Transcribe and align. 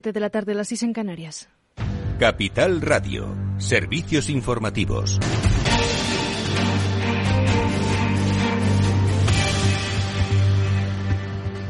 de 0.00 0.20
la 0.20 0.30
tarde, 0.30 0.54
las 0.54 0.68
6 0.68 0.84
en 0.84 0.92
Canarias. 0.92 1.48
Capital 2.20 2.80
Radio, 2.80 3.36
servicios 3.58 4.30
informativos. 4.30 5.18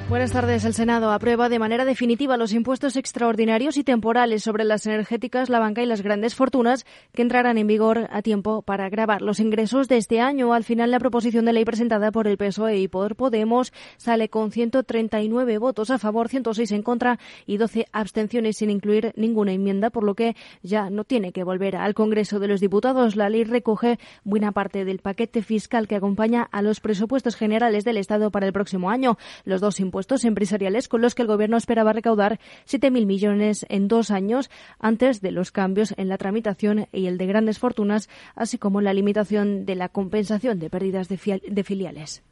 Buenas 0.09 0.33
tardes. 0.33 0.65
El 0.65 0.73
Senado 0.73 1.11
aprueba 1.11 1.51
de 1.51 1.59
manera 1.59 1.85
definitiva 1.85 2.39
los 2.39 2.55
impuestos 2.55 2.97
extraordinarios 2.97 3.77
y 3.77 3.85
temporales 3.85 4.43
sobre 4.43 4.65
las 4.65 4.87
energéticas, 4.87 5.51
la 5.51 5.59
banca 5.59 5.83
y 5.83 5.87
las 5.87 6.01
grandes 6.01 6.35
fortunas 6.35 6.87
que 7.13 7.21
entrarán 7.21 7.59
en 7.59 7.67
vigor 7.67 8.09
a 8.11 8.23
tiempo 8.23 8.63
para 8.63 8.89
grabar 8.89 9.21
los 9.21 9.39
ingresos 9.39 9.87
de 9.87 9.99
este 9.99 10.21
año. 10.21 10.55
Al 10.55 10.65
final, 10.65 10.91
la 10.91 10.99
proposición 10.99 11.45
de 11.45 11.53
ley 11.53 11.67
presentada 11.67 12.11
por 12.11 12.27
el 12.27 12.39
PSOE 12.39 12.79
y 12.79 12.89
por 12.89 13.17
Podemos 13.17 13.71
sale 13.99 14.31
con 14.31 14.51
139 14.51 15.59
votos 15.59 15.91
a 15.91 15.99
favor, 15.99 16.29
106 16.29 16.73
en 16.73 16.83
contra 16.83 17.19
y 17.45 17.59
12 17.59 17.85
abstenciones 17.93 18.57
sin 18.57 18.71
incluir 18.71 19.13
ninguna 19.15 19.53
enmienda, 19.53 19.91
por 19.91 20.05
lo 20.05 20.15
que 20.15 20.37
ya 20.63 20.89
no 20.89 21.05
tiene 21.05 21.33
que 21.33 21.45
volver 21.45 21.77
al 21.77 21.93
Congreso 21.93 22.39
de 22.39 22.49
los 22.49 22.61
Diputados. 22.61 23.15
La 23.15 23.29
ley 23.29 23.45
recoge 23.45 23.99
buena 24.25 24.53
parte 24.53 24.87
del 24.87 25.01
paquete 25.01 25.43
fiscal 25.43 25.87
que 25.87 25.97
acompaña 25.97 26.49
a 26.51 26.63
los 26.63 26.81
presupuestos 26.81 27.37
generales 27.37 27.85
del 27.85 27.99
Estado 27.99 28.31
para 28.31 28.47
el 28.47 28.55
próximo 28.55 28.89
año. 28.89 29.19
Los 29.45 29.61
dos 29.61 29.79
impuestos 29.81 29.98
impuestos 29.99 30.25
empresariales 30.25 30.87
con 30.87 31.01
los 31.01 31.17
que 31.17 31.23
el 31.23 31.29
Gobierno 31.29 31.57
esperaba 31.57 31.93
recaudar 31.93 32.39
7.000 32.69 33.05
millones 33.05 33.67
en 33.69 33.89
dos 33.89 34.13
años 34.13 34.49
antes 34.79 35.21
de 35.21 35.33
los 35.33 35.51
cambios 35.51 35.93
en 35.97 36.09
la 36.09 36.19
tramitación 36.19 36.87
y 36.93 37.07
el 37.07 37.19
de 37.19 37.27
grandes 37.27 37.59
fortunas, 37.59 38.09
así 38.37 38.59
como 38.59 38.81
la 38.81 38.95
limitación 38.95 39.67
de 39.67 39.75
la 39.75 39.89
compensación 39.89 40.61
de 40.61 40.71
pérdidas 40.71 41.09
de, 41.09 41.43
de 41.45 41.65
filiales. 41.65 42.23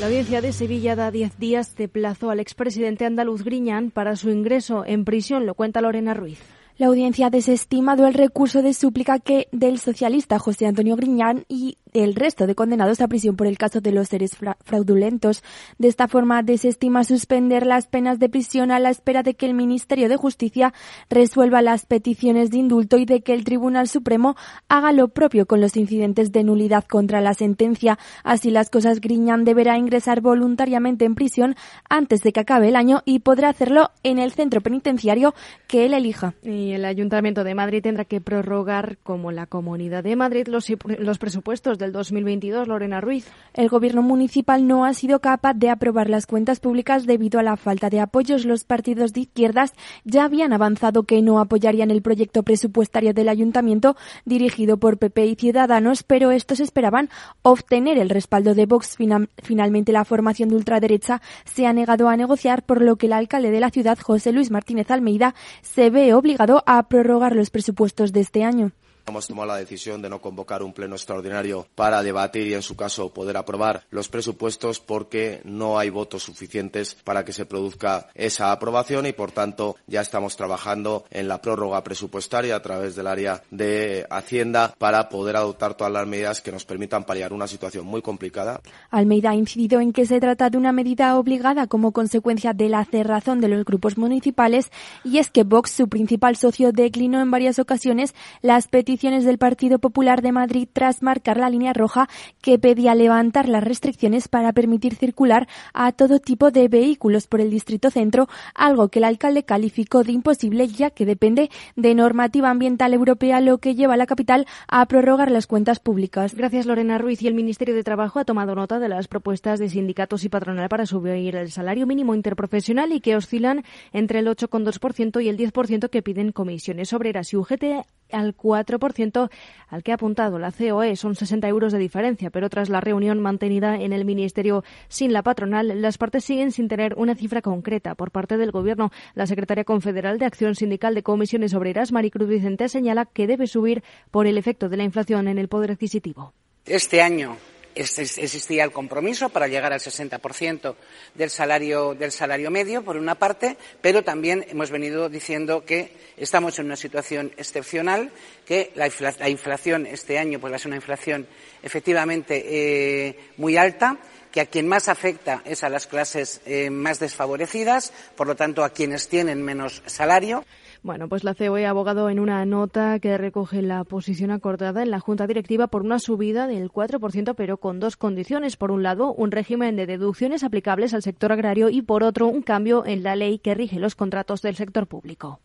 La 0.00 0.06
audiencia 0.06 0.40
de 0.40 0.52
Sevilla 0.52 0.96
da 0.96 1.12
10 1.12 1.38
días 1.38 1.76
de 1.76 1.86
plazo 1.86 2.30
al 2.30 2.40
expresidente 2.40 3.06
andaluz 3.06 3.44
Griñán 3.44 3.92
para 3.92 4.16
su 4.16 4.28
ingreso 4.28 4.82
en 4.84 5.04
prisión, 5.04 5.46
lo 5.46 5.54
cuenta 5.54 5.80
Lorena 5.80 6.12
Ruiz. 6.12 6.40
La 6.76 6.88
audiencia 6.88 7.30
desestimado 7.30 8.08
el 8.08 8.14
recurso 8.14 8.62
de 8.62 8.74
súplica 8.74 9.20
que 9.20 9.46
del 9.52 9.78
socialista 9.78 10.40
José 10.40 10.66
Antonio 10.66 10.96
Griñán 10.96 11.44
y 11.48 11.76
el 11.92 12.14
resto 12.14 12.46
de 12.46 12.54
condenados 12.54 13.00
a 13.00 13.08
prisión 13.08 13.36
por 13.36 13.46
el 13.46 13.58
caso 13.58 13.80
de 13.80 13.92
los 13.92 14.08
seres 14.08 14.36
fraudulentos. 14.64 15.42
De 15.78 15.88
esta 15.88 16.08
forma, 16.08 16.42
desestima 16.42 17.04
suspender 17.04 17.66
las 17.66 17.86
penas 17.86 18.18
de 18.18 18.28
prisión 18.28 18.70
a 18.70 18.78
la 18.78 18.90
espera 18.90 19.22
de 19.22 19.34
que 19.34 19.46
el 19.46 19.54
Ministerio 19.54 20.08
de 20.08 20.16
Justicia 20.16 20.72
resuelva 21.10 21.62
las 21.62 21.86
peticiones 21.86 22.50
de 22.50 22.58
indulto 22.58 22.96
y 22.96 23.04
de 23.04 23.20
que 23.20 23.34
el 23.34 23.44
Tribunal 23.44 23.88
Supremo 23.88 24.36
haga 24.68 24.92
lo 24.92 25.08
propio 25.08 25.46
con 25.46 25.60
los 25.60 25.76
incidentes 25.76 26.32
de 26.32 26.44
nulidad 26.44 26.84
contra 26.84 27.20
la 27.20 27.34
sentencia. 27.34 27.98
Así 28.24 28.50
las 28.50 28.70
cosas, 28.70 29.00
Griñán 29.00 29.44
deberá 29.44 29.76
ingresar 29.76 30.20
voluntariamente 30.20 31.04
en 31.04 31.14
prisión 31.14 31.56
antes 31.88 32.22
de 32.22 32.32
que 32.32 32.40
acabe 32.40 32.68
el 32.68 32.76
año 32.76 33.02
y 33.04 33.20
podrá 33.20 33.48
hacerlo 33.50 33.90
en 34.02 34.18
el 34.18 34.32
centro 34.32 34.60
penitenciario 34.60 35.34
que 35.66 35.84
él 35.84 35.94
elija. 35.94 36.34
Y 36.42 36.72
el 36.72 36.84
Ayuntamiento 36.84 37.44
de 37.44 37.54
Madrid 37.54 37.82
tendrá 37.82 38.04
que 38.04 38.20
prorrogar, 38.20 38.98
como 39.02 39.32
la 39.32 39.46
Comunidad 39.46 40.04
de 40.04 40.16
Madrid, 40.16 40.46
los, 40.48 40.66
los 40.98 41.18
presupuestos 41.18 41.78
del 41.82 41.92
2022, 41.92 42.66
Lorena 42.68 43.00
Ruiz. 43.02 43.26
El 43.52 43.68
gobierno 43.68 44.00
municipal 44.00 44.66
no 44.66 44.86
ha 44.86 44.94
sido 44.94 45.20
capaz 45.20 45.52
de 45.54 45.68
aprobar 45.68 46.08
las 46.08 46.26
cuentas 46.26 46.60
públicas 46.60 47.06
debido 47.06 47.38
a 47.38 47.42
la 47.42 47.58
falta 47.58 47.90
de 47.90 48.00
apoyos. 48.00 48.46
Los 48.46 48.64
partidos 48.64 49.12
de 49.12 49.20
izquierdas 49.20 49.74
ya 50.04 50.24
habían 50.24 50.54
avanzado 50.54 51.02
que 51.02 51.20
no 51.20 51.38
apoyarían 51.38 51.90
el 51.90 52.00
proyecto 52.00 52.42
presupuestario 52.42 53.12
del 53.12 53.28
ayuntamiento 53.28 53.96
dirigido 54.24 54.78
por 54.78 54.96
PP 54.96 55.26
y 55.26 55.34
Ciudadanos, 55.34 56.02
pero 56.02 56.30
estos 56.30 56.60
esperaban 56.60 57.10
obtener 57.42 57.98
el 57.98 58.08
respaldo 58.08 58.54
de 58.54 58.64
Vox. 58.66 58.96
finalmente, 59.42 59.92
la 59.92 60.04
formación 60.04 60.48
de 60.48 60.56
ultraderecha 60.56 61.20
se 61.44 61.66
ha 61.66 61.72
negado 61.72 62.08
a 62.08 62.16
negociar, 62.16 62.62
por 62.62 62.80
lo 62.80 62.96
que 62.96 63.06
el 63.06 63.12
alcalde 63.12 63.50
de 63.50 63.60
la 63.60 63.70
ciudad, 63.70 63.98
José 63.98 64.32
Luis 64.32 64.50
Martínez 64.50 64.90
Almeida, 64.90 65.34
se 65.60 65.90
ve 65.90 66.14
obligado 66.14 66.62
a 66.66 66.82
prorrogar 66.84 67.34
los 67.34 67.50
presupuestos 67.50 68.12
de 68.12 68.20
este 68.20 68.44
año. 68.44 68.72
Hemos 69.04 69.26
tomado 69.26 69.48
la 69.48 69.56
decisión 69.56 70.00
de 70.00 70.08
no 70.08 70.20
convocar 70.20 70.62
un 70.62 70.72
pleno 70.72 70.94
extraordinario 70.94 71.66
para 71.74 72.04
debatir 72.04 72.46
y, 72.46 72.54
en 72.54 72.62
su 72.62 72.76
caso, 72.76 73.12
poder 73.12 73.36
aprobar 73.36 73.84
los 73.90 74.08
presupuestos 74.08 74.78
porque 74.78 75.40
no 75.44 75.76
hay 75.76 75.90
votos 75.90 76.22
suficientes 76.22 76.96
para 77.02 77.24
que 77.24 77.32
se 77.32 77.44
produzca 77.44 78.08
esa 78.14 78.52
aprobación 78.52 79.06
y, 79.06 79.12
por 79.12 79.32
tanto, 79.32 79.74
ya 79.88 80.02
estamos 80.02 80.36
trabajando 80.36 81.04
en 81.10 81.26
la 81.26 81.42
prórroga 81.42 81.82
presupuestaria 81.82 82.54
a 82.54 82.62
través 82.62 82.94
del 82.94 83.08
área 83.08 83.42
de 83.50 84.06
Hacienda 84.08 84.72
para 84.78 85.08
poder 85.08 85.36
adoptar 85.36 85.74
todas 85.74 85.92
las 85.92 86.06
medidas 86.06 86.40
que 86.40 86.52
nos 86.52 86.64
permitan 86.64 87.02
paliar 87.02 87.32
una 87.32 87.48
situación 87.48 87.84
muy 87.84 88.02
complicada. 88.02 88.60
Almeida 88.90 89.30
ha 89.30 89.34
incidido 89.34 89.80
en 89.80 89.92
que 89.92 90.06
se 90.06 90.20
trata 90.20 90.48
de 90.48 90.58
una 90.58 90.70
medida 90.70 91.18
obligada 91.18 91.66
como 91.66 91.90
consecuencia 91.90 92.52
de 92.52 92.68
la 92.68 92.84
cerrazón 92.84 93.40
de 93.40 93.48
los 93.48 93.64
grupos 93.64 93.98
municipales 93.98 94.70
y 95.02 95.18
es 95.18 95.28
que 95.28 95.42
Vox, 95.42 95.72
su 95.72 95.88
principal 95.88 96.36
socio, 96.36 96.70
declinó 96.70 97.20
en 97.20 97.32
varias 97.32 97.58
ocasiones 97.58 98.14
las 98.42 98.68
peticiones 98.68 98.91
del 98.92 99.38
Partido 99.38 99.78
Popular 99.78 100.20
de 100.20 100.32
Madrid 100.32 100.68
tras 100.70 101.02
marcar 101.02 101.38
la 101.38 101.48
línea 101.48 101.72
roja 101.72 102.10
que 102.42 102.58
pedía 102.58 102.94
levantar 102.94 103.48
las 103.48 103.64
restricciones 103.64 104.28
para 104.28 104.52
permitir 104.52 104.96
circular 104.96 105.48
a 105.72 105.92
todo 105.92 106.18
tipo 106.18 106.50
de 106.50 106.68
vehículos 106.68 107.26
por 107.26 107.40
el 107.40 107.50
distrito 107.50 107.90
centro, 107.90 108.28
algo 108.54 108.88
que 108.88 108.98
el 108.98 109.04
alcalde 109.04 109.44
calificó 109.44 110.04
de 110.04 110.12
imposible 110.12 110.68
ya 110.68 110.90
que 110.90 111.06
depende 111.06 111.50
de 111.74 111.94
normativa 111.94 112.50
ambiental 112.50 112.92
europea, 112.92 113.40
lo 113.40 113.58
que 113.58 113.74
lleva 113.74 113.94
a 113.94 113.96
la 113.96 114.06
capital 114.06 114.46
a 114.68 114.84
prorrogar 114.84 115.30
las 115.30 115.46
cuentas 115.46 115.78
públicas. 115.80 116.34
Gracias, 116.34 116.66
Lorena 116.66 116.98
Ruiz. 116.98 117.22
Y 117.22 117.28
el 117.28 117.34
Ministerio 117.34 117.74
de 117.74 117.84
Trabajo 117.84 118.18
ha 118.18 118.26
tomado 118.26 118.54
nota 118.54 118.78
de 118.78 118.90
las 118.90 119.08
propuestas 119.08 119.58
de 119.58 119.70
sindicatos 119.70 120.24
y 120.24 120.28
patronal 120.28 120.68
para 120.68 120.84
subir 120.84 121.34
el 121.34 121.50
salario 121.50 121.86
mínimo 121.86 122.14
interprofesional 122.14 122.92
y 122.92 123.00
que 123.00 123.16
oscilan 123.16 123.64
entre 123.92 124.18
el 124.18 124.26
8,2% 124.26 125.22
y 125.24 125.28
el 125.30 125.38
10% 125.38 125.88
que 125.88 126.02
piden 126.02 126.32
comisiones 126.32 126.92
obreras 126.92 127.32
y 127.32 127.36
UGT 127.36 127.86
al 128.12 128.36
4% 128.36 129.30
al 129.68 129.82
que 129.82 129.92
ha 129.92 129.94
apuntado 129.94 130.38
la 130.38 130.52
COE. 130.52 130.96
Son 130.96 131.14
60 131.14 131.48
euros 131.48 131.72
de 131.72 131.78
diferencia, 131.78 132.30
pero 132.30 132.48
tras 132.48 132.68
la 132.68 132.80
reunión 132.80 133.20
mantenida 133.20 133.76
en 133.76 133.92
el 133.92 134.04
Ministerio 134.04 134.64
sin 134.88 135.12
la 135.12 135.22
patronal, 135.22 135.80
las 135.80 135.98
partes 135.98 136.24
siguen 136.24 136.52
sin 136.52 136.68
tener 136.68 136.94
una 136.96 137.14
cifra 137.14 137.42
concreta 137.42 137.94
por 137.94 138.10
parte 138.10 138.36
del 138.36 138.50
Gobierno. 138.50 138.90
La 139.14 139.26
secretaria 139.26 139.64
confederal 139.64 140.18
de 140.18 140.26
Acción 140.26 140.54
Sindical 140.54 140.94
de 140.94 141.02
Comisiones 141.02 141.54
Obreras, 141.54 141.92
Maricruz 141.92 142.28
Vicente, 142.28 142.68
señala 142.68 143.06
que 143.06 143.26
debe 143.26 143.46
subir 143.46 143.82
por 144.10 144.26
el 144.26 144.38
efecto 144.38 144.68
de 144.68 144.76
la 144.76 144.84
inflación 144.84 145.28
en 145.28 145.38
el 145.38 145.48
poder 145.48 145.72
adquisitivo. 145.72 146.32
Este 146.64 147.02
año 147.02 147.36
existía 147.74 148.64
el 148.64 148.72
compromiso 148.72 149.28
para 149.28 149.48
llegar 149.48 149.72
al 149.72 149.80
60% 149.80 150.74
del 151.14 151.30
salario, 151.30 151.94
del 151.94 152.12
salario 152.12 152.50
medio, 152.50 152.82
por 152.82 152.96
una 152.96 153.14
parte, 153.14 153.56
pero 153.80 154.02
también 154.02 154.44
hemos 154.48 154.70
venido 154.70 155.08
diciendo 155.08 155.64
que 155.64 155.92
estamos 156.16 156.58
en 156.58 156.66
una 156.66 156.76
situación 156.76 157.32
excepcional, 157.36 158.10
que 158.46 158.72
la, 158.74 158.86
inflación 159.28 159.86
este 159.86 160.18
año 160.18 160.40
pues, 160.40 160.52
va 160.52 160.56
a 160.56 160.58
ser 160.58 160.68
una 160.68 160.76
inflación 160.76 161.26
efectivamente 161.62 162.44
eh, 162.46 163.16
muy 163.36 163.56
alta, 163.56 163.98
que 164.30 164.40
a 164.40 164.46
quien 164.46 164.66
más 164.66 164.88
afecta 164.88 165.42
es 165.44 165.62
a 165.62 165.68
las 165.68 165.86
clases 165.86 166.40
eh, 166.46 166.70
más 166.70 166.98
desfavorecidas, 166.98 167.92
por 168.16 168.26
lo 168.26 168.34
tanto 168.34 168.64
a 168.64 168.70
quienes 168.70 169.08
tienen 169.08 169.42
menos 169.42 169.82
salario. 169.86 170.44
Bueno, 170.82 171.08
pues 171.08 171.22
la 171.22 171.36
COE 171.36 171.64
ha 171.64 171.70
abogado 171.70 172.10
en 172.10 172.18
una 172.18 172.44
nota 172.44 172.98
que 172.98 173.16
recoge 173.16 173.62
la 173.62 173.84
posición 173.84 174.32
acordada 174.32 174.82
en 174.82 174.90
la 174.90 174.98
Junta 174.98 175.28
Directiva 175.28 175.68
por 175.68 175.82
una 175.82 176.00
subida 176.00 176.48
del 176.48 176.72
4%, 176.72 177.34
pero 177.36 177.58
con 177.58 177.78
dos 177.78 177.96
condiciones. 177.96 178.56
Por 178.56 178.72
un 178.72 178.82
lado, 178.82 179.14
un 179.14 179.30
régimen 179.30 179.76
de 179.76 179.86
deducciones 179.86 180.42
aplicables 180.42 180.92
al 180.92 181.02
sector 181.02 181.30
agrario 181.30 181.68
y, 181.68 181.82
por 181.82 182.02
otro, 182.02 182.26
un 182.26 182.42
cambio 182.42 182.84
en 182.84 183.04
la 183.04 183.14
ley 183.14 183.38
que 183.38 183.54
rige 183.54 183.78
los 183.78 183.94
contratos 183.94 184.42
del 184.42 184.56
sector 184.56 184.88
público. 184.88 185.38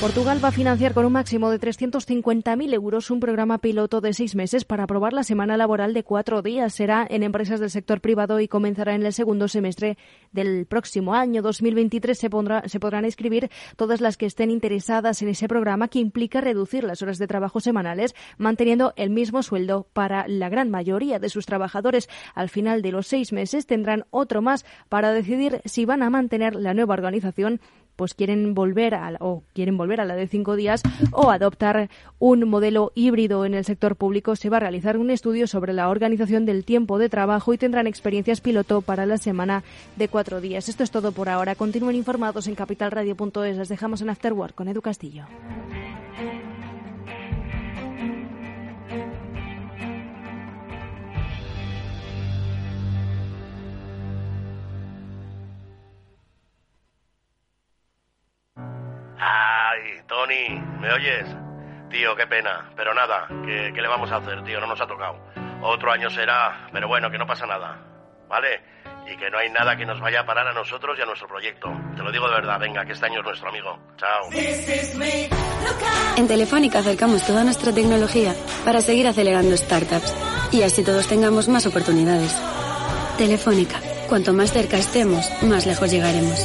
Portugal 0.00 0.44
va 0.44 0.48
a 0.48 0.52
financiar 0.52 0.92
con 0.92 1.06
un 1.06 1.12
máximo 1.12 1.50
de 1.50 1.58
350.000 1.58 2.74
euros 2.74 3.10
un 3.10 3.18
programa 3.18 3.58
piloto 3.58 4.02
de 4.02 4.12
seis 4.12 4.34
meses 4.34 4.66
para 4.66 4.84
aprobar 4.84 5.14
la 5.14 5.22
semana 5.22 5.56
laboral 5.56 5.94
de 5.94 6.04
cuatro 6.04 6.42
días. 6.42 6.74
Será 6.74 7.06
en 7.08 7.22
empresas 7.22 7.60
del 7.60 7.70
sector 7.70 8.02
privado 8.02 8.38
y 8.38 8.46
comenzará 8.46 8.94
en 8.94 9.06
el 9.06 9.14
segundo 9.14 9.48
semestre 9.48 9.96
del 10.32 10.66
próximo 10.66 11.14
año 11.14 11.40
2023. 11.40 12.16
Se, 12.18 12.28
se 12.66 12.80
podrán 12.80 13.06
inscribir 13.06 13.50
todas 13.76 14.02
las 14.02 14.18
que 14.18 14.26
estén 14.26 14.50
interesadas 14.50 15.22
en 15.22 15.28
ese 15.28 15.48
programa 15.48 15.88
que 15.88 15.98
implica 15.98 16.42
reducir 16.42 16.84
las 16.84 17.00
horas 17.00 17.16
de 17.16 17.26
trabajo 17.26 17.60
semanales, 17.60 18.14
manteniendo 18.36 18.92
el 18.96 19.08
mismo 19.08 19.42
sueldo 19.42 19.88
para 19.94 20.28
la 20.28 20.50
gran 20.50 20.70
mayoría 20.70 21.18
de 21.18 21.30
sus 21.30 21.46
trabajadores. 21.46 22.10
Al 22.34 22.50
final 22.50 22.82
de 22.82 22.92
los 22.92 23.06
seis 23.06 23.32
meses 23.32 23.66
tendrán 23.66 24.04
otro 24.10 24.42
más 24.42 24.66
para 24.90 25.12
decidir 25.12 25.62
si 25.64 25.86
van 25.86 26.02
a 26.02 26.10
mantener 26.10 26.54
la 26.54 26.74
nueva 26.74 26.92
organización 26.92 27.60
pues 27.96 28.14
quieren 28.14 28.54
volver 28.54 28.94
a, 28.94 29.16
o 29.20 29.42
quieren 29.54 29.76
volver 29.76 30.00
a 30.00 30.04
la 30.04 30.14
de 30.14 30.28
cinco 30.28 30.54
días 30.56 30.82
o 31.12 31.30
adoptar 31.30 31.88
un 32.18 32.48
modelo 32.48 32.92
híbrido 32.94 33.44
en 33.44 33.54
el 33.54 33.64
sector 33.64 33.96
público. 33.96 34.36
Se 34.36 34.50
va 34.50 34.58
a 34.58 34.60
realizar 34.60 34.98
un 34.98 35.10
estudio 35.10 35.46
sobre 35.46 35.72
la 35.72 35.88
organización 35.88 36.46
del 36.46 36.64
tiempo 36.64 36.98
de 36.98 37.08
trabajo 37.08 37.52
y 37.52 37.58
tendrán 37.58 37.86
experiencias 37.86 38.40
piloto 38.40 38.82
para 38.82 39.06
la 39.06 39.18
semana 39.18 39.64
de 39.96 40.08
cuatro 40.08 40.40
días. 40.40 40.68
Esto 40.68 40.84
es 40.84 40.90
todo 40.90 41.12
por 41.12 41.28
ahora. 41.28 41.54
Continúen 41.54 41.96
informados 41.96 42.46
en 42.46 42.54
capitalradio.es. 42.54 43.56
Les 43.56 43.68
dejamos 43.68 44.02
en 44.02 44.10
Afterwork 44.10 44.54
con 44.54 44.68
Edu 44.68 44.82
Castillo. 44.82 45.24
Tony, 60.06 60.60
¿me 60.80 60.92
oyes? 60.92 61.26
Tío, 61.90 62.14
qué 62.16 62.26
pena, 62.26 62.70
pero 62.76 62.94
nada, 62.94 63.26
¿qué, 63.44 63.72
¿qué 63.74 63.80
le 63.80 63.88
vamos 63.88 64.10
a 64.10 64.16
hacer, 64.16 64.42
tío? 64.44 64.60
No 64.60 64.66
nos 64.66 64.80
ha 64.80 64.86
tocado. 64.86 65.18
Otro 65.62 65.92
año 65.92 66.10
será, 66.10 66.68
pero 66.72 66.88
bueno, 66.88 67.10
que 67.10 67.18
no 67.18 67.26
pasa 67.26 67.46
nada, 67.46 67.78
¿vale? 68.28 68.60
Y 69.10 69.16
que 69.16 69.30
no 69.30 69.38
hay 69.38 69.50
nada 69.50 69.76
que 69.76 69.86
nos 69.86 70.00
vaya 70.00 70.20
a 70.20 70.26
parar 70.26 70.48
a 70.48 70.52
nosotros 70.52 70.98
y 70.98 71.02
a 71.02 71.06
nuestro 71.06 71.28
proyecto. 71.28 71.68
Te 71.96 72.02
lo 72.02 72.10
digo 72.10 72.28
de 72.28 72.34
verdad, 72.34 72.58
venga, 72.58 72.84
que 72.84 72.92
este 72.92 73.06
año 73.06 73.20
es 73.20 73.24
nuestro 73.24 73.48
amigo. 73.48 73.78
Chao. 73.96 74.30
En 76.16 76.28
Telefónica 76.28 76.80
acercamos 76.80 77.24
toda 77.24 77.44
nuestra 77.44 77.72
tecnología 77.72 78.34
para 78.64 78.80
seguir 78.80 79.06
acelerando 79.06 79.56
startups 79.56 80.14
y 80.52 80.62
así 80.62 80.84
todos 80.84 81.06
tengamos 81.06 81.48
más 81.48 81.66
oportunidades. 81.66 82.36
Telefónica, 83.16 83.80
cuanto 84.08 84.32
más 84.32 84.52
cerca 84.52 84.76
estemos, 84.76 85.30
más 85.42 85.66
lejos 85.66 85.90
llegaremos. 85.90 86.44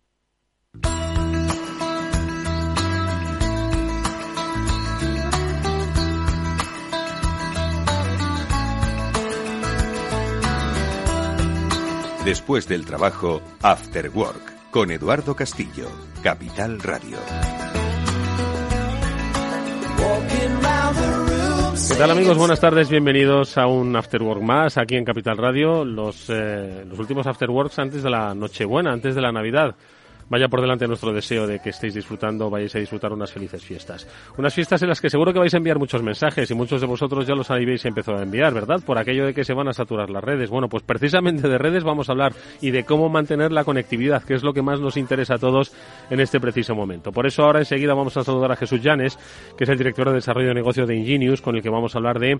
Después 12.25 12.67
del 12.67 12.85
trabajo, 12.85 13.41
After 13.63 14.11
Work, 14.13 14.69
con 14.69 14.91
Eduardo 14.91 15.35
Castillo, 15.35 15.89
Capital 16.21 16.79
Radio. 16.79 17.17
¿Qué 21.87 21.95
tal 21.95 22.11
amigos? 22.11 22.37
Buenas 22.37 22.59
tardes, 22.59 22.91
bienvenidos 22.91 23.57
a 23.57 23.65
un 23.65 23.95
After 23.95 24.21
Work 24.21 24.43
más 24.43 24.77
aquí 24.77 24.97
en 24.97 25.03
Capital 25.03 25.35
Radio, 25.35 25.83
los, 25.83 26.29
eh, 26.29 26.85
los 26.87 26.99
últimos 26.99 27.25
After 27.25 27.49
Works 27.49 27.79
antes 27.79 28.03
de 28.03 28.11
la 28.11 28.35
Nochebuena, 28.35 28.93
antes 28.93 29.15
de 29.15 29.21
la 29.21 29.31
Navidad. 29.31 29.75
Vaya 30.31 30.47
por 30.47 30.61
delante 30.61 30.87
nuestro 30.87 31.11
deseo 31.11 31.45
de 31.45 31.59
que 31.59 31.71
estéis 31.71 31.93
disfrutando, 31.93 32.49
vayáis 32.49 32.73
a 32.77 32.79
disfrutar 32.79 33.11
unas 33.11 33.29
felices 33.29 33.61
fiestas. 33.61 34.07
Unas 34.37 34.53
fiestas 34.53 34.81
en 34.81 34.87
las 34.87 35.01
que 35.01 35.09
seguro 35.09 35.33
que 35.33 35.39
vais 35.39 35.53
a 35.53 35.57
enviar 35.57 35.77
muchos 35.77 36.01
mensajes 36.01 36.49
y 36.49 36.53
muchos 36.53 36.79
de 36.79 36.87
vosotros 36.87 37.27
ya 37.27 37.35
los 37.35 37.51
habéis 37.51 37.83
empezado 37.83 38.17
a 38.17 38.23
enviar, 38.23 38.53
¿verdad? 38.53 38.79
Por 38.85 38.97
aquello 38.97 39.25
de 39.25 39.33
que 39.33 39.43
se 39.43 39.53
van 39.53 39.67
a 39.67 39.73
saturar 39.73 40.09
las 40.09 40.23
redes. 40.23 40.49
Bueno, 40.49 40.69
pues 40.69 40.83
precisamente 40.83 41.49
de 41.49 41.57
redes 41.57 41.83
vamos 41.83 42.07
a 42.07 42.13
hablar 42.13 42.31
y 42.61 42.71
de 42.71 42.85
cómo 42.85 43.09
mantener 43.09 43.51
la 43.51 43.65
conectividad, 43.65 44.23
que 44.23 44.33
es 44.33 44.41
lo 44.41 44.53
que 44.53 44.61
más 44.61 44.79
nos 44.79 44.95
interesa 44.95 45.33
a 45.33 45.37
todos 45.37 45.73
en 46.09 46.21
este 46.21 46.39
preciso 46.39 46.75
momento. 46.75 47.11
Por 47.11 47.27
eso 47.27 47.43
ahora 47.43 47.59
enseguida 47.59 47.93
vamos 47.93 48.15
a 48.15 48.23
saludar 48.23 48.53
a 48.53 48.55
Jesús 48.55 48.81
Llanes, 48.81 49.19
que 49.57 49.65
es 49.65 49.69
el 49.69 49.77
director 49.77 50.07
de 50.07 50.13
desarrollo 50.13 50.47
de 50.47 50.53
negocio 50.53 50.85
de 50.85 50.95
Ingenius, 50.95 51.41
con 51.41 51.57
el 51.57 51.61
que 51.61 51.69
vamos 51.69 51.93
a 51.93 51.97
hablar 51.97 52.19
de 52.19 52.39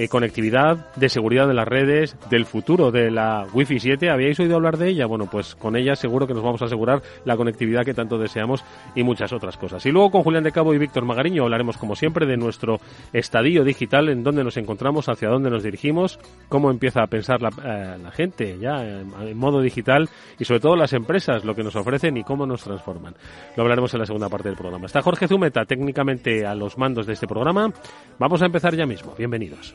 eh, 0.00 0.08
conectividad, 0.08 0.94
de 0.96 1.10
seguridad 1.10 1.46
de 1.46 1.52
las 1.52 1.68
redes, 1.68 2.16
del 2.30 2.46
futuro 2.46 2.90
de 2.90 3.10
la 3.10 3.46
Wi-Fi 3.52 3.80
7. 3.80 4.08
¿Habíais 4.08 4.40
oído 4.40 4.56
hablar 4.56 4.78
de 4.78 4.88
ella? 4.88 5.04
Bueno, 5.04 5.28
pues 5.30 5.54
con 5.54 5.76
ella 5.76 5.94
seguro 5.94 6.26
que 6.26 6.32
nos 6.32 6.42
vamos 6.42 6.62
a 6.62 6.64
asegurar 6.64 7.02
la 7.26 7.36
conectividad 7.36 7.84
que 7.84 7.92
tanto 7.92 8.16
deseamos 8.16 8.64
y 8.94 9.02
muchas 9.02 9.30
otras 9.34 9.58
cosas. 9.58 9.84
Y 9.84 9.90
luego 9.90 10.10
con 10.10 10.22
Julián 10.22 10.42
de 10.42 10.52
Cabo 10.52 10.72
y 10.72 10.78
Víctor 10.78 11.04
Magariño 11.04 11.42
hablaremos 11.42 11.76
como 11.76 11.96
siempre 11.96 12.24
de 12.24 12.38
nuestro 12.38 12.80
estadio 13.12 13.62
digital, 13.62 14.08
en 14.08 14.24
dónde 14.24 14.42
nos 14.42 14.56
encontramos, 14.56 15.10
hacia 15.10 15.28
dónde 15.28 15.50
nos 15.50 15.62
dirigimos, 15.62 16.18
cómo 16.48 16.70
empieza 16.70 17.02
a 17.02 17.06
pensar 17.06 17.42
la, 17.42 17.50
eh, 17.62 18.10
gente 18.12 18.56
ya 18.58 18.82
en 18.82 19.36
modo 19.36 19.60
digital 19.60 20.08
y 20.38 20.46
sobre 20.46 20.60
todo 20.60 20.76
las 20.76 20.94
empresas, 20.94 21.44
lo 21.44 21.54
que 21.54 21.62
nos 21.62 21.76
ofrecen 21.76 22.16
y 22.16 22.24
cómo 22.24 22.46
nos 22.46 22.62
transforman. 22.62 23.14
Lo 23.54 23.64
hablaremos 23.64 23.92
en 23.92 24.00
la 24.00 24.06
segunda 24.06 24.30
parte 24.30 24.48
del 24.48 24.56
programa. 24.56 24.86
Está 24.86 25.02
Jorge 25.02 25.28
Zumeta 25.28 25.66
técnicamente 25.66 26.46
a 26.46 26.54
los 26.54 26.78
mandos 26.78 27.06
de 27.06 27.12
este 27.12 27.26
programa. 27.26 27.70
Vamos 28.18 28.40
a 28.40 28.46
empezar 28.46 28.74
ya 28.74 28.86
mismo. 28.86 29.14
Bienvenidos. 29.18 29.74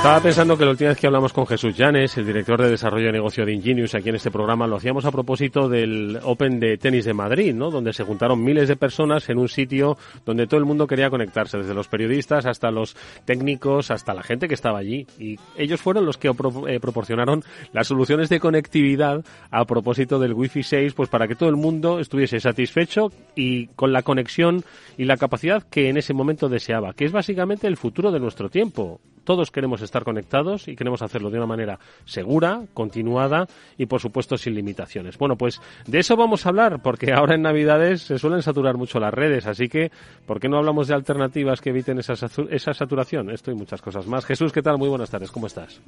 Estaba 0.00 0.22
pensando 0.22 0.56
que 0.56 0.64
la 0.64 0.70
última 0.70 0.88
vez 0.88 0.98
que 0.98 1.06
hablamos 1.06 1.34
con 1.34 1.46
Jesús 1.46 1.76
Llanes, 1.76 2.16
el 2.16 2.24
director 2.24 2.58
de 2.62 2.70
desarrollo 2.70 3.08
de 3.08 3.12
negocio 3.12 3.44
de 3.44 3.52
Ingenius 3.52 3.94
aquí 3.94 4.08
en 4.08 4.14
este 4.14 4.30
programa, 4.30 4.66
lo 4.66 4.76
hacíamos 4.76 5.04
a 5.04 5.10
propósito 5.10 5.68
del 5.68 6.18
Open 6.22 6.58
de 6.58 6.78
tenis 6.78 7.04
de 7.04 7.12
Madrid, 7.12 7.52
¿no? 7.52 7.70
Donde 7.70 7.92
se 7.92 8.02
juntaron 8.02 8.42
miles 8.42 8.66
de 8.66 8.76
personas 8.76 9.28
en 9.28 9.36
un 9.36 9.50
sitio 9.50 9.98
donde 10.24 10.46
todo 10.46 10.58
el 10.58 10.64
mundo 10.64 10.86
quería 10.86 11.10
conectarse, 11.10 11.58
desde 11.58 11.74
los 11.74 11.88
periodistas 11.88 12.46
hasta 12.46 12.70
los 12.70 12.96
técnicos, 13.26 13.90
hasta 13.90 14.14
la 14.14 14.22
gente 14.22 14.48
que 14.48 14.54
estaba 14.54 14.78
allí. 14.78 15.06
Y 15.18 15.36
ellos 15.54 15.82
fueron 15.82 16.06
los 16.06 16.16
que 16.16 16.28
eh, 16.28 16.80
proporcionaron 16.80 17.44
las 17.74 17.88
soluciones 17.88 18.30
de 18.30 18.40
conectividad 18.40 19.22
a 19.50 19.66
propósito 19.66 20.18
del 20.18 20.32
Wi-Fi 20.32 20.62
6, 20.62 20.94
pues 20.94 21.10
para 21.10 21.28
que 21.28 21.36
todo 21.36 21.50
el 21.50 21.56
mundo 21.56 22.00
estuviese 22.00 22.40
satisfecho 22.40 23.12
y 23.36 23.66
con 23.76 23.92
la 23.92 24.00
conexión 24.00 24.64
y 24.96 25.04
la 25.04 25.18
capacidad 25.18 25.62
que 25.62 25.90
en 25.90 25.98
ese 25.98 26.14
momento 26.14 26.48
deseaba, 26.48 26.94
que 26.94 27.04
es 27.04 27.12
básicamente 27.12 27.66
el 27.66 27.76
futuro 27.76 28.10
de 28.10 28.18
nuestro 28.18 28.48
tiempo. 28.48 28.98
Todos 29.24 29.50
queremos 29.50 29.82
estar 29.82 30.04
conectados 30.04 30.68
y 30.68 30.76
queremos 30.76 31.02
hacerlo 31.02 31.30
de 31.30 31.38
una 31.38 31.46
manera 31.46 31.78
segura, 32.04 32.62
continuada 32.74 33.46
y 33.76 33.86
por 33.86 34.00
supuesto 34.00 34.36
sin 34.36 34.54
limitaciones. 34.54 35.18
Bueno, 35.18 35.36
pues 35.36 35.60
de 35.86 35.98
eso 35.98 36.16
vamos 36.16 36.46
a 36.46 36.50
hablar 36.50 36.82
porque 36.82 37.12
ahora 37.12 37.34
en 37.34 37.42
Navidades 37.42 38.02
se 38.02 38.18
suelen 38.18 38.42
saturar 38.42 38.76
mucho 38.76 39.00
las 39.00 39.12
redes, 39.12 39.46
así 39.46 39.68
que 39.68 39.90
¿por 40.26 40.40
qué 40.40 40.48
no 40.48 40.58
hablamos 40.58 40.88
de 40.88 40.94
alternativas 40.94 41.60
que 41.60 41.70
eviten 41.70 41.98
esa, 41.98 42.14
esa 42.50 42.74
saturación? 42.74 43.30
Esto 43.30 43.50
y 43.50 43.54
muchas 43.54 43.82
cosas 43.82 44.06
más. 44.06 44.24
Jesús, 44.24 44.52
¿qué 44.52 44.62
tal? 44.62 44.78
Muy 44.78 44.88
buenas 44.88 45.10
tardes, 45.10 45.30
¿cómo 45.30 45.46
estás? 45.46 45.80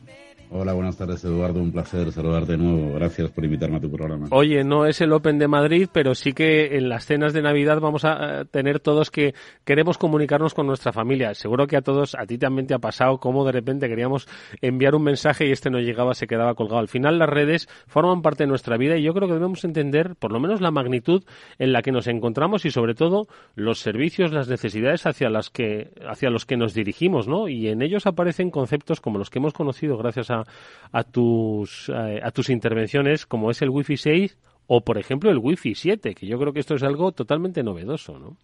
Hola, 0.50 0.74
buenas 0.74 0.98
tardes 0.98 1.24
Eduardo, 1.24 1.60
un 1.60 1.72
placer 1.72 2.12
saludarte 2.12 2.52
de 2.52 2.58
nuevo. 2.58 2.94
Gracias 2.94 3.30
por 3.30 3.44
invitarme 3.44 3.78
a 3.78 3.80
tu 3.80 3.90
programa. 3.90 4.26
Oye, 4.30 4.62
no 4.64 4.86
es 4.86 5.00
el 5.00 5.12
Open 5.12 5.38
de 5.38 5.48
Madrid, 5.48 5.88
pero 5.90 6.14
sí 6.14 6.32
que 6.32 6.76
en 6.76 6.88
las 6.88 7.06
cenas 7.06 7.32
de 7.32 7.40
Navidad 7.40 7.80
vamos 7.80 8.04
a 8.04 8.44
tener 8.44 8.80
todos 8.80 9.10
que 9.10 9.34
queremos 9.64 9.96
comunicarnos 9.96 10.52
con 10.52 10.66
nuestra 10.66 10.92
familia. 10.92 11.34
Seguro 11.34 11.66
que 11.66 11.76
a 11.76 11.80
todos, 11.80 12.14
a 12.14 12.26
ti 12.26 12.38
también 12.38 12.66
te 12.66 12.74
ha 12.74 12.78
pasado 12.78 13.18
cómo 13.22 13.44
de 13.44 13.52
repente 13.52 13.88
queríamos 13.88 14.26
enviar 14.60 14.96
un 14.96 15.04
mensaje 15.04 15.46
y 15.46 15.52
este 15.52 15.70
no 15.70 15.78
llegaba, 15.78 16.12
se 16.14 16.26
quedaba 16.26 16.56
colgado. 16.56 16.80
Al 16.80 16.88
final 16.88 17.20
las 17.20 17.28
redes 17.28 17.68
forman 17.86 18.20
parte 18.20 18.42
de 18.42 18.48
nuestra 18.48 18.76
vida 18.76 18.96
y 18.96 19.02
yo 19.04 19.14
creo 19.14 19.28
que 19.28 19.34
debemos 19.34 19.64
entender 19.64 20.16
por 20.16 20.32
lo 20.32 20.40
menos 20.40 20.60
la 20.60 20.72
magnitud 20.72 21.22
en 21.60 21.72
la 21.72 21.82
que 21.82 21.92
nos 21.92 22.08
encontramos 22.08 22.64
y 22.64 22.72
sobre 22.72 22.94
todo 22.94 23.28
los 23.54 23.78
servicios, 23.78 24.32
las 24.32 24.48
necesidades 24.48 25.06
hacia 25.06 25.30
las 25.30 25.50
que 25.50 25.92
hacia 26.04 26.30
los 26.30 26.44
que 26.46 26.56
nos 26.56 26.74
dirigimos, 26.74 27.28
¿no? 27.28 27.46
Y 27.46 27.68
en 27.68 27.80
ellos 27.80 28.06
aparecen 28.06 28.50
conceptos 28.50 29.00
como 29.00 29.18
los 29.18 29.30
que 29.30 29.38
hemos 29.38 29.52
conocido 29.52 29.96
gracias 29.96 30.32
a, 30.32 30.42
a 30.90 31.04
tus 31.04 31.88
a, 31.90 32.26
a 32.26 32.32
tus 32.32 32.50
intervenciones, 32.50 33.24
como 33.24 33.52
es 33.52 33.62
el 33.62 33.70
Wi-Fi 33.70 33.96
6 33.96 34.38
o 34.66 34.80
por 34.80 34.98
ejemplo 34.98 35.30
el 35.30 35.38
Wi-Fi 35.38 35.76
7, 35.76 36.14
que 36.16 36.26
yo 36.26 36.40
creo 36.40 36.52
que 36.52 36.60
esto 36.60 36.74
es 36.74 36.82
algo 36.82 37.12
totalmente 37.12 37.62
novedoso, 37.62 38.18
¿no? 38.18 38.36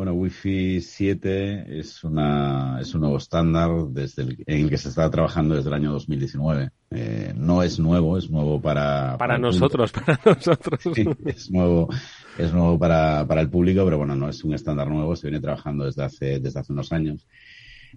Bueno, 0.00 0.14
Wi-Fi 0.14 0.80
7 0.80 1.78
es, 1.78 2.02
una, 2.04 2.78
es 2.80 2.94
un 2.94 3.02
nuevo 3.02 3.18
estándar 3.18 3.68
desde 3.90 4.22
el, 4.22 4.42
en 4.46 4.62
el 4.62 4.70
que 4.70 4.78
se 4.78 4.88
está 4.88 5.10
trabajando 5.10 5.56
desde 5.56 5.68
el 5.68 5.74
año 5.74 5.92
2019. 5.92 6.70
Eh, 6.90 7.34
no 7.36 7.62
es 7.62 7.78
nuevo, 7.78 8.16
es 8.16 8.30
nuevo 8.30 8.58
para... 8.62 9.18
Para, 9.18 9.18
para 9.18 9.38
nosotros, 9.38 9.92
para 9.92 10.18
nosotros. 10.24 10.80
Sí, 10.94 11.04
es 11.26 11.50
nuevo, 11.50 11.90
es 12.38 12.50
nuevo 12.50 12.78
para, 12.78 13.26
para 13.26 13.42
el 13.42 13.50
público, 13.50 13.84
pero 13.84 13.98
bueno, 13.98 14.16
no 14.16 14.30
es 14.30 14.42
un 14.42 14.54
estándar 14.54 14.88
nuevo, 14.88 15.14
se 15.16 15.26
viene 15.26 15.42
trabajando 15.42 15.84
desde 15.84 16.02
hace, 16.02 16.40
desde 16.40 16.60
hace 16.60 16.72
unos 16.72 16.90
años. 16.92 17.26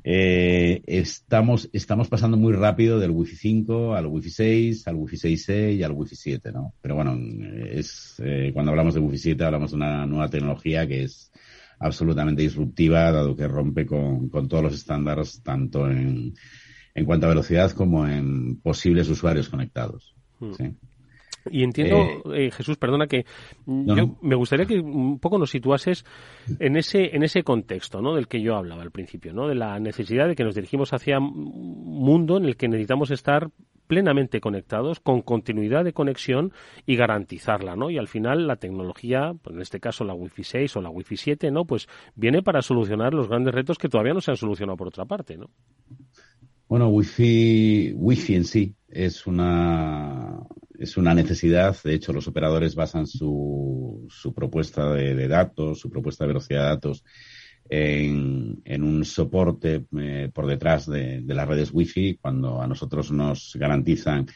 Eh, 0.03 0.81
estamos, 0.85 1.69
estamos 1.71 2.09
pasando 2.09 2.35
muy 2.35 2.51
rápido 2.51 2.99
del 2.99 3.11
Wi-Fi 3.11 3.35
5 3.37 3.95
al 3.95 4.07
Wi-Fi 4.07 4.29
6, 4.29 4.87
al 4.89 4.95
Wi-Fi 4.95 5.15
6E 5.15 5.75
y 5.77 5.83
al 5.83 5.93
Wi-Fi 5.93 6.17
7, 6.17 6.51
¿no? 6.51 6.73
Pero 6.81 6.95
bueno, 6.95 7.17
es, 7.65 8.21
eh, 8.21 8.51
cuando 8.53 8.71
hablamos 8.71 8.93
de 8.93 8.99
Wi-Fi 8.99 9.17
7 9.17 9.45
hablamos 9.45 9.71
de 9.71 9.77
una 9.77 10.05
nueva 10.05 10.27
tecnología 10.27 10.85
que 10.85 11.03
es 11.03 11.31
absolutamente 11.79 12.41
disruptiva, 12.41 13.11
dado 13.11 13.35
que 13.35 13.47
rompe 13.47 13.85
con, 13.85 14.29
con 14.29 14.47
todos 14.47 14.63
los 14.63 14.73
estándares, 14.73 15.41
tanto 15.43 15.89
en, 15.89 16.33
en, 16.93 17.05
cuanto 17.05 17.25
a 17.25 17.29
velocidad 17.29 17.71
como 17.71 18.07
en 18.07 18.57
posibles 18.61 19.09
usuarios 19.09 19.49
conectados. 19.49 20.15
Hmm. 20.39 20.53
¿sí? 20.53 20.75
Y 21.49 21.63
entiendo, 21.63 21.97
eh, 22.33 22.45
eh, 22.45 22.51
Jesús, 22.51 22.77
perdona 22.77 23.07
que 23.07 23.25
no, 23.65 23.95
yo 23.97 24.17
me 24.21 24.35
gustaría 24.35 24.65
que 24.65 24.79
un 24.79 25.19
poco 25.19 25.37
nos 25.37 25.49
situases 25.49 26.05
en 26.59 26.77
ese 26.77 27.15
en 27.15 27.23
ese 27.23 27.43
contexto, 27.43 28.01
¿no? 28.01 28.15
Del 28.15 28.27
que 28.27 28.41
yo 28.41 28.55
hablaba 28.55 28.81
al 28.81 28.91
principio, 28.91 29.33
¿no? 29.33 29.47
De 29.47 29.55
la 29.55 29.77
necesidad 29.79 30.27
de 30.27 30.35
que 30.35 30.43
nos 30.45 30.55
dirigimos 30.55 30.93
hacia 30.93 31.19
un 31.19 31.99
mundo 31.99 32.37
en 32.37 32.45
el 32.45 32.55
que 32.55 32.69
necesitamos 32.69 33.11
estar 33.11 33.49
plenamente 33.93 34.41
conectados, 34.41 34.99
con 34.99 35.21
continuidad 35.21 35.83
de 35.83 35.93
conexión 35.93 36.51
y 36.87 36.95
garantizarla, 36.95 37.75
¿no? 37.75 37.91
Y 37.91 37.99
al 37.99 38.07
final 38.07 38.47
la 38.47 38.55
tecnología, 38.55 39.35
pues 39.39 39.55
en 39.55 39.61
este 39.61 39.79
caso 39.79 40.03
la 40.03 40.15
Wi-Fi 40.15 40.43
6 40.43 40.77
o 40.77 40.81
la 40.81 40.89
Wi-Fi 40.89 41.15
7, 41.15 41.51
¿no? 41.51 41.65
Pues 41.65 41.87
viene 42.15 42.41
para 42.41 42.63
solucionar 42.63 43.13
los 43.13 43.29
grandes 43.29 43.53
retos 43.53 43.77
que 43.77 43.89
todavía 43.89 44.15
no 44.15 44.21
se 44.21 44.31
han 44.31 44.37
solucionado 44.37 44.77
por 44.77 44.87
otra 44.87 45.05
parte, 45.05 45.37
¿no? 45.37 45.51
Bueno, 46.67 46.87
Wi-Fi, 46.89 47.93
Wi-Fi 47.95 48.33
en 48.33 48.45
sí 48.45 48.75
es 48.87 49.27
una 49.27 50.39
es 50.79 50.97
una 50.97 51.13
necesidad. 51.13 51.77
De 51.83 51.93
hecho, 51.93 52.13
los 52.13 52.27
operadores 52.27 52.73
basan 52.73 53.05
su, 53.05 54.07
su 54.09 54.33
propuesta 54.33 54.91
de, 54.91 55.27
datos, 55.27 55.79
su 55.79 55.91
propuesta 55.91 56.23
de 56.23 56.29
velocidad 56.29 56.63
de 56.63 56.69
datos 56.69 57.03
en, 57.69 58.83
un 58.83 59.05
soporte 59.05 59.85
eh, 59.97 60.29
por 60.33 60.45
detrás 60.45 60.85
de, 60.85 61.21
las 61.25 61.47
redes 61.47 61.71
Wi-Fi, 61.73 62.19
cuando 62.21 62.61
a 62.61 62.67
nosotros 62.67 63.11
nos 63.11 63.55
garantizan 63.55 64.27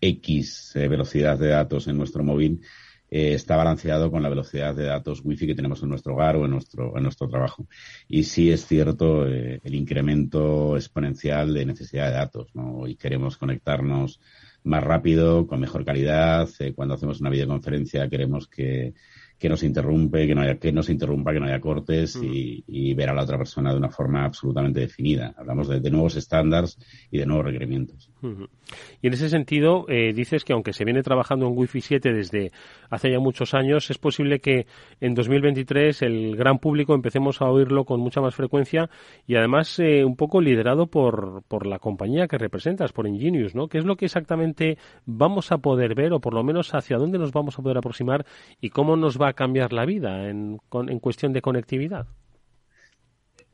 X 0.00 0.76
eh, 0.76 0.88
velocidad 0.88 1.38
de 1.38 1.48
datos 1.48 1.88
en 1.88 1.96
nuestro 1.96 2.22
móvil, 2.22 2.60
eh, 3.08 3.34
está 3.34 3.56
balanceado 3.56 4.10
con 4.10 4.22
la 4.22 4.28
velocidad 4.28 4.74
de 4.74 4.84
datos 4.84 5.20
wifi 5.24 5.46
que 5.46 5.54
tenemos 5.54 5.80
en 5.82 5.90
nuestro 5.90 6.14
hogar 6.14 6.36
o 6.36 6.44
en 6.44 6.50
nuestro, 6.50 6.96
en 6.96 7.04
nuestro 7.04 7.28
trabajo. 7.28 7.66
Y 8.08 8.24
sí 8.24 8.50
es 8.50 8.66
cierto 8.66 9.28
eh, 9.28 9.60
el 9.62 9.74
incremento 9.74 10.76
exponencial 10.76 11.54
de 11.54 11.66
necesidad 11.66 12.06
de 12.08 12.16
datos, 12.16 12.48
¿no? 12.54 12.86
Y 12.86 12.96
queremos 12.96 13.36
conectarnos 13.36 14.20
más 14.64 14.82
rápido, 14.82 15.46
con 15.46 15.60
mejor 15.60 15.84
calidad. 15.84 16.48
Cuando 16.74 16.94
hacemos 16.94 17.20
una 17.20 17.30
videoconferencia 17.30 18.08
queremos 18.08 18.48
que 18.48 18.94
que 19.38 19.48
nos 19.48 19.62
interrumpe, 19.62 20.26
que 20.26 20.34
no 20.34 20.42
haya, 20.42 20.56
que 20.56 20.72
no 20.72 20.82
se 20.82 20.92
interrumpa, 20.92 21.32
que 21.32 21.40
no 21.40 21.46
haya 21.46 21.60
cortes 21.60 22.18
y, 22.22 22.94
ver 22.94 23.10
a 23.10 23.14
la 23.14 23.24
otra 23.24 23.36
persona 23.36 23.72
de 23.72 23.76
una 23.76 23.90
forma 23.90 24.24
absolutamente 24.24 24.80
definida. 24.80 25.34
Hablamos 25.36 25.68
de, 25.68 25.90
nuevos 25.90 26.16
estándares 26.16 26.78
y 27.10 27.18
de 27.18 27.26
nuevos 27.26 27.44
requerimientos. 27.44 28.10
Y 29.02 29.06
en 29.06 29.12
ese 29.12 29.28
sentido, 29.28 29.84
eh, 29.88 30.12
dices 30.14 30.44
que 30.44 30.54
aunque 30.54 30.72
se 30.72 30.84
viene 30.84 31.02
trabajando 31.02 31.46
en 31.46 31.56
Wi-Fi 31.56 31.80
7 31.80 32.12
desde 32.12 32.52
hace 32.88 33.10
ya 33.10 33.20
muchos 33.20 33.54
años, 33.54 33.90
es 33.90 33.98
posible 33.98 34.40
que 34.40 34.66
en 35.00 35.14
2023 35.14 36.02
el 36.02 36.36
gran 36.36 36.58
público 36.58 36.94
empecemos 36.94 37.42
a 37.42 37.50
oírlo 37.50 37.84
con 37.84 38.00
mucha 38.00 38.20
más 38.20 38.34
frecuencia 38.34 38.88
y 39.26 39.36
además 39.36 39.78
eh, 39.78 40.04
un 40.04 40.16
poco 40.16 40.40
liderado 40.40 40.86
por, 40.86 41.42
por 41.46 41.66
la 41.66 41.78
compañía 41.78 42.26
que 42.26 42.38
representas, 42.38 42.92
por 42.92 43.06
Ingenius, 43.06 43.54
¿no? 43.54 43.68
¿Qué 43.68 43.78
es 43.78 43.84
lo 43.84 43.96
que 43.96 44.06
exactamente 44.06 44.78
vamos 45.04 45.52
a 45.52 45.58
poder 45.58 45.94
ver 45.94 46.12
o 46.12 46.20
por 46.20 46.34
lo 46.34 46.42
menos 46.42 46.74
hacia 46.74 46.96
dónde 46.96 47.18
nos 47.18 47.32
vamos 47.32 47.58
a 47.58 47.62
poder 47.62 47.78
aproximar 47.78 48.24
y 48.60 48.70
cómo 48.70 48.96
nos 48.96 49.20
va 49.20 49.25
a 49.28 49.32
cambiar 49.32 49.72
la 49.72 49.84
vida 49.84 50.28
en, 50.28 50.58
en 50.72 51.00
cuestión 51.00 51.32
de 51.32 51.42
conectividad? 51.42 52.06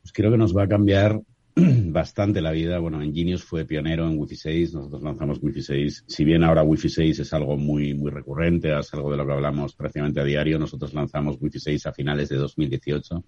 Pues 0.01 0.13
creo 0.13 0.31
que 0.31 0.39
nos 0.39 0.57
va 0.57 0.65
a 0.65 0.69
cambiar 0.69 1.21
bastante 1.55 2.41
la 2.41 2.51
vida. 2.51 2.79
Bueno, 2.79 3.03
Enginius 3.03 3.45
fue 3.45 3.65
pionero 3.65 4.09
en 4.09 4.19
Wi-Fi 4.19 4.37
6, 4.37 4.75
nosotros 4.75 5.03
lanzamos 5.03 5.39
Wi-Fi 5.43 5.63
6. 5.63 6.05
Si 6.07 6.25
bien 6.25 6.45
ahora 6.45 6.63
Wi-Fi 6.63 6.89
6 6.89 7.19
es 7.21 7.33
algo 7.33 7.57
muy, 7.57 7.95
muy 7.95 8.11
recurrente, 8.11 8.77
es 8.79 8.93
algo 8.95 9.11
de 9.11 9.17
lo 9.17 9.27
que 9.27 9.33
hablamos 9.33 9.75
prácticamente 9.75 10.21
a 10.21 10.25
diario, 10.25 10.59
nosotros 10.59 10.95
lanzamos 10.95 11.37
Wi-Fi 11.41 11.61
6 11.61 11.87
a 11.87 11.93
finales 11.93 12.29
de 12.29 12.37
2018, 12.37 13.25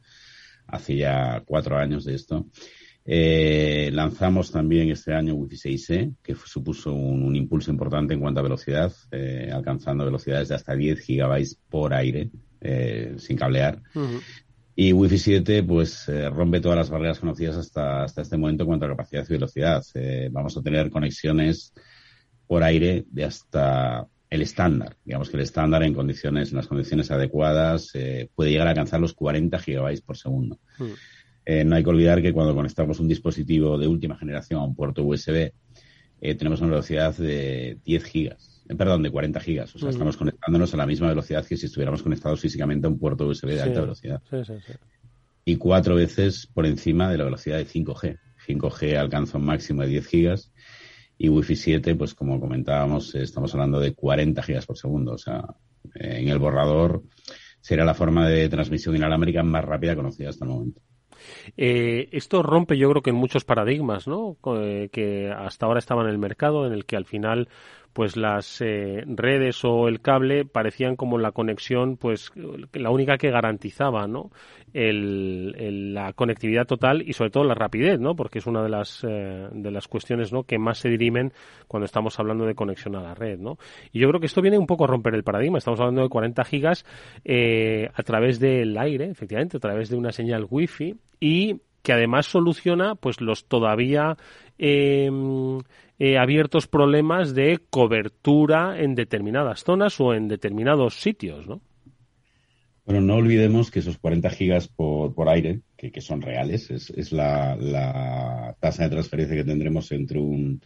hace 0.68 0.96
ya 0.96 1.42
cuatro 1.44 1.76
años 1.76 2.04
de 2.04 2.14
esto. 2.14 2.46
Eh, 3.06 3.90
lanzamos 3.92 4.50
también 4.50 4.90
este 4.90 5.12
año 5.12 5.34
Wi-Fi 5.34 5.56
6E, 5.56 6.14
que 6.22 6.34
supuso 6.34 6.92
un, 6.94 7.36
impulso 7.36 7.70
importante 7.70 8.14
en 8.14 8.20
cuanto 8.20 8.40
a 8.40 8.44
velocidad, 8.44 8.92
eh, 9.10 9.50
alcanzando 9.52 10.06
velocidades 10.06 10.48
de 10.48 10.54
hasta 10.54 10.74
10 10.74 11.00
gigabytes 11.00 11.58
por 11.68 11.92
aire, 11.92 12.30
eh, 12.60 13.14
sin 13.18 13.36
cablear. 13.36 13.82
Y 14.74 14.92
Wi-Fi 14.92 15.18
7, 15.18 15.62
pues, 15.62 16.10
rompe 16.32 16.60
todas 16.60 16.78
las 16.78 16.90
barreras 16.90 17.20
conocidas 17.20 17.56
hasta, 17.56 18.04
hasta 18.04 18.22
este 18.22 18.38
momento 18.38 18.64
en 18.64 18.68
cuanto 18.68 18.86
a 18.86 18.88
capacidad 18.88 19.24
y 19.28 19.32
velocidad. 19.32 19.84
vamos 20.32 20.56
a 20.56 20.62
tener 20.62 20.90
conexiones 20.90 21.72
por 22.46 22.62
aire 22.62 23.04
de 23.10 23.24
hasta 23.24 24.06
el 24.30 24.42
estándar. 24.42 24.96
Digamos 25.04 25.30
que 25.30 25.36
el 25.36 25.42
estándar 25.44 25.84
en 25.84 25.94
condiciones, 25.94 26.50
en 26.50 26.56
las 26.56 26.66
condiciones 26.66 27.10
adecuadas, 27.12 27.92
puede 28.34 28.50
llegar 28.50 28.66
a 28.66 28.70
alcanzar 28.70 28.98
los 28.98 29.12
40 29.12 29.56
gigabytes 29.60 30.00
por 30.00 30.16
segundo. 30.16 30.58
Eh, 31.44 31.64
no 31.64 31.76
hay 31.76 31.84
que 31.84 31.90
olvidar 31.90 32.22
que 32.22 32.32
cuando 32.32 32.54
conectamos 32.54 33.00
un 33.00 33.08
dispositivo 33.08 33.78
de 33.78 33.86
última 33.86 34.16
generación 34.16 34.60
a 34.60 34.64
un 34.64 34.74
puerto 34.74 35.04
USB, 35.04 35.52
eh, 36.20 36.34
tenemos 36.36 36.60
una 36.60 36.70
velocidad 36.70 37.14
de 37.16 37.78
10 37.84 38.04
gigas, 38.04 38.62
eh, 38.68 38.74
perdón, 38.74 39.02
de 39.02 39.10
40 39.10 39.40
gigas. 39.40 39.74
O 39.74 39.78
sea, 39.78 39.90
estamos 39.90 40.16
conectándonos 40.16 40.72
a 40.72 40.76
la 40.78 40.86
misma 40.86 41.08
velocidad 41.08 41.44
que 41.46 41.56
si 41.56 41.66
estuviéramos 41.66 42.02
conectados 42.02 42.40
físicamente 42.40 42.86
a 42.86 42.90
un 42.90 42.98
puerto 42.98 43.26
USB 43.26 43.48
de 43.48 43.62
alta 43.62 43.80
velocidad. 43.82 44.22
y 45.44 45.56
cuatro 45.56 45.96
veces 45.96 46.46
por 46.46 46.64
encima 46.64 47.10
de 47.10 47.18
la 47.18 47.24
velocidad 47.24 47.58
de 47.58 47.66
5G. 47.66 48.18
5G 48.46 48.96
alcanza 48.96 49.36
un 49.36 49.44
máximo 49.44 49.82
de 49.82 49.88
10 49.88 50.06
gigas 50.06 50.52
y 51.18 51.28
Wi-Fi 51.28 51.56
7, 51.56 51.94
pues 51.94 52.14
como 52.14 52.40
comentábamos, 52.40 53.14
estamos 53.14 53.52
hablando 53.54 53.78
de 53.78 53.94
40 53.94 54.42
gigas 54.42 54.66
por 54.66 54.78
segundo. 54.78 55.12
O 55.12 55.18
sea, 55.18 55.44
en 55.94 56.28
el 56.28 56.38
borrador 56.38 57.02
será 57.60 57.84
la 57.84 57.94
forma 57.94 58.28
de 58.28 58.48
transmisión 58.48 58.96
inalámbrica 58.96 59.42
más 59.42 59.64
rápida 59.64 59.94
conocida 59.94 60.30
hasta 60.30 60.44
el 60.44 60.50
momento. 60.50 60.80
Eh, 61.56 62.08
esto 62.12 62.42
rompe, 62.42 62.76
yo 62.76 62.90
creo 62.90 63.02
que 63.02 63.10
en 63.10 63.16
muchos 63.16 63.44
paradigmas, 63.44 64.06
¿no? 64.06 64.36
Eh, 64.58 64.88
que 64.92 65.30
hasta 65.30 65.66
ahora 65.66 65.78
estaban 65.78 66.06
en 66.06 66.12
el 66.12 66.18
mercado, 66.18 66.66
en 66.66 66.72
el 66.72 66.84
que 66.84 66.96
al 66.96 67.04
final 67.04 67.48
pues 67.94 68.16
las 68.16 68.60
eh, 68.60 69.04
redes 69.06 69.64
o 69.64 69.86
el 69.86 70.00
cable 70.00 70.44
parecían 70.44 70.96
como 70.96 71.16
la 71.16 71.30
conexión, 71.30 71.96
pues 71.96 72.32
la 72.72 72.90
única 72.90 73.16
que 73.16 73.30
garantizaba, 73.30 74.08
¿no? 74.08 74.32
El, 74.72 75.94
la 75.94 76.12
conectividad 76.12 76.66
total 76.66 77.02
y 77.02 77.12
sobre 77.12 77.30
todo 77.30 77.44
la 77.44 77.54
rapidez, 77.54 78.00
¿no? 78.00 78.16
Porque 78.16 78.40
es 78.40 78.46
una 78.46 78.64
de 78.64 78.68
las 78.68 79.04
eh, 79.08 79.48
de 79.52 79.70
las 79.70 79.86
cuestiones, 79.86 80.32
¿no? 80.32 80.42
Que 80.42 80.58
más 80.58 80.78
se 80.78 80.88
dirimen 80.88 81.32
cuando 81.68 81.84
estamos 81.84 82.18
hablando 82.18 82.44
de 82.44 82.56
conexión 82.56 82.96
a 82.96 83.00
la 83.00 83.14
red, 83.14 83.38
¿no? 83.38 83.58
Y 83.92 84.00
yo 84.00 84.08
creo 84.08 84.18
que 84.18 84.26
esto 84.26 84.42
viene 84.42 84.58
un 84.58 84.66
poco 84.66 84.84
a 84.84 84.88
romper 84.88 85.14
el 85.14 85.22
paradigma. 85.22 85.58
Estamos 85.58 85.78
hablando 85.78 86.02
de 86.02 86.08
40 86.08 86.44
gigas 86.44 86.84
eh, 87.24 87.88
a 87.94 88.02
través 88.02 88.40
del 88.40 88.76
aire, 88.76 89.08
efectivamente, 89.08 89.56
a 89.58 89.60
través 89.60 89.88
de 89.88 89.96
una 89.96 90.10
señal 90.10 90.48
wifi 90.50 90.96
y 91.20 91.60
que 91.84 91.92
además 91.92 92.26
soluciona 92.26 92.96
pues 92.96 93.20
los 93.20 93.44
todavía 93.46 94.16
eh, 94.58 95.10
eh, 95.98 96.18
abiertos 96.18 96.66
problemas 96.66 97.34
de 97.34 97.60
cobertura 97.70 98.80
en 98.80 98.94
determinadas 98.94 99.62
zonas 99.62 100.00
o 100.00 100.14
en 100.14 100.26
determinados 100.26 101.00
sitios, 101.00 101.46
¿no? 101.46 101.60
Bueno, 102.86 103.00
no 103.00 103.14
olvidemos 103.16 103.70
que 103.70 103.78
esos 103.78 103.98
40 103.98 104.28
gigas 104.30 104.68
por, 104.68 105.14
por 105.14 105.28
aire, 105.28 105.60
que, 105.76 106.00
son 106.00 106.20
reales, 106.20 106.70
es, 106.70 107.12
la, 107.12 108.56
tasa 108.60 108.84
de 108.84 108.90
transferencia 108.90 109.36
que 109.36 109.44
tendremos 109.44 109.90
entre 109.92 110.18
un, 110.18 110.60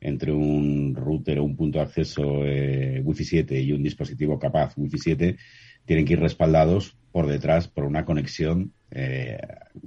entre 0.00 0.32
un 0.32 0.94
router 0.94 1.38
o 1.38 1.44
un 1.44 1.56
punto 1.56 1.78
de 1.78 1.84
acceso 1.84 2.44
eh, 2.44 3.02
Wi-Fi 3.04 3.24
7 3.24 3.60
y 3.60 3.72
un 3.72 3.82
dispositivo 3.82 4.38
capaz 4.38 4.76
Wi-Fi 4.78 4.98
7, 4.98 5.36
tienen 5.88 6.04
que 6.04 6.12
ir 6.12 6.20
respaldados 6.20 6.96
por 7.10 7.26
detrás 7.26 7.66
por 7.66 7.84
una 7.84 8.04
conexión, 8.04 8.72
eh, 8.92 9.38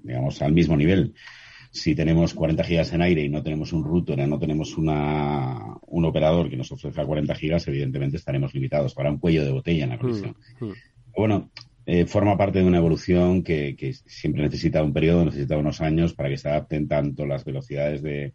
digamos, 0.03 0.41
al 0.41 0.51
mismo 0.51 0.75
nivel 0.75 1.13
si 1.71 1.95
tenemos 1.95 2.33
40 2.33 2.65
gigas 2.65 2.91
en 2.91 3.01
aire 3.01 3.23
y 3.23 3.29
no 3.29 3.41
tenemos 3.41 3.71
un 3.71 3.85
router, 3.85 4.27
no 4.27 4.37
tenemos 4.37 4.77
una, 4.77 5.77
un 5.87 6.03
operador 6.03 6.49
que 6.49 6.57
nos 6.57 6.69
ofrezca 6.71 7.05
40 7.05 7.33
gigas, 7.35 7.65
evidentemente 7.67 8.17
estaremos 8.17 8.53
limitados. 8.53 8.93
para 8.93 9.09
un 9.09 9.19
cuello 9.19 9.45
de 9.45 9.53
botella 9.53 9.85
en 9.85 9.89
la 9.91 9.97
conexión. 9.97 10.35
Mm, 10.59 10.65
mm. 10.65 10.73
Bueno, 11.15 11.49
eh, 11.85 12.05
forma 12.05 12.37
parte 12.37 12.59
de 12.59 12.65
una 12.65 12.77
evolución 12.77 13.41
que, 13.41 13.77
que, 13.77 13.93
siempre 13.93 14.43
necesita 14.43 14.83
un 14.83 14.91
periodo, 14.91 15.23
necesita 15.23 15.57
unos 15.57 15.79
años 15.79 16.13
para 16.13 16.27
que 16.27 16.37
se 16.37 16.49
adapten 16.49 16.89
tanto 16.89 17.25
las 17.25 17.45
velocidades 17.45 18.01
de, 18.01 18.33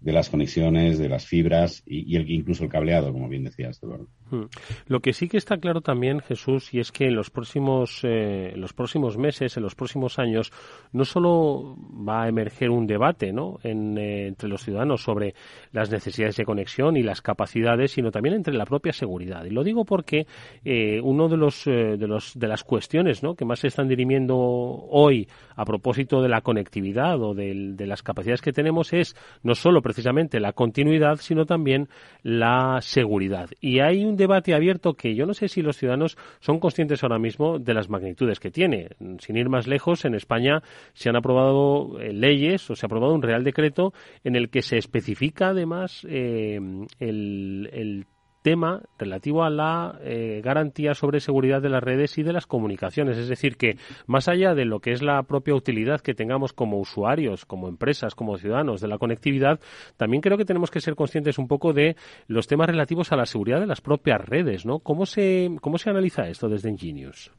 de 0.00 0.12
las 0.12 0.30
conexiones, 0.30 0.98
de 0.98 1.08
las 1.10 1.26
fibras 1.26 1.82
y, 1.84 2.16
el, 2.16 2.30
incluso 2.30 2.64
el 2.64 2.70
cableado, 2.70 3.12
como 3.12 3.28
bien 3.28 3.44
decías, 3.44 3.82
Eduardo. 3.82 4.08
Hmm. 4.32 4.46
Lo 4.86 5.00
que 5.00 5.12
sí 5.12 5.28
que 5.28 5.36
está 5.36 5.58
claro 5.58 5.82
también, 5.82 6.20
Jesús, 6.20 6.72
y 6.72 6.80
es 6.80 6.90
que 6.90 7.04
en 7.04 7.14
los 7.14 7.28
próximos, 7.28 8.00
eh, 8.02 8.54
los 8.56 8.72
próximos 8.72 9.18
meses, 9.18 9.58
en 9.58 9.62
los 9.62 9.74
próximos 9.74 10.18
años, 10.18 10.50
no 10.92 11.04
solo 11.04 11.76
va 11.76 12.22
a 12.22 12.28
emerger 12.28 12.70
un 12.70 12.86
debate 12.86 13.30
¿no? 13.30 13.58
Eh, 13.62 14.28
entre 14.28 14.48
los 14.48 14.62
ciudadanos 14.62 15.02
sobre 15.02 15.34
las 15.72 15.90
necesidades 15.90 16.36
de 16.36 16.46
conexión 16.46 16.96
y 16.96 17.02
las 17.02 17.20
capacidades, 17.20 17.92
sino 17.92 18.10
también 18.10 18.34
entre 18.34 18.54
la 18.54 18.64
propia 18.64 18.94
seguridad. 18.94 19.44
Y 19.44 19.50
lo 19.50 19.62
digo 19.62 19.84
porque 19.84 20.26
eh, 20.64 20.98
uno 21.02 21.28
de 21.28 21.36
los, 21.36 21.66
de 21.66 22.06
los 22.06 22.32
de 22.34 22.48
las 22.48 22.64
cuestiones 22.64 23.22
¿no? 23.22 23.34
que 23.34 23.44
más 23.44 23.60
se 23.60 23.66
están 23.66 23.86
dirimiendo 23.86 24.38
hoy 24.38 25.28
a 25.56 25.66
propósito 25.66 26.22
de 26.22 26.30
la 26.30 26.40
conectividad 26.40 27.20
o 27.22 27.34
de, 27.34 27.74
de 27.74 27.86
las 27.86 28.02
capacidades 28.02 28.40
que 28.40 28.52
tenemos 28.52 28.94
es 28.94 29.14
no 29.42 29.54
solo 29.54 29.82
precisamente 29.82 30.40
la 30.40 30.54
continuidad, 30.54 31.16
sino 31.16 31.44
también 31.44 31.88
la 32.22 32.78
seguridad. 32.80 33.50
Y 33.60 33.80
hay 33.80 34.06
un 34.06 34.16
debate 34.22 34.54
abierto 34.54 34.94
que 34.94 35.14
yo 35.14 35.26
no 35.26 35.34
sé 35.34 35.48
si 35.48 35.62
los 35.62 35.76
ciudadanos 35.76 36.16
son 36.40 36.58
conscientes 36.58 37.02
ahora 37.02 37.18
mismo 37.18 37.58
de 37.58 37.74
las 37.74 37.88
magnitudes 37.88 38.40
que 38.40 38.50
tiene. 38.50 38.88
Sin 39.18 39.36
ir 39.36 39.48
más 39.48 39.66
lejos, 39.66 40.04
en 40.04 40.14
España 40.14 40.62
se 40.94 41.08
han 41.08 41.16
aprobado 41.16 42.00
eh, 42.00 42.12
leyes 42.12 42.70
o 42.70 42.76
se 42.76 42.86
ha 42.86 42.88
aprobado 42.88 43.14
un 43.14 43.22
real 43.22 43.44
decreto 43.44 43.92
en 44.24 44.36
el 44.36 44.48
que 44.48 44.62
se 44.62 44.78
especifica 44.78 45.48
además 45.48 46.06
eh, 46.08 46.60
el, 46.98 47.68
el 47.72 48.06
tema 48.42 48.82
relativo 48.98 49.44
a 49.44 49.50
la 49.50 49.98
eh, 50.02 50.40
garantía 50.44 50.94
sobre 50.94 51.20
seguridad 51.20 51.62
de 51.62 51.70
las 51.70 51.82
redes 51.82 52.18
y 52.18 52.22
de 52.22 52.32
las 52.32 52.46
comunicaciones. 52.46 53.16
Es 53.16 53.28
decir, 53.28 53.56
que 53.56 53.76
más 54.06 54.28
allá 54.28 54.54
de 54.54 54.64
lo 54.64 54.80
que 54.80 54.92
es 54.92 55.02
la 55.02 55.22
propia 55.22 55.54
utilidad 55.54 56.00
que 56.00 56.14
tengamos 56.14 56.52
como 56.52 56.78
usuarios, 56.78 57.46
como 57.46 57.68
empresas, 57.68 58.14
como 58.14 58.36
ciudadanos 58.36 58.80
de 58.80 58.88
la 58.88 58.98
conectividad, 58.98 59.60
también 59.96 60.20
creo 60.20 60.36
que 60.36 60.44
tenemos 60.44 60.70
que 60.70 60.80
ser 60.80 60.94
conscientes 60.94 61.38
un 61.38 61.48
poco 61.48 61.72
de 61.72 61.96
los 62.26 62.46
temas 62.46 62.66
relativos 62.66 63.12
a 63.12 63.16
la 63.16 63.26
seguridad 63.26 63.60
de 63.60 63.66
las 63.66 63.80
propias 63.80 64.20
redes, 64.20 64.66
¿no? 64.66 64.80
¿Cómo 64.80 65.06
se, 65.06 65.50
cómo 65.60 65.78
se 65.78 65.90
analiza 65.90 66.28
esto 66.28 66.48
desde 66.48 66.70
Ingenius? 66.70 67.30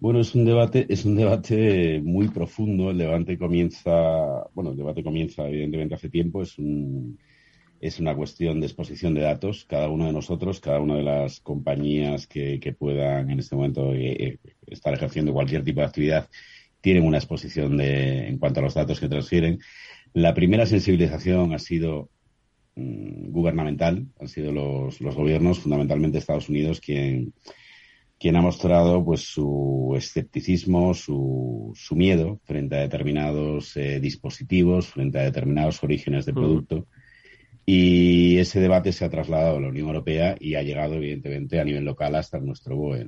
Bueno, 0.00 0.20
es 0.20 0.34
un 0.34 0.44
debate, 0.44 0.86
es 0.88 1.04
un 1.04 1.16
debate 1.16 2.00
muy 2.02 2.28
profundo. 2.28 2.90
El 2.90 2.98
debate 2.98 3.38
comienza, 3.38 3.90
bueno, 4.54 4.72
el 4.72 4.76
debate 4.76 5.02
comienza 5.02 5.46
evidentemente 5.48 5.94
hace 5.94 6.10
tiempo. 6.10 6.42
Es 6.42 6.58
un 6.58 7.18
es 7.84 8.00
una 8.00 8.16
cuestión 8.16 8.60
de 8.60 8.66
exposición 8.66 9.12
de 9.12 9.20
datos. 9.20 9.66
Cada 9.68 9.90
uno 9.90 10.06
de 10.06 10.12
nosotros, 10.14 10.58
cada 10.58 10.80
una 10.80 10.96
de 10.96 11.02
las 11.02 11.40
compañías 11.40 12.26
que, 12.26 12.74
puedan 12.78 13.30
en 13.30 13.40
este 13.40 13.54
momento 13.56 13.92
eh, 13.92 14.38
estar 14.66 14.94
ejerciendo 14.94 15.34
cualquier 15.34 15.62
tipo 15.62 15.80
de 15.80 15.86
actividad, 15.86 16.30
tienen 16.80 17.04
una 17.04 17.18
exposición 17.18 17.76
de, 17.76 18.26
en 18.26 18.38
cuanto 18.38 18.60
a 18.60 18.62
los 18.62 18.72
datos 18.72 18.98
que 18.98 19.08
transfieren. 19.08 19.58
La 20.14 20.32
primera 20.32 20.64
sensibilización 20.64 21.52
ha 21.52 21.58
sido 21.58 22.08
mm, 22.74 23.30
gubernamental, 23.30 24.06
han 24.18 24.28
sido 24.28 24.50
los, 24.50 25.02
los 25.02 25.14
gobiernos, 25.14 25.58
fundamentalmente 25.58 26.16
Estados 26.16 26.48
Unidos, 26.48 26.80
quien, 26.80 27.34
quien 28.18 28.36
ha 28.36 28.40
mostrado 28.40 29.04
pues 29.04 29.20
su 29.20 29.92
escepticismo, 29.94 30.94
su, 30.94 31.72
su 31.74 31.96
miedo 31.96 32.40
frente 32.44 32.76
a 32.76 32.80
determinados 32.80 33.76
eh, 33.76 34.00
dispositivos, 34.00 34.86
frente 34.86 35.18
a 35.18 35.24
determinados 35.24 35.84
orígenes 35.84 36.24
de 36.24 36.32
producto. 36.32 36.86
Y 37.66 38.38
ese 38.38 38.60
debate 38.60 38.92
se 38.92 39.04
ha 39.04 39.10
trasladado 39.10 39.56
a 39.56 39.60
la 39.60 39.68
Unión 39.68 39.86
Europea 39.86 40.36
y 40.38 40.54
ha 40.54 40.62
llegado, 40.62 40.94
evidentemente, 40.94 41.60
a 41.60 41.64
nivel 41.64 41.84
local 41.84 42.14
hasta 42.14 42.38
nuestro 42.38 42.76
BOE. 42.76 43.06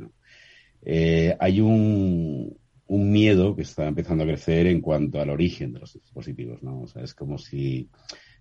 Eh, 0.83 1.37
hay 1.39 1.61
un, 1.61 2.57
un, 2.87 3.11
miedo 3.11 3.55
que 3.55 3.63
está 3.63 3.87
empezando 3.87 4.25
a 4.25 4.27
crecer 4.27 4.67
en 4.67 4.81
cuanto 4.81 5.21
al 5.21 5.31
origen 5.31 5.73
de 5.73 5.81
los 5.81 5.93
dispositivos. 5.93 6.63
¿no? 6.63 6.83
O 6.83 6.87
sea, 6.87 7.03
es 7.03 7.15
como 7.15 7.37
si, 7.37 7.91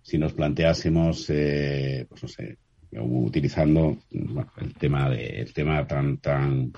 si 0.00 0.16
nos 0.16 0.32
planteásemos, 0.32 1.28
eh, 1.28 2.06
pues 2.08 2.22
no 2.22 2.28
sé, 2.28 2.58
utilizando 2.92 3.98
el 4.10 4.74
tema 4.74 5.10
de, 5.10 5.26
el 5.40 5.52
tema 5.52 5.86
tan 5.86 6.18
tan 6.18 6.72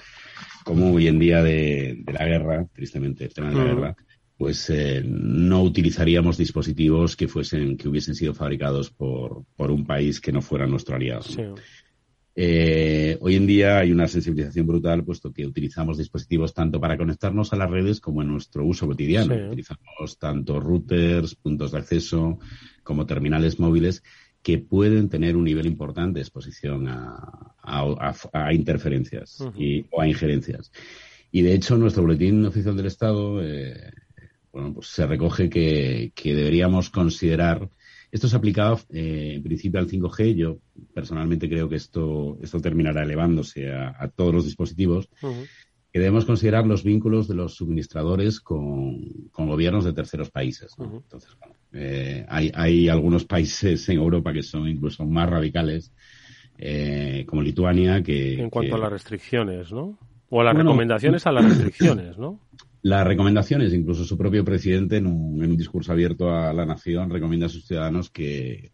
como 0.65 0.93
hoy 0.93 1.07
en 1.09 1.19
día 1.19 1.43
de, 1.43 2.03
la 2.07 2.27
guerra, 2.27 2.67
tristemente 2.73 3.25
el 3.25 3.35
tema 3.35 3.51
de 3.51 3.57
la 3.57 3.65
guerra, 3.65 3.97
pues 4.39 4.71
eh, 4.71 5.03
no 5.05 5.63
utilizaríamos 5.65 6.39
dispositivos 6.39 7.17
que 7.17 7.27
fuesen 7.27 7.77
que 7.77 7.89
hubiesen 7.89 8.15
sido 8.15 8.33
fabricados 8.33 8.89
por, 8.89 9.43
por 9.57 9.73
un 9.73 9.85
país 9.85 10.21
que 10.21 10.31
no 10.31 10.41
fuera 10.41 10.67
nuestro 10.67 10.95
aliado. 10.95 11.25
Eh, 12.37 13.19
hoy 13.21 13.35
en 13.35 13.49
día 13.49 13.79
hay 13.79 13.91
una 13.91 14.07
sensibilización 14.07 14.65
brutal, 14.65 15.03
puesto 15.03 15.33
que 15.33 15.45
utilizamos 15.45 15.99
dispositivos 15.99 16.55
tanto 16.55 16.81
para 16.81 16.97
conectarnos 16.97 17.53
a 17.53 17.57
las 17.57 17.69
redes 17.69 18.01
como 18.01 18.23
en 18.23 18.29
nuestro 18.29 18.65
uso 18.65 18.87
cotidiano. 18.87 19.35
Utilizamos 19.49 20.19
tanto 20.21 20.61
routers, 20.61 21.35
puntos 21.35 21.73
de 21.73 21.79
acceso, 21.79 22.39
como 22.85 23.07
terminales 23.07 23.59
móviles 23.59 24.05
que 24.41 24.59
pueden 24.59 25.09
tener 25.09 25.37
un 25.37 25.45
nivel 25.45 25.67
importante 25.67 26.21
de 26.21 26.23
exposición 26.23 26.87
a, 26.87 27.57
a, 27.61 28.55
interferencias 28.55 29.45
y, 29.57 29.85
o 29.91 30.01
a 30.01 30.07
injerencias. 30.07 30.71
Y 31.33 31.43
de 31.43 31.55
hecho, 31.55 31.77
nuestro 31.77 32.05
boletín 32.05 32.47
oficial 32.47 32.77
del 32.77 32.87
Estado, 32.87 33.43
eh, 33.43 33.91
bueno, 34.59 34.75
pues 34.75 34.89
se 34.89 35.07
recoge 35.07 35.49
que, 35.49 36.11
que, 36.17 36.35
deberíamos 36.35 36.91
considerar. 36.91 37.71
Esto 38.11 38.27
se 38.27 38.37
aplicado 38.37 38.81
eh, 38.91 39.35
en 39.37 39.43
principio 39.43 39.79
al 39.79 39.87
5G. 39.89 40.35
Yo 40.35 40.59
personalmente 40.93 41.49
creo 41.49 41.69
que 41.69 41.77
esto, 41.77 42.37
esto 42.43 42.61
terminará 42.61 43.05
elevándose 43.05 43.71
a, 43.71 44.09
todos 44.09 44.35
los 44.35 44.45
dispositivos 44.47 45.09
que 45.93 46.01
debemos 46.01 46.25
considerar 46.25 46.67
los 46.67 46.83
vínculos 46.83 47.29
de 47.29 47.37
los 47.37 47.55
suministradores 47.55 48.41
con, 48.41 49.31
gobiernos 49.33 49.85
de 49.85 49.93
terceros 49.93 50.31
países. 50.31 50.75
Entonces, 50.79 51.37
bueno, 51.39 51.55
eh, 51.73 52.27
hay, 52.29 52.51
hay, 52.55 52.89
algunos 52.89 53.25
países 53.27 53.89
en 53.89 53.99
Europa 53.99 54.33
que 54.33 54.43
son 54.43 54.67
incluso 54.67 55.05
más 55.07 55.31
radicales, 55.31 55.93
eh, 56.59 57.25
como 57.29 57.43
Lituania, 57.43 58.03
que... 58.03 58.41
En 58.41 58.51
cuanto 58.51 58.75
a 58.75 58.79
las 58.79 58.91
restricciones, 58.91 59.71
¿no? 59.71 59.97
O 60.31 60.41
a 60.41 60.45
las 60.45 60.57
recomendaciones 60.57 61.27
a 61.27 61.33
las 61.33 61.45
restricciones, 61.45 62.19
¿no? 62.19 62.41
Las 62.83 63.07
recomendaciones, 63.07 63.73
incluso 63.75 64.05
su 64.05 64.17
propio 64.17 64.45
presidente 64.45 64.97
en 64.97 65.07
un, 65.07 65.43
en 65.43 65.51
un 65.51 65.57
discurso 65.57 65.93
abierto 65.93 66.31
a 66.31 66.53
la 66.53 66.65
nación 66.65 67.11
recomienda 67.11 67.47
a 67.47 67.51
sus 67.51 67.67
ciudadanos 67.67 68.11
que, 68.11 68.73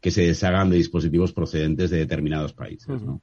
que 0.00 0.10
se 0.10 0.26
deshagan 0.26 0.70
de 0.70 0.76
dispositivos 0.76 1.32
procedentes 1.32 1.90
de 1.90 1.98
determinados 1.98 2.52
países, 2.52 3.02
¿no? 3.02 3.20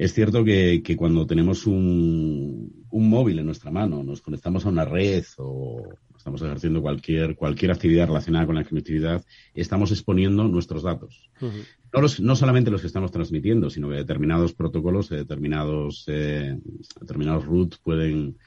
Es 0.00 0.14
cierto 0.14 0.42
que, 0.42 0.82
cuando 0.96 1.26
tenemos 1.26 1.66
un, 1.66 2.86
móvil 2.90 3.38
en 3.38 3.44
nuestra 3.44 3.70
mano, 3.70 4.02
nos 4.02 4.22
conectamos 4.22 4.64
a 4.64 4.70
una 4.70 4.86
red 4.86 5.24
o 5.36 5.92
estamos 6.16 6.40
ejerciendo 6.40 6.80
cualquier, 6.80 7.36
cualquier 7.36 7.70
actividad 7.70 8.06
relacionada 8.06 8.46
con 8.46 8.54
la 8.54 8.64
conectividad, 8.64 9.22
estamos 9.52 9.92
exponiendo 9.92 10.44
nuestros 10.44 10.84
datos. 10.84 11.30
no, 11.42 12.00
no, 12.20 12.34
solamente 12.34 12.70
los 12.70 12.80
que 12.80 12.86
estamos 12.86 13.10
transmitiendo, 13.10 13.68
sino 13.68 13.90
que 13.90 13.96
determinados 13.96 14.54
protocolos, 14.54 15.10
determinados, 15.10 16.04
eh, 16.06 16.58
determinados 16.98 17.44
routes 17.44 17.78
pueden, 17.80 18.38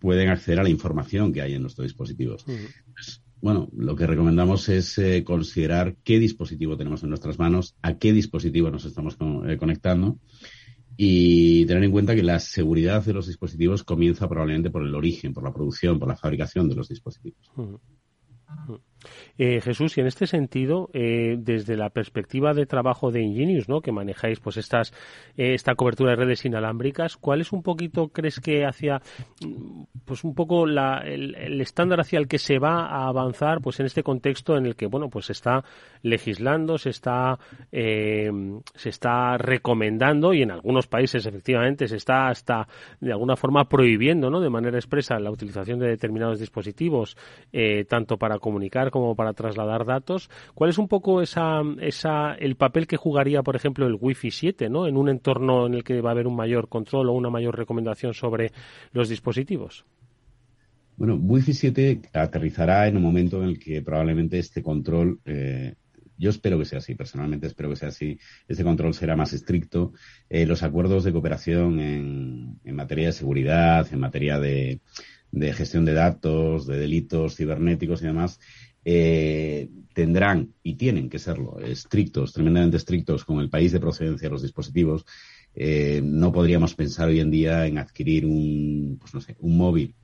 pueden 0.00 0.28
acceder 0.28 0.60
a 0.60 0.62
la 0.62 0.68
información 0.68 1.32
que 1.32 1.42
hay 1.42 1.54
en 1.54 1.62
nuestros 1.62 1.86
dispositivos. 1.86 2.44
Pues, 2.44 3.22
bueno, 3.40 3.68
lo 3.76 3.94
que 3.94 4.06
recomendamos 4.06 4.68
es 4.68 4.98
eh, 4.98 5.22
considerar 5.24 5.96
qué 6.02 6.18
dispositivo 6.18 6.76
tenemos 6.76 7.02
en 7.02 7.10
nuestras 7.10 7.38
manos, 7.38 7.76
a 7.82 7.96
qué 7.96 8.12
dispositivo 8.12 8.70
nos 8.70 8.84
estamos 8.84 9.16
eh, 9.46 9.56
conectando 9.56 10.18
y 10.96 11.64
tener 11.66 11.84
en 11.84 11.92
cuenta 11.92 12.16
que 12.16 12.24
la 12.24 12.40
seguridad 12.40 13.04
de 13.04 13.12
los 13.12 13.28
dispositivos 13.28 13.84
comienza 13.84 14.28
probablemente 14.28 14.70
por 14.70 14.82
el 14.82 14.94
origen, 14.94 15.32
por 15.32 15.44
la 15.44 15.52
producción, 15.52 16.00
por 16.00 16.08
la 16.08 16.16
fabricación 16.16 16.68
de 16.68 16.74
los 16.74 16.88
dispositivos. 16.88 17.52
Eh, 19.38 19.60
Jesús, 19.60 19.96
y 19.96 20.00
en 20.00 20.06
este 20.06 20.26
sentido, 20.26 20.90
eh, 20.92 21.36
desde 21.38 21.76
la 21.76 21.90
perspectiva 21.90 22.54
de 22.54 22.66
trabajo 22.66 23.10
de 23.10 23.22
Ingenius, 23.22 23.68
¿no? 23.68 23.80
que 23.80 23.92
manejáis 23.92 24.40
pues 24.40 24.56
estas, 24.56 24.92
eh, 25.36 25.54
esta 25.54 25.74
cobertura 25.74 26.10
de 26.10 26.16
redes 26.16 26.44
inalámbricas, 26.44 27.16
¿cuál 27.16 27.40
es 27.40 27.52
un 27.52 27.62
poquito, 27.62 28.08
crees 28.08 28.40
que 28.40 28.64
hacia, 28.64 29.00
pues 30.04 30.24
un 30.24 30.34
poco 30.34 30.66
la, 30.66 30.98
el, 31.04 31.60
estándar 31.60 32.00
hacia 32.00 32.18
el 32.18 32.28
que 32.28 32.38
se 32.38 32.58
va 32.58 32.86
a 32.86 33.08
avanzar, 33.08 33.60
pues 33.60 33.78
en 33.80 33.86
este 33.86 34.02
contexto 34.02 34.56
en 34.56 34.66
el 34.66 34.76
que, 34.76 34.86
bueno, 34.86 35.08
pues 35.08 35.30
está 35.30 35.64
legislando, 36.02 36.78
se 36.78 36.90
está, 36.90 37.38
se 37.70 38.88
está 38.88 39.38
recomendando 39.38 40.32
y 40.34 40.42
en 40.42 40.50
algunos 40.50 40.86
países 40.86 41.26
efectivamente 41.26 41.88
se 41.88 41.96
está 41.96 42.28
hasta 42.28 42.68
de 43.00 43.12
alguna 43.12 43.36
forma 43.36 43.68
prohibiendo, 43.68 44.30
¿no? 44.30 44.40
De 44.40 44.50
manera 44.50 44.78
expresa 44.78 45.18
la 45.18 45.30
utilización 45.30 45.78
de 45.78 45.88
determinados 45.88 46.40
dispositivos, 46.40 47.16
tanto 47.88 48.16
para 48.16 48.38
comunicar 48.38 48.90
como 48.90 49.14
para 49.14 49.32
trasladar 49.32 49.84
datos. 49.84 50.30
¿Cuál 50.54 50.70
es 50.70 50.78
un 50.78 50.88
poco 50.88 51.22
esa, 51.22 51.62
esa, 51.80 52.34
el 52.34 52.56
papel 52.56 52.86
que 52.86 52.96
jugaría, 52.96 53.42
por 53.42 53.56
ejemplo, 53.56 53.86
el 53.86 53.98
Wi-Fi 54.00 54.30
7, 54.30 54.68
¿no? 54.68 54.86
En 54.86 54.96
un 54.96 55.08
entorno 55.08 55.66
en 55.66 55.74
el 55.74 55.84
que 55.84 56.00
va 56.00 56.10
a 56.10 56.12
haber 56.12 56.26
un 56.26 56.36
mayor 56.36 56.68
control 56.68 57.08
o 57.08 57.12
una 57.12 57.30
mayor 57.30 57.56
recomendación 57.56 58.14
sobre 58.14 58.52
los 58.92 59.08
dispositivos. 59.08 59.84
Bueno, 60.96 61.14
Wi-Fi 61.14 61.52
7 61.52 62.00
aterrizará 62.12 62.88
en 62.88 62.96
un 62.96 63.02
momento 63.02 63.42
en 63.42 63.50
el 63.50 63.58
que 63.58 63.82
probablemente 63.82 64.38
este 64.38 64.62
control, 64.62 65.20
eh, 65.24 65.74
yo 66.18 66.30
espero 66.30 66.58
que 66.58 66.64
sea 66.64 66.78
así, 66.78 66.94
personalmente 66.94 67.46
espero 67.46 67.70
que 67.70 67.76
sea 67.76 67.88
así, 67.88 68.18
este 68.48 68.64
control 68.64 68.92
será 68.92 69.16
más 69.16 69.32
estricto. 69.32 69.92
Eh, 70.28 70.46
los 70.46 70.62
acuerdos 70.62 71.04
de 71.04 71.12
cooperación 71.12 71.80
en, 71.80 72.60
en 72.64 72.76
materia 72.76 73.06
de 73.06 73.12
seguridad, 73.12 73.86
en 73.92 74.00
materia 74.00 74.38
de, 74.38 74.80
gestión 75.54 75.84
de 75.84 75.94
datos, 75.94 76.66
de 76.66 76.78
delitos 76.78 77.36
cibernéticos 77.36 78.02
y 78.02 78.06
demás, 78.06 78.40
eh, 78.84 79.68
tendrán 79.92 80.54
y 80.62 80.74
tienen 80.74 81.08
que 81.08 81.18
serlo 81.18 81.60
estrictos, 81.60 82.32
tremendamente 82.32 82.76
estrictos 82.76 83.24
con 83.24 83.40
el 83.40 83.50
país 83.50 83.72
de 83.72 83.80
procedencia 83.80 84.28
de 84.28 84.32
los 84.32 84.42
dispositivos. 84.42 85.04
Eh, 85.54 86.00
no 86.02 86.32
podríamos 86.32 86.74
pensar 86.74 87.08
hoy 87.08 87.20
en 87.20 87.30
día 87.30 87.66
en 87.66 87.78
adquirir 87.78 88.26
un, 88.26 88.96
pues 89.00 89.14
no 89.14 89.20
sé, 89.20 89.36
un 89.40 89.56
móvil 89.56 89.94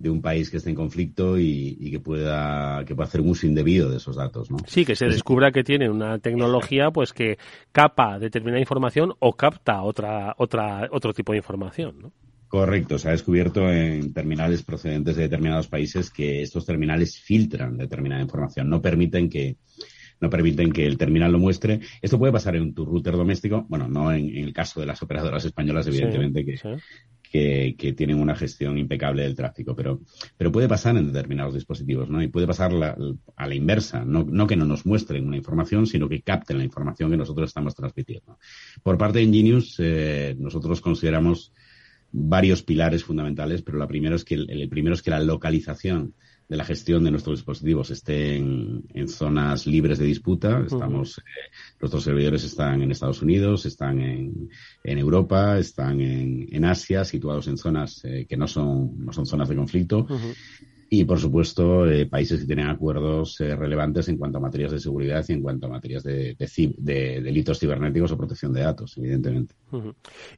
de 0.00 0.10
un 0.10 0.22
país 0.22 0.50
que 0.50 0.58
esté 0.58 0.70
en 0.70 0.76
conflicto 0.76 1.38
y, 1.38 1.90
que 1.90 2.00
pueda 2.00 2.84
que 2.84 2.94
pueda 2.94 3.08
hacer 3.08 3.20
un 3.20 3.30
uso 3.30 3.46
indebido 3.46 3.90
de 3.90 3.96
esos 3.96 4.16
datos, 4.16 4.50
¿no? 4.50 4.58
Sí, 4.66 4.84
que 4.84 4.96
se 4.96 5.06
descubra 5.06 5.50
que 5.50 5.64
tiene 5.64 5.90
una 5.90 6.18
tecnología 6.18 6.90
pues 6.90 7.12
que 7.12 7.38
capa 7.72 8.18
determinada 8.18 8.60
información 8.60 9.14
o 9.18 9.34
capta 9.34 9.82
otra 9.82 10.34
otra 10.38 10.88
otro 10.90 11.12
tipo 11.12 11.32
de 11.32 11.38
información, 11.38 11.98
¿no? 12.00 12.12
Correcto, 12.48 12.98
se 12.98 13.08
ha 13.08 13.12
descubierto 13.12 13.70
en 13.70 14.14
terminales 14.14 14.62
procedentes 14.62 15.16
de 15.16 15.24
determinados 15.24 15.68
países 15.68 16.10
que 16.10 16.40
estos 16.40 16.64
terminales 16.64 17.18
filtran 17.18 17.76
determinada 17.76 18.22
información, 18.22 18.70
no 18.70 18.80
permiten 18.80 19.28
que 19.28 19.58
no 20.20 20.30
permiten 20.30 20.72
que 20.72 20.86
el 20.86 20.98
terminal 20.98 21.32
lo 21.32 21.38
muestre. 21.38 21.80
Esto 22.02 22.18
puede 22.18 22.32
pasar 22.32 22.56
en 22.56 22.74
tu 22.74 22.84
router 22.84 23.14
doméstico, 23.14 23.66
bueno, 23.68 23.88
no 23.88 24.12
en, 24.12 24.36
el 24.36 24.52
caso 24.52 24.80
de 24.80 24.86
las 24.86 25.02
operadoras 25.02 25.44
españolas, 25.44 25.86
evidentemente, 25.86 26.44
que, 26.44 26.58
que, 27.28 27.94
tienen 27.96 28.20
una 28.20 28.34
gestión 28.34 28.78
impecable 28.78 29.22
del 29.22 29.34
tráfico, 29.34 29.74
pero, 29.74 30.00
pero 30.36 30.52
puede 30.52 30.68
pasar 30.68 30.96
en 30.96 31.12
determinados 31.12 31.54
dispositivos, 31.54 32.08
¿no? 32.08 32.22
Y 32.22 32.28
puede 32.28 32.46
pasar 32.46 32.72
a 33.36 33.46
la 33.46 33.54
inversa, 33.54 34.04
no, 34.04 34.24
no 34.24 34.46
que 34.46 34.56
no 34.56 34.64
nos 34.64 34.86
muestren 34.86 35.26
una 35.26 35.36
información, 35.36 35.86
sino 35.86 36.08
que 36.08 36.22
capten 36.22 36.58
la 36.58 36.64
información 36.64 37.10
que 37.10 37.16
nosotros 37.16 37.50
estamos 37.50 37.74
transmitiendo. 37.74 38.38
Por 38.82 38.98
parte 38.98 39.18
de 39.18 39.24
Ingenius, 39.24 39.76
eh, 39.78 40.36
nosotros 40.38 40.80
consideramos 40.80 41.52
varios 42.10 42.62
pilares 42.62 43.04
fundamentales, 43.04 43.62
pero 43.62 43.78
la 43.78 43.86
primera 43.86 44.16
es 44.16 44.24
que 44.24 44.34
el, 44.34 44.68
primero 44.68 44.94
es 44.94 45.02
que 45.02 45.10
la 45.10 45.20
localización 45.20 46.14
de 46.48 46.56
la 46.56 46.64
gestión 46.64 47.04
de 47.04 47.10
nuestros 47.10 47.38
dispositivos 47.38 47.90
esté 47.90 48.36
en, 48.36 49.08
zonas 49.08 49.66
libres 49.66 49.98
de 49.98 50.06
disputa. 50.06 50.62
Estamos, 50.66 51.18
eh, 51.18 51.22
nuestros 51.80 52.02
servidores 52.02 52.42
están 52.44 52.82
en 52.82 52.90
Estados 52.90 53.20
Unidos, 53.20 53.66
están 53.66 54.00
en, 54.00 54.48
en 54.82 54.98
Europa, 54.98 55.58
están 55.58 56.00
en, 56.00 56.48
en, 56.50 56.64
Asia, 56.64 57.04
situados 57.04 57.48
en 57.48 57.58
zonas 57.58 58.02
eh, 58.04 58.26
que 58.26 58.36
no 58.36 58.48
son, 58.48 59.04
no 59.04 59.12
son 59.12 59.26
zonas 59.26 59.48
de 59.48 59.56
conflicto. 59.56 60.06
Y, 60.90 61.04
por 61.04 61.18
supuesto, 61.18 61.86
eh, 61.86 62.06
países 62.06 62.40
que 62.40 62.46
tienen 62.46 62.68
acuerdos 62.68 63.38
eh, 63.40 63.54
relevantes 63.54 64.08
en 64.08 64.16
cuanto 64.16 64.38
a 64.38 64.40
materias 64.40 64.72
de 64.72 64.80
seguridad 64.80 65.22
y 65.28 65.32
en 65.32 65.42
cuanto 65.42 65.66
a 65.66 65.70
materias 65.70 66.02
de, 66.02 66.34
de, 66.34 67.20
delitos 67.20 67.58
cibernéticos 67.58 68.12
o 68.12 68.16
protección 68.16 68.54
de 68.54 68.62
datos, 68.62 68.96
evidentemente. 68.96 69.54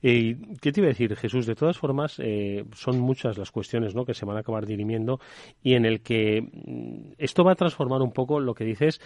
¿Y 0.02 0.34
qué 0.56 0.72
te 0.72 0.80
iba 0.80 0.88
a 0.88 0.88
decir, 0.88 1.14
Jesús? 1.14 1.46
De 1.46 1.54
todas 1.54 1.78
formas, 1.78 2.16
eh, 2.18 2.64
son 2.74 2.98
muchas 2.98 3.38
las 3.38 3.52
cuestiones 3.52 3.94
¿no? 3.94 4.04
que 4.04 4.14
se 4.14 4.26
van 4.26 4.36
a 4.36 4.40
acabar 4.40 4.66
dirimiendo 4.66 5.20
y 5.62 5.74
en 5.74 5.84
el 5.84 6.00
que 6.00 6.42
mm, 6.42 7.12
esto 7.18 7.44
va 7.44 7.52
a 7.52 7.56
transformar 7.56 8.02
un 8.02 8.12
poco 8.12 8.40
lo 8.40 8.54
que 8.54 8.64
dices 8.64 9.00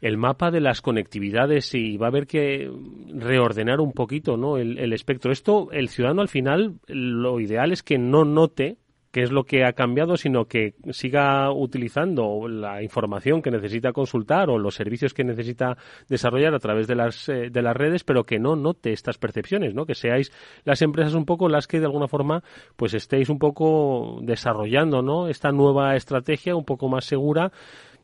el 0.00 0.16
mapa 0.16 0.50
de 0.50 0.60
las 0.60 0.82
conectividades 0.82 1.72
y 1.74 1.96
va 1.96 2.06
a 2.06 2.08
haber 2.08 2.26
que 2.26 2.70
reordenar 3.14 3.80
un 3.80 3.92
poquito 3.92 4.36
¿no? 4.36 4.58
el 4.58 4.92
espectro. 4.92 5.32
Esto, 5.32 5.70
el 5.70 5.88
ciudadano 5.88 6.20
al 6.20 6.28
final, 6.28 6.74
lo 6.88 7.40
ideal 7.40 7.72
es 7.72 7.82
que 7.82 7.96
no 7.96 8.24
note 8.26 8.76
qué 9.14 9.22
es 9.22 9.30
lo 9.30 9.44
que 9.44 9.64
ha 9.64 9.74
cambiado, 9.74 10.16
sino 10.16 10.46
que 10.46 10.74
siga 10.90 11.52
utilizando 11.52 12.48
la 12.48 12.82
información 12.82 13.42
que 13.42 13.52
necesita 13.52 13.92
consultar 13.92 14.50
o 14.50 14.58
los 14.58 14.74
servicios 14.74 15.14
que 15.14 15.22
necesita 15.22 15.76
desarrollar 16.08 16.52
a 16.52 16.58
través 16.58 16.88
de 16.88 16.96
las, 16.96 17.28
eh, 17.28 17.48
de 17.48 17.62
las 17.62 17.76
redes, 17.76 18.02
pero 18.02 18.24
que 18.24 18.40
no 18.40 18.56
note 18.56 18.92
estas 18.92 19.16
percepciones, 19.16 19.72
¿no? 19.72 19.86
Que 19.86 19.94
seáis 19.94 20.32
las 20.64 20.82
empresas 20.82 21.14
un 21.14 21.26
poco 21.26 21.48
las 21.48 21.68
que 21.68 21.78
de 21.78 21.86
alguna 21.86 22.08
forma 22.08 22.42
pues 22.74 22.92
estéis 22.92 23.28
un 23.28 23.38
poco 23.38 24.18
desarrollando, 24.20 25.00
¿no? 25.00 25.28
Esta 25.28 25.52
nueva 25.52 25.94
estrategia 25.94 26.56
un 26.56 26.64
poco 26.64 26.88
más 26.88 27.04
segura 27.04 27.52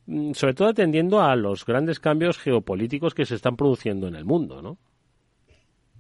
mm, 0.07 0.35
sobre 0.35 0.55
todo 0.55 0.68
atendiendo 0.68 1.20
a 1.20 1.35
los 1.35 1.66
grandes 1.66 1.99
cambios 1.99 2.38
geopolíticos 2.38 3.14
que 3.14 3.27
se 3.27 3.35
están 3.35 3.57
produciendo 3.57 4.07
en 4.07 4.14
el 4.14 4.25
mundo, 4.25 4.62
¿no? 4.62 4.79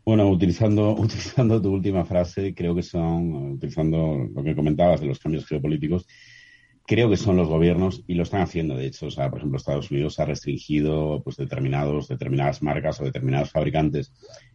Bueno, 0.04 0.28
utilizando, 0.30 0.92
utilizando 0.98 1.60
tu 1.60 1.72
última 1.72 2.04
frase, 2.04 2.54
creo 2.54 2.74
que 2.74 2.82
son, 2.82 3.52
utilizando 3.52 4.28
lo 4.34 4.42
que 4.42 4.54
comentabas 4.54 5.00
de 5.00 5.06
los 5.06 5.18
cambios 5.18 5.46
geopolíticos, 5.46 6.06
creo 6.86 7.08
que 7.08 7.16
son 7.16 7.36
los 7.36 7.48
gobiernos 7.48 8.02
y 8.06 8.14
lo 8.14 8.24
están 8.24 8.42
haciendo, 8.42 8.76
de 8.76 8.86
hecho. 8.86 9.06
O 9.06 9.10
sea, 9.10 9.30
por 9.30 9.38
ejemplo, 9.38 9.58
Estados 9.58 9.90
Unidos 9.90 10.18
ha 10.18 10.24
restringido 10.24 11.22
pues, 11.22 11.36
determinados, 11.36 12.08
determinadas 12.08 12.62
marcas 12.62 13.00
o 13.00 13.04
determinados 13.04 13.50
fabricantes 13.50 14.12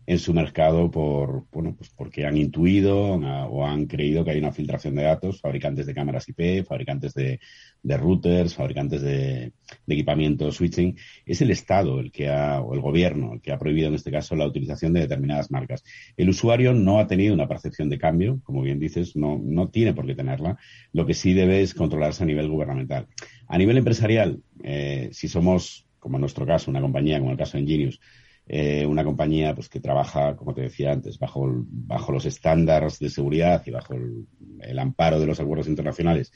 en 0.08 0.20
su 0.20 0.34
mercado 0.34 0.92
por, 0.92 1.46
bueno, 1.52 1.76
pues 1.76 1.90
porque 1.90 2.26
han 2.26 2.38
intuido 2.38 3.16
o 3.16 3.66
han 3.66 3.88
creído 3.88 4.24
que 4.24 4.32
hay 4.32 4.38
una 4.38 4.52
filtración 4.52 4.96
de 4.96 5.04
datos, 5.04 5.42
fabricantes 5.42 5.88
de 5.88 5.96
cámaras 5.96 6.30
IP, 6.30 6.64
fabricantes 6.64 7.14
de, 7.16 7.40
de 7.82 7.98
routers, 7.98 8.54
fabricantes 8.54 9.02
de, 9.02 9.54
de, 9.88 9.94
equipamiento 9.94 10.52
switching. 10.52 10.96
Es 11.26 11.42
el 11.42 11.50
Estado 11.50 12.00
el 12.00 12.12
que 12.12 12.30
ha, 12.30 12.62
o 12.62 12.76
el 12.76 12.82
gobierno, 12.82 13.34
el 13.34 13.42
que 13.42 13.52
ha 13.52 13.58
prohibido 13.58 13.88
en 13.88 13.96
este 13.96 14.12
caso 14.12 14.36
la 14.36 14.46
utilización 14.46 14.94
de 14.94 15.02
determinadas 15.02 15.50
marcas. 15.50 15.84
El 16.18 16.30
usuario 16.30 16.74
no 16.74 17.00
ha 17.00 17.08
tenido 17.08 17.34
una 17.34 17.48
percepción 17.48 17.90
de 17.90 17.98
cambio, 17.98 18.42
como 18.44 18.62
bien 18.62 18.80
dices, 18.80 19.16
no, 19.16 19.40
no 19.44 19.70
tiene 19.70 19.94
por 19.94 20.06
qué 20.06 20.14
tenerla. 20.14 20.58
Lo 20.94 21.08
que 21.08 21.16
sí 21.16 21.34
debe 21.34 21.62
es 21.62 21.74
controlarse 21.74 22.25
a 22.26 22.28
nivel 22.28 22.50
gubernamental. 22.50 23.08
A 23.48 23.58
nivel 23.58 23.78
empresarial, 23.78 24.42
eh, 24.64 25.10
si 25.12 25.28
somos, 25.28 25.86
como 26.00 26.18
en 26.18 26.22
nuestro 26.22 26.46
caso, 26.46 26.72
una 26.72 26.82
compañía, 26.82 27.20
como 27.20 27.32
el 27.32 27.38
caso 27.38 27.58
de 27.58 27.64
Ingenius, 27.64 28.00
eh, 28.48 28.86
una 28.86 29.04
compañía 29.04 29.56
pues 29.56 29.70
que 29.70 29.80
trabaja, 29.80 30.36
como 30.36 30.54
te 30.54 30.62
decía 30.62 30.92
antes, 30.92 31.18
bajo, 31.18 31.48
bajo 31.68 32.12
los 32.12 32.26
estándares 32.26 33.00
de 33.00 33.10
seguridad 33.10 33.64
y 33.66 33.72
bajo 33.72 33.96
el, 33.96 34.80
amparo 34.80 35.20
de 35.20 35.26
los 35.26 35.40
acuerdos 35.40 35.68
internacionales, 35.68 36.32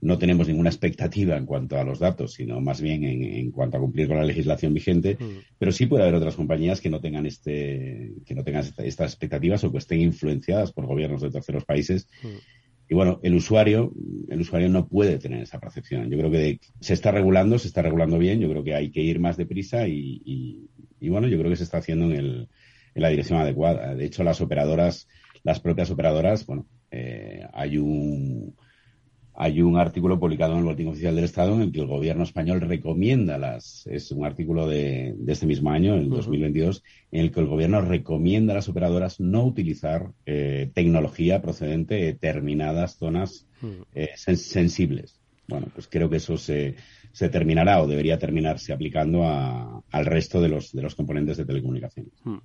no 0.00 0.18
tenemos 0.18 0.46
ninguna 0.46 0.68
expectativa 0.68 1.36
en 1.36 1.46
cuanto 1.46 1.78
a 1.78 1.84
los 1.84 1.98
datos, 1.98 2.34
sino 2.34 2.60
más 2.60 2.80
bien 2.80 3.02
en, 3.02 3.50
cuanto 3.50 3.78
a 3.78 3.80
cumplir 3.80 4.08
con 4.08 4.18
la 4.18 4.24
legislación 4.24 4.74
vigente. 4.74 5.16
Mm. 5.18 5.38
Pero 5.58 5.72
sí 5.72 5.86
puede 5.86 6.02
haber 6.02 6.16
otras 6.16 6.36
compañías 6.36 6.80
que 6.80 6.90
no 6.90 7.00
tengan 7.00 7.26
este, 7.26 8.12
que 8.24 8.34
no 8.34 8.44
tengan 8.44 8.64
estas 8.78 9.10
expectativas 9.10 9.64
o 9.64 9.72
que 9.72 9.78
estén 9.78 10.00
influenciadas 10.00 10.72
por 10.72 10.86
gobiernos 10.86 11.22
de 11.22 11.30
terceros 11.30 11.64
países. 11.64 12.08
Mm. 12.22 12.28
Y 12.88 12.94
bueno, 12.94 13.20
el 13.22 13.34
usuario, 13.34 13.92
el 14.28 14.40
usuario 14.40 14.68
no 14.68 14.88
puede 14.88 15.18
tener 15.18 15.42
esa 15.42 15.60
percepción. 15.60 16.10
Yo 16.10 16.16
creo 16.18 16.30
que 16.30 16.60
se 16.80 16.94
está 16.94 17.10
regulando, 17.10 17.58
se 17.58 17.68
está 17.68 17.82
regulando 17.82 18.18
bien. 18.18 18.40
Yo 18.40 18.48
creo 18.48 18.64
que 18.64 18.74
hay 18.74 18.90
que 18.90 19.02
ir 19.02 19.20
más 19.20 19.36
deprisa 19.36 19.86
y, 19.86 20.68
y 21.00 21.08
bueno, 21.08 21.28
yo 21.28 21.38
creo 21.38 21.50
que 21.50 21.56
se 21.56 21.64
está 21.64 21.78
haciendo 21.78 22.06
en, 22.06 22.12
el, 22.12 22.48
en 22.94 23.02
la 23.02 23.08
dirección 23.08 23.38
adecuada. 23.40 23.94
De 23.94 24.04
hecho, 24.04 24.24
las 24.24 24.40
operadoras, 24.40 25.08
las 25.42 25.60
propias 25.60 25.90
operadoras, 25.90 26.46
bueno, 26.46 26.66
eh, 26.90 27.46
hay 27.52 27.78
un 27.78 28.54
hay 29.40 29.62
un 29.62 29.78
artículo 29.78 30.18
publicado 30.18 30.54
en 30.54 30.58
el 30.58 30.64
Boletín 30.64 30.88
Oficial 30.88 31.14
del 31.14 31.22
Estado 31.22 31.54
en 31.54 31.62
el 31.62 31.70
que 31.70 31.78
el 31.78 31.86
gobierno 31.86 32.24
español 32.24 32.60
recomienda 32.60 33.38
las, 33.38 33.86
es 33.86 34.10
un 34.10 34.26
artículo 34.26 34.66
de, 34.66 35.14
de 35.16 35.32
este 35.32 35.46
mismo 35.46 35.70
año, 35.70 35.94
el 35.94 36.10
2022, 36.10 36.82
en 37.12 37.20
el 37.20 37.30
que 37.30 37.38
el 37.38 37.46
gobierno 37.46 37.80
recomienda 37.80 38.52
a 38.52 38.56
las 38.56 38.68
operadoras 38.68 39.20
no 39.20 39.44
utilizar 39.44 40.10
eh, 40.26 40.72
tecnología 40.74 41.40
procedente 41.40 41.94
de 41.94 42.06
determinadas 42.06 42.96
zonas 42.96 43.46
eh, 43.94 44.10
sensibles. 44.16 45.20
Bueno, 45.46 45.68
pues 45.72 45.86
creo 45.86 46.10
que 46.10 46.16
eso 46.16 46.36
se, 46.36 46.74
se 47.18 47.28
terminará 47.28 47.82
o 47.82 47.88
debería 47.88 48.16
terminarse 48.16 48.72
aplicando 48.72 49.24
al 49.24 50.06
resto 50.06 50.40
de 50.40 50.48
los, 50.48 50.70
de 50.70 50.82
los 50.82 50.94
componentes 50.94 51.36
de 51.36 51.44
telecomunicaciones. 51.44 52.12
Hmm. 52.22 52.36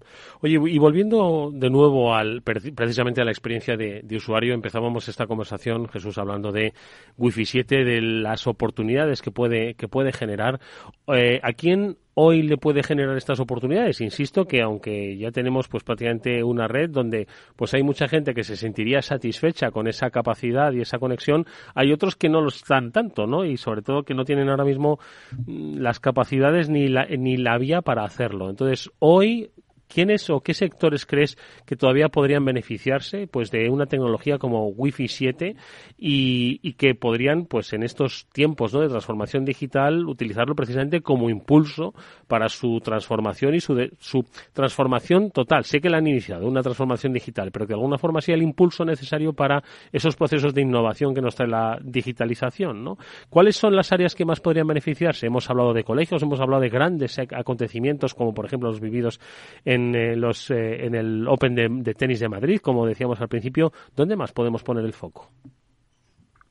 Oye, 0.42 0.60
y 0.68 0.80
volviendo 0.80 1.52
de 1.54 1.70
nuevo 1.70 2.16
al, 2.16 2.42
precisamente 2.42 3.22
a 3.22 3.24
la 3.24 3.30
experiencia 3.30 3.78
de, 3.78 4.04
usuario, 4.16 4.56
empezábamos 4.56 5.08
esta 5.10 5.28
conversación, 5.28 5.88
Jesús, 5.90 6.18
hablando 6.18 6.52
de 6.52 6.74
Wi-Fi 7.20 7.46
7, 7.46 7.84
de 7.86 8.02
las 8.02 8.48
oportunidades 8.48 9.22
que 9.22 9.30
puede, 9.30 9.76
que 9.76 9.88
puede 9.88 10.12
generar. 10.12 10.60
Eh, 11.06 11.40
¿A 11.44 11.54
quién 11.54 11.98
hoy 12.16 12.44
le 12.44 12.58
puede 12.58 12.84
generar 12.84 13.18
estas 13.18 13.40
oportunidades. 13.40 14.02
Insisto 14.02 14.46
que 14.46 14.62
aunque 14.62 15.18
ya 15.18 15.32
tenemos 15.32 15.68
pues 15.68 15.84
prácticamente 15.84 16.44
una 16.44 16.68
red 16.68 16.90
donde 16.90 17.28
pues 17.56 17.74
hay 17.74 17.84
mucha 17.84 18.08
gente 18.08 18.34
que 18.34 18.44
se 18.44 18.56
sentiría 18.56 19.02
satisfecha 19.02 19.72
con 19.72 19.88
esa 19.88 20.10
capacidad 20.10 20.72
y 20.74 20.82
esa 20.82 21.00
conexión, 21.00 21.46
hay 21.76 21.92
otros 21.92 22.16
que 22.16 22.30
no 22.30 22.42
lo 22.42 22.50
están 22.50 22.92
tanto, 22.92 23.26
¿no? 23.26 23.46
Y 23.46 23.58
sobre 23.58 23.82
todo 23.82 24.04
que 24.04 24.14
no 24.14 24.26
tienen 24.26 24.50
ahora 24.50 24.66
mismo 24.66 25.00
mm, 25.46 25.78
las 25.78 26.00
capacidades 26.00 26.70
ni 26.70 26.88
la, 26.88 27.06
ni 27.06 27.38
la 27.38 27.58
vía 27.58 27.82
para 27.82 28.04
hacerlo. 28.04 28.50
Entonces, 28.50 28.92
hoy 29.00 29.52
¿Quiénes 29.94 30.30
o 30.30 30.42
qué 30.42 30.54
sectores 30.54 31.06
crees 31.06 31.38
que 31.66 31.76
todavía 31.76 32.10
podrían 32.10 32.44
beneficiarse 32.44 33.28
pues 33.28 33.52
de 33.52 33.70
una 33.70 33.86
tecnología 33.86 34.40
como 34.40 34.70
Wi-Fi 34.70 35.08
7 35.08 35.56
y, 35.98 36.74
que 36.74 36.96
podrían 36.96 37.46
pues 37.46 37.74
en 37.74 37.84
estos 37.84 38.26
tiempos 38.34 38.74
¿no? 38.74 38.82
de 38.82 38.90
transformación 38.90 39.46
digital 39.46 40.08
utilizarlo 40.08 40.56
precisamente 40.56 41.02
como 41.02 41.30
impulso 41.30 41.94
para 42.28 42.50
su 42.50 42.80
transformación 42.80 43.54
y 43.54 43.60
su, 43.60 43.92
su 44.00 44.26
transformación 44.52 45.30
total? 45.30 45.64
Sé 45.66 45.80
que 45.80 45.90
la 45.90 45.98
han 45.98 46.08
iniciado, 46.08 46.48
una 46.48 46.64
transformación 46.64 47.14
digital, 47.14 47.52
pero 47.52 47.68
de 47.68 47.76
alguna 47.76 48.00
forma 48.00 48.22
sea 48.22 48.34
el 48.34 48.42
impulso 48.42 48.84
necesario 48.86 49.34
para 49.34 49.64
esos 49.92 50.16
procesos 50.16 50.56
de 50.56 50.62
innovación 50.62 51.14
que 51.14 51.22
nos 51.22 51.36
trae 51.36 51.48
la 51.48 51.78
digitalización. 51.84 52.84
¿no? 52.84 52.98
¿Cuáles 53.30 53.58
son 53.58 53.76
las 53.76 53.92
áreas 53.92 54.16
que 54.16 54.26
más 54.26 54.40
podrían 54.40 54.66
beneficiarse? 54.66 55.28
Hemos 55.28 55.50
hablado 55.52 55.74
de 55.74 55.84
colegios, 55.84 56.24
hemos 56.24 56.40
hablado 56.40 56.64
de 56.64 56.70
grandes 56.70 57.20
acontecimientos 57.20 58.16
como 58.16 58.34
por 58.34 58.46
ejemplo 58.46 58.70
los 58.70 58.80
vividos 58.80 59.20
en 59.66 59.83
en, 59.90 59.96
eh, 59.96 60.16
los, 60.16 60.50
eh, 60.52 60.86
en 60.86 60.96
el 60.96 61.28
Open 61.28 61.56
de, 61.56 61.94
tenis 61.94 62.20
de 62.20 62.30
Madrid, 62.30 62.60
como 62.60 62.86
decíamos 62.86 63.20
al 63.22 63.28
principio, 63.28 63.72
¿dónde 63.96 64.16
más 64.16 64.32
podemos 64.32 64.64
poner 64.64 64.86
el 64.86 64.94
foco? 64.94 65.32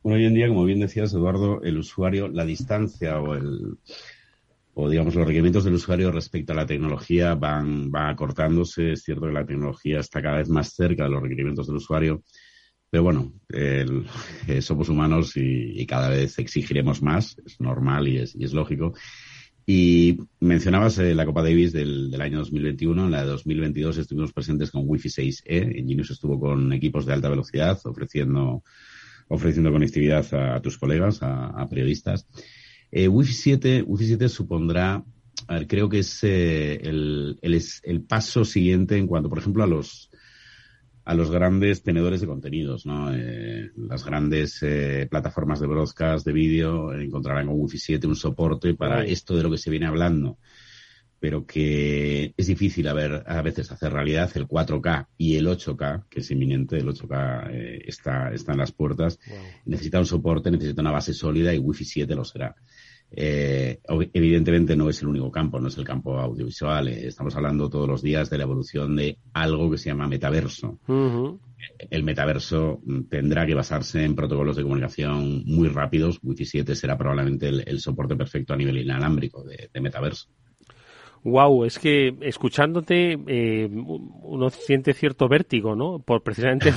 Bueno, 0.03 0.19
hoy 0.19 0.27
en 0.27 0.35
día, 0.35 0.49
como 0.49 0.65
bien 0.65 0.81
decías, 0.81 1.13
Eduardo, 1.15 1.63
el 1.63 1.79
usuario, 1.79 2.29
la 2.29 2.45
distancia 2.45 3.21
o 3.21 3.35
el 3.35 3.79
o 4.75 4.89
digamos 4.89 5.15
los 5.15 5.27
requerimientos 5.27 5.65
del 5.65 5.75
usuario 5.75 6.11
respecto 6.11 6.53
a 6.53 6.57
la 6.57 6.67
tecnología 6.67 7.35
van, 7.35 7.91
van 7.91 8.09
acortándose. 8.09 8.93
Es 8.93 9.03
cierto 9.03 9.27
que 9.27 9.33
la 9.33 9.45
tecnología 9.45 10.01
está 10.01 10.23
cada 10.23 10.39
vez 10.39 10.49
más 10.49 10.73
cerca 10.73 11.05
de 11.05 11.11
los 11.11 11.23
requerimientos 11.23 11.67
del 11.67 11.77
usuario, 11.77 12.23
pero 12.89 13.05
bueno, 13.05 13.33
el, 13.49 14.07
eh, 14.49 14.61
somos 14.61 14.89
humanos 14.89 15.37
y, 15.37 15.81
y, 15.81 15.87
cada 15.87 16.09
vez 16.09 16.39
exigiremos 16.39 17.03
más, 17.03 17.37
es 17.45 17.61
normal 17.61 18.07
y 18.07 18.19
es, 18.19 18.35
y 18.35 18.45
es 18.45 18.53
lógico. 18.53 18.93
Y 19.65 20.19
mencionabas 20.41 20.99
eh, 20.99 21.15
la 21.15 21.25
Copa 21.25 21.43
Davis 21.43 21.73
del, 21.73 22.11
del, 22.11 22.21
año 22.21 22.39
2021. 22.39 23.05
En 23.05 23.11
la 23.11 23.23
de 23.23 23.29
2022 23.29 23.99
estuvimos 23.99 24.33
presentes 24.33 24.71
con 24.71 24.83
Wi-Fi 24.87 25.09
6E. 25.09 25.79
Ingenius 25.79 26.11
estuvo 26.11 26.39
con 26.41 26.73
equipos 26.73 27.07
de 27.07 27.13
alta 27.13 27.29
velocidad 27.29 27.79
ofreciendo, 27.85 28.65
ofreciendo 29.29 29.71
conectividad 29.71 30.27
a, 30.35 30.61
tus 30.61 30.79
colegas, 30.79 31.19
a, 31.23 31.67
periodistas. 31.69 32.27
Eh, 32.91 33.07
Wi-Fi 33.09 33.33
7, 33.33 33.83
Wi-Fi 33.87 34.07
7 34.07 34.29
supondrá, 34.29 35.05
a 35.47 35.55
ver, 35.55 35.67
creo 35.67 35.89
que 35.89 36.01
es 36.01 36.25
eh, 36.25 36.75
el, 36.83 37.39
el, 37.41 37.63
el 37.85 38.03
paso 38.03 38.45
siguiente 38.45 38.97
en 38.97 39.07
cuanto, 39.07 39.29
por 39.29 39.39
ejemplo, 39.39 39.63
a 39.63 39.69
los, 39.69 40.11
a 41.05 41.15
los 41.15 41.31
grandes 41.31 41.83
tenedores 41.83 42.21
de 42.21 42.27
contenidos, 42.27 42.87
¿no? 42.87 43.13
Eh, 43.13 43.71
las 43.77 44.05
grandes 44.05 44.63
eh, 44.63 45.07
plataformas 45.11 45.61
de 45.61 45.67
broadcast, 45.67 46.25
de 46.25 46.33
vídeo, 46.33 46.93
encontrarán 46.95 47.47
con 47.47 47.61
Wi-Fi 47.61 47.79
7 47.79 48.07
un 48.07 48.17
soporte 48.17 48.75
para 48.75 49.05
esto 49.05 49.37
de 49.37 49.43
lo 49.43 49.51
que 49.51 49.59
se 49.59 49.71
viene 49.71 49.87
hablando, 49.87 50.39
pero 51.19 51.45
que 51.45 52.33
es 52.37 52.47
difícil 52.47 52.87
a, 52.87 52.93
ver, 52.93 53.25
a 53.27 53.43
veces 53.43 53.73
hacer 53.73 53.93
realidad 53.93 54.31
el 54.37 54.47
4K 54.47 55.09
y 55.19 55.37
el 55.37 55.49
8K, 55.49 56.05
que 56.09 56.21
es 56.21 56.31
inminente, 56.31 56.79
el 56.79 56.87
8K 56.87 57.51
eh, 57.51 57.83
está, 57.85 58.33
está 58.33 58.53
en 58.53 58.59
las 58.59 58.73
puertas, 58.73 59.19
necesita 59.65 59.99
un 59.99 60.07
soporte, 60.07 60.53
necesita 60.53 60.83
una 60.83 60.93
base 60.93 61.13
sólida 61.15 61.53
y 61.53 61.59
Wi-Fi 61.59 61.85
7 61.85 62.15
lo 62.15 62.25
será. 62.25 62.55
Eh, 63.15 63.81
evidentemente 64.13 64.75
no 64.75 64.89
es 64.89 65.03
el 65.03 65.09
único 65.09 65.31
campo, 65.31 65.61
no 65.61 65.69
es 65.69 65.77
el 65.77 65.85
campo 65.85 66.19
audiovisual. 66.19 66.89
Eh, 66.89 67.09
estamos 67.09 67.37
hablando 67.37 67.69
todos 67.69 67.89
los 67.89 68.03
días 68.03 68.31
de 68.31 68.39
la 68.39 68.45
evolución 68.45 68.97
de 68.97 69.19
algo 69.35 69.71
que 69.71 69.79
se 69.79 69.91
llama 69.91 70.09
metaverso. 70.09 70.79
el 71.91 72.03
metaverso 72.03 72.81
tendrá 73.09 73.47
que 73.47 73.55
basarse 73.55 74.05
en 74.05 74.17
protocolos 74.17 74.57
de 74.57 74.63
comunicación 74.63 75.45
muy 75.45 75.69
rápidos. 75.69 76.19
Wi-Fi 76.23 76.45
7 76.45 76.75
será 76.75 76.97
probablemente 76.97 77.49
el, 77.49 77.81
soporte 77.81 78.17
perfecto 78.17 78.55
a 78.55 78.57
nivel 78.57 78.79
inalámbrico 78.79 79.45
de 79.45 79.81
metaverso. 79.81 80.29
Wow, 81.25 81.65
es 81.65 81.79
que 81.79 82.17
escuchándote 82.23 83.17
eh, 83.29 83.69
uno 83.71 84.51
siente 84.51 84.93
cierto 84.93 85.29
vértigo, 85.29 85.77
¿no? 85.77 86.01
Por 86.01 86.23
precisamente 86.23 86.73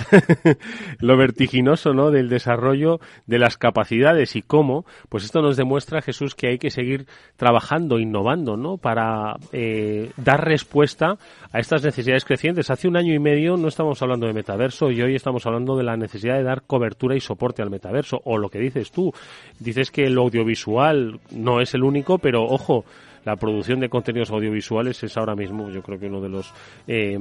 lo 0.99 1.17
vertiginoso, 1.17 1.93
¿no? 1.93 2.11
Del 2.11 2.29
desarrollo 2.29 2.99
de 3.25 3.39
las 3.39 3.57
capacidades 3.57 4.35
y 4.35 4.43
cómo, 4.43 4.85
pues 5.09 5.23
esto 5.23 5.41
nos 5.41 5.57
demuestra 5.57 6.03
Jesús 6.03 6.35
que 6.35 6.47
hay 6.47 6.59
que 6.59 6.69
seguir 6.69 7.07
trabajando, 7.37 7.97
innovando, 7.97 8.55
¿no? 8.55 8.77
Para 8.77 9.37
eh, 9.51 10.11
dar 10.15 10.45
respuesta 10.45 11.17
a 11.51 11.59
estas 11.59 11.83
necesidades 11.83 12.23
crecientes. 12.23 12.69
Hace 12.69 12.87
un 12.87 12.97
año 12.97 13.15
y 13.15 13.19
medio 13.19 13.57
no 13.57 13.67
estábamos 13.67 13.99
hablando 14.03 14.27
de 14.27 14.33
metaverso 14.33 14.91
y 14.91 15.01
hoy 15.01 15.15
estamos 15.15 15.43
hablando 15.47 15.75
de 15.75 15.85
la 15.85 15.97
necesidad 15.97 16.35
de 16.35 16.43
dar 16.43 16.61
cobertura 16.67 17.15
y 17.15 17.19
soporte 17.19 17.63
al 17.63 17.71
metaverso. 17.71 18.21
O 18.25 18.37
lo 18.37 18.49
que 18.49 18.59
dices 18.59 18.91
tú, 18.91 19.11
dices 19.59 19.89
que 19.89 20.03
el 20.05 20.19
audiovisual 20.19 21.19
no 21.31 21.61
es 21.61 21.73
el 21.73 21.83
único, 21.83 22.19
pero 22.19 22.43
ojo 22.43 22.85
la 23.25 23.35
producción 23.35 23.79
de 23.79 23.89
contenidos 23.89 24.29
audiovisuales 24.31 25.03
es 25.03 25.17
ahora 25.17 25.35
mismo, 25.35 25.69
yo 25.69 25.81
creo 25.81 25.99
que 25.99 26.05
uno 26.05 26.21
de 26.21 26.29
los, 26.29 26.53
eh, 26.87 27.17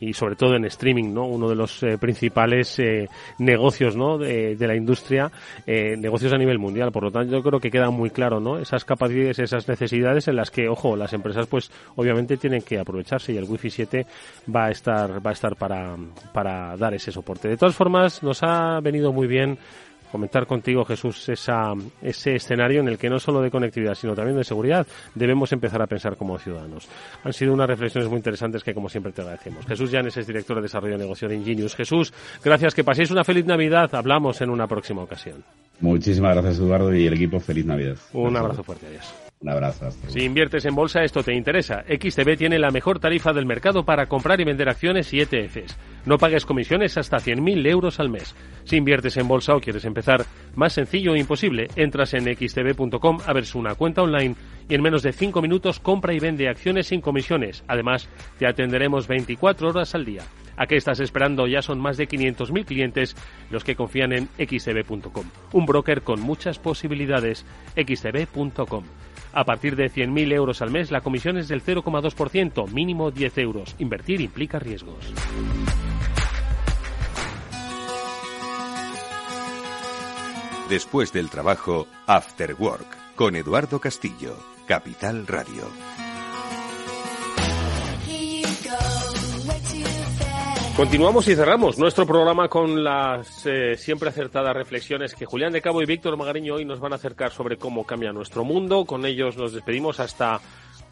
y 0.00 0.12
sobre 0.12 0.36
todo 0.36 0.54
en 0.54 0.64
streaming, 0.64 1.12
¿no? 1.12 1.26
Uno 1.26 1.48
de 1.48 1.56
los 1.56 1.82
eh, 1.82 1.98
principales 1.98 2.78
eh, 2.78 3.08
negocios, 3.38 3.96
¿no? 3.96 4.18
De, 4.18 4.56
la 4.68 4.76
industria, 4.76 5.30
negocios 5.66 6.32
a 6.34 6.36
nivel 6.36 6.58
mundial. 6.58 6.92
Por 6.92 7.04
lo 7.04 7.10
tanto, 7.10 7.32
yo 7.32 7.42
creo 7.42 7.58
que 7.58 7.70
queda 7.70 7.90
muy 7.90 8.10
claro, 8.10 8.38
¿no? 8.38 8.58
Esas 8.58 8.84
capacidades, 8.84 9.38
esas 9.38 9.66
necesidades 9.66 10.28
en 10.28 10.36
las 10.36 10.50
que, 10.50 10.68
ojo, 10.68 10.94
las 10.94 11.14
empresas, 11.14 11.46
pues, 11.46 11.70
obviamente 11.96 12.36
tienen 12.36 12.60
que 12.60 12.78
aprovecharse 12.78 13.32
y 13.32 13.38
el 13.38 13.44
Wi-Fi 13.44 13.70
7 13.70 14.06
va 14.54 14.66
a 14.66 14.70
estar, 14.70 15.26
va 15.26 15.30
a 15.30 15.32
estar 15.32 15.56
para, 15.56 15.96
para 16.34 16.76
dar 16.76 16.92
ese 16.92 17.10
soporte. 17.10 17.48
De 17.48 17.56
todas 17.56 17.74
formas, 17.74 18.22
nos 18.22 18.42
ha 18.42 18.80
venido 18.80 19.12
muy 19.12 19.26
bien 19.26 19.58
comentar 20.08 20.46
contigo, 20.46 20.84
Jesús, 20.84 21.28
esa, 21.28 21.72
ese 22.02 22.34
escenario 22.34 22.80
en 22.80 22.88
el 22.88 22.98
que 22.98 23.08
no 23.08 23.18
solo 23.18 23.40
de 23.40 23.50
conectividad, 23.50 23.94
sino 23.94 24.14
también 24.14 24.36
de 24.36 24.44
seguridad, 24.44 24.86
debemos 25.14 25.52
empezar 25.52 25.82
a 25.82 25.86
pensar 25.86 26.16
como 26.16 26.38
ciudadanos. 26.38 26.88
Han 27.24 27.32
sido 27.32 27.52
unas 27.52 27.68
reflexiones 27.68 28.08
muy 28.08 28.16
interesantes 28.18 28.62
que, 28.64 28.74
como 28.74 28.88
siempre, 28.88 29.12
te 29.12 29.22
agradecemos. 29.22 29.66
Jesús 29.66 29.90
Llanes 29.90 30.16
es 30.16 30.26
director 30.26 30.56
de 30.56 30.62
Desarrollo 30.62 30.94
de 30.94 31.04
Negocio 31.04 31.28
de 31.28 31.36
Ingenius. 31.36 31.74
Jesús, 31.74 32.12
gracias, 32.44 32.74
que 32.74 32.84
paséis 32.84 33.10
una 33.10 33.24
feliz 33.24 33.46
Navidad. 33.46 33.94
Hablamos 33.94 34.40
en 34.40 34.50
una 34.50 34.66
próxima 34.66 35.02
ocasión. 35.02 35.44
Muchísimas 35.80 36.34
gracias, 36.34 36.58
Eduardo, 36.58 36.94
y 36.94 37.06
el 37.06 37.14
equipo. 37.14 37.38
Feliz 37.38 37.66
Navidad. 37.66 37.96
Un 38.12 38.36
abrazo 38.36 38.64
fuerte. 38.64 38.86
Adiós. 38.86 39.14
Un 39.40 39.50
abrazo. 39.50 39.90
Si 40.08 40.24
inviertes 40.24 40.64
en 40.64 40.74
bolsa, 40.74 41.04
esto 41.04 41.22
te 41.22 41.32
interesa. 41.32 41.84
XTB 41.84 42.36
tiene 42.36 42.58
la 42.58 42.70
mejor 42.70 42.98
tarifa 42.98 43.32
del 43.32 43.46
mercado 43.46 43.84
para 43.84 44.06
comprar 44.06 44.40
y 44.40 44.44
vender 44.44 44.68
acciones 44.68 45.12
y 45.14 45.20
ETFs. 45.20 45.76
No 46.06 46.18
pagues 46.18 46.46
comisiones 46.46 46.96
hasta 46.96 47.18
100.000 47.18 47.66
euros 47.66 48.00
al 48.00 48.08
mes. 48.08 48.34
Si 48.64 48.76
inviertes 48.76 49.16
en 49.16 49.28
bolsa 49.28 49.54
o 49.54 49.60
quieres 49.60 49.84
empezar, 49.84 50.24
más 50.54 50.72
sencillo 50.72 51.14
e 51.14 51.18
imposible, 51.18 51.68
entras 51.76 52.14
en 52.14 52.24
xtb.com, 52.24 53.18
abres 53.26 53.54
una 53.54 53.74
cuenta 53.74 54.02
online 54.02 54.34
y 54.68 54.74
en 54.74 54.82
menos 54.82 55.02
de 55.02 55.12
5 55.12 55.40
minutos 55.42 55.80
compra 55.80 56.12
y 56.14 56.18
vende 56.18 56.48
acciones 56.48 56.88
sin 56.88 57.00
comisiones. 57.00 57.64
Además, 57.68 58.08
te 58.38 58.46
atenderemos 58.46 59.08
24 59.08 59.68
horas 59.68 59.94
al 59.94 60.04
día. 60.04 60.22
¿A 60.58 60.66
qué 60.66 60.76
estás 60.76 60.98
esperando? 61.00 61.46
Ya 61.46 61.62
son 61.62 61.78
más 61.78 61.96
de 61.96 62.08
500.000 62.08 62.64
clientes 62.64 63.16
los 63.50 63.62
que 63.62 63.76
confían 63.76 64.12
en 64.12 64.28
xtb.com. 64.38 65.24
Un 65.52 65.66
broker 65.66 66.02
con 66.02 66.20
muchas 66.20 66.58
posibilidades. 66.58 67.46
xtb.com. 67.76 68.84
A 69.32 69.44
partir 69.44 69.76
de 69.76 69.90
100.000 69.90 70.32
euros 70.32 70.60
al 70.62 70.70
mes, 70.70 70.90
la 70.90 71.00
comisión 71.00 71.38
es 71.38 71.48
del 71.48 71.62
0,2%, 71.62 72.68
mínimo 72.72 73.10
10 73.10 73.38
euros. 73.38 73.76
Invertir 73.78 74.20
implica 74.20 74.58
riesgos. 74.58 75.12
Después 80.68 81.14
del 81.14 81.30
trabajo, 81.30 81.86
After 82.06 82.54
Work, 82.58 83.14
con 83.16 83.36
Eduardo 83.36 83.80
Castillo, 83.80 84.36
Capital 84.66 85.26
Radio. 85.26 85.62
Continuamos 90.76 91.26
y 91.26 91.34
cerramos 91.34 91.78
nuestro 91.78 92.06
programa 92.06 92.48
con 92.48 92.84
las 92.84 93.46
eh, 93.46 93.76
siempre 93.78 94.10
acertadas 94.10 94.54
reflexiones 94.54 95.14
que 95.14 95.24
Julián 95.24 95.54
de 95.54 95.62
Cabo 95.62 95.80
y 95.80 95.86
Víctor 95.86 96.18
Magariño 96.18 96.56
hoy 96.56 96.66
nos 96.66 96.80
van 96.80 96.92
a 96.92 96.96
acercar 96.96 97.32
sobre 97.32 97.56
cómo 97.56 97.84
cambia 97.84 98.12
nuestro 98.12 98.44
mundo. 98.44 98.84
Con 98.84 99.06
ellos 99.06 99.38
nos 99.38 99.54
despedimos 99.54 100.00
hasta 100.00 100.38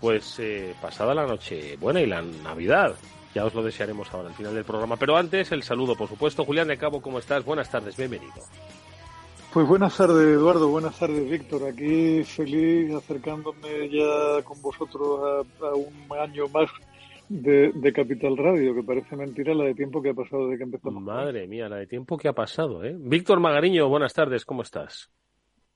pues 0.00 0.38
eh, 0.38 0.74
pasada 0.80 1.14
la 1.14 1.26
noche 1.26 1.76
buena 1.76 2.00
y 2.00 2.06
la 2.06 2.22
Navidad. 2.22 2.94
Ya 3.34 3.44
os 3.44 3.54
lo 3.54 3.62
desearemos 3.62 4.12
ahora 4.14 4.30
al 4.30 4.34
final 4.34 4.54
del 4.54 4.64
programa. 4.64 4.96
Pero 4.96 5.18
antes 5.18 5.52
el 5.52 5.62
saludo, 5.62 5.94
por 5.94 6.08
supuesto. 6.08 6.46
Julián 6.46 6.68
de 6.68 6.78
Cabo, 6.78 7.02
¿cómo 7.02 7.18
estás? 7.18 7.44
Buenas 7.44 7.70
tardes, 7.70 7.94
bienvenido. 7.94 8.42
Pues 9.56 9.66
buenas 9.66 9.96
tardes, 9.96 10.36
Eduardo. 10.36 10.68
Buenas 10.68 10.98
tardes, 10.98 11.30
Víctor. 11.30 11.66
Aquí 11.66 12.22
feliz 12.24 12.94
acercándome 12.94 13.88
ya 13.88 14.42
con 14.44 14.60
vosotros 14.60 15.46
a 15.62 15.74
un 15.74 16.18
año 16.20 16.46
más 16.48 16.68
de, 17.30 17.92
Capital 17.94 18.36
Radio, 18.36 18.74
que 18.74 18.82
parece 18.82 19.16
mentira 19.16 19.54
la 19.54 19.64
de 19.64 19.74
tiempo 19.74 20.02
que 20.02 20.10
ha 20.10 20.14
pasado 20.14 20.44
desde 20.44 20.58
que 20.58 20.64
empezamos. 20.64 21.02
Madre 21.02 21.48
mía, 21.48 21.70
la 21.70 21.76
de 21.76 21.86
tiempo 21.86 22.18
que 22.18 22.28
ha 22.28 22.34
pasado, 22.34 22.84
¿eh? 22.84 22.94
Víctor 22.98 23.40
Magariño, 23.40 23.88
buenas 23.88 24.12
tardes, 24.12 24.44
¿cómo 24.44 24.60
estás? 24.60 25.08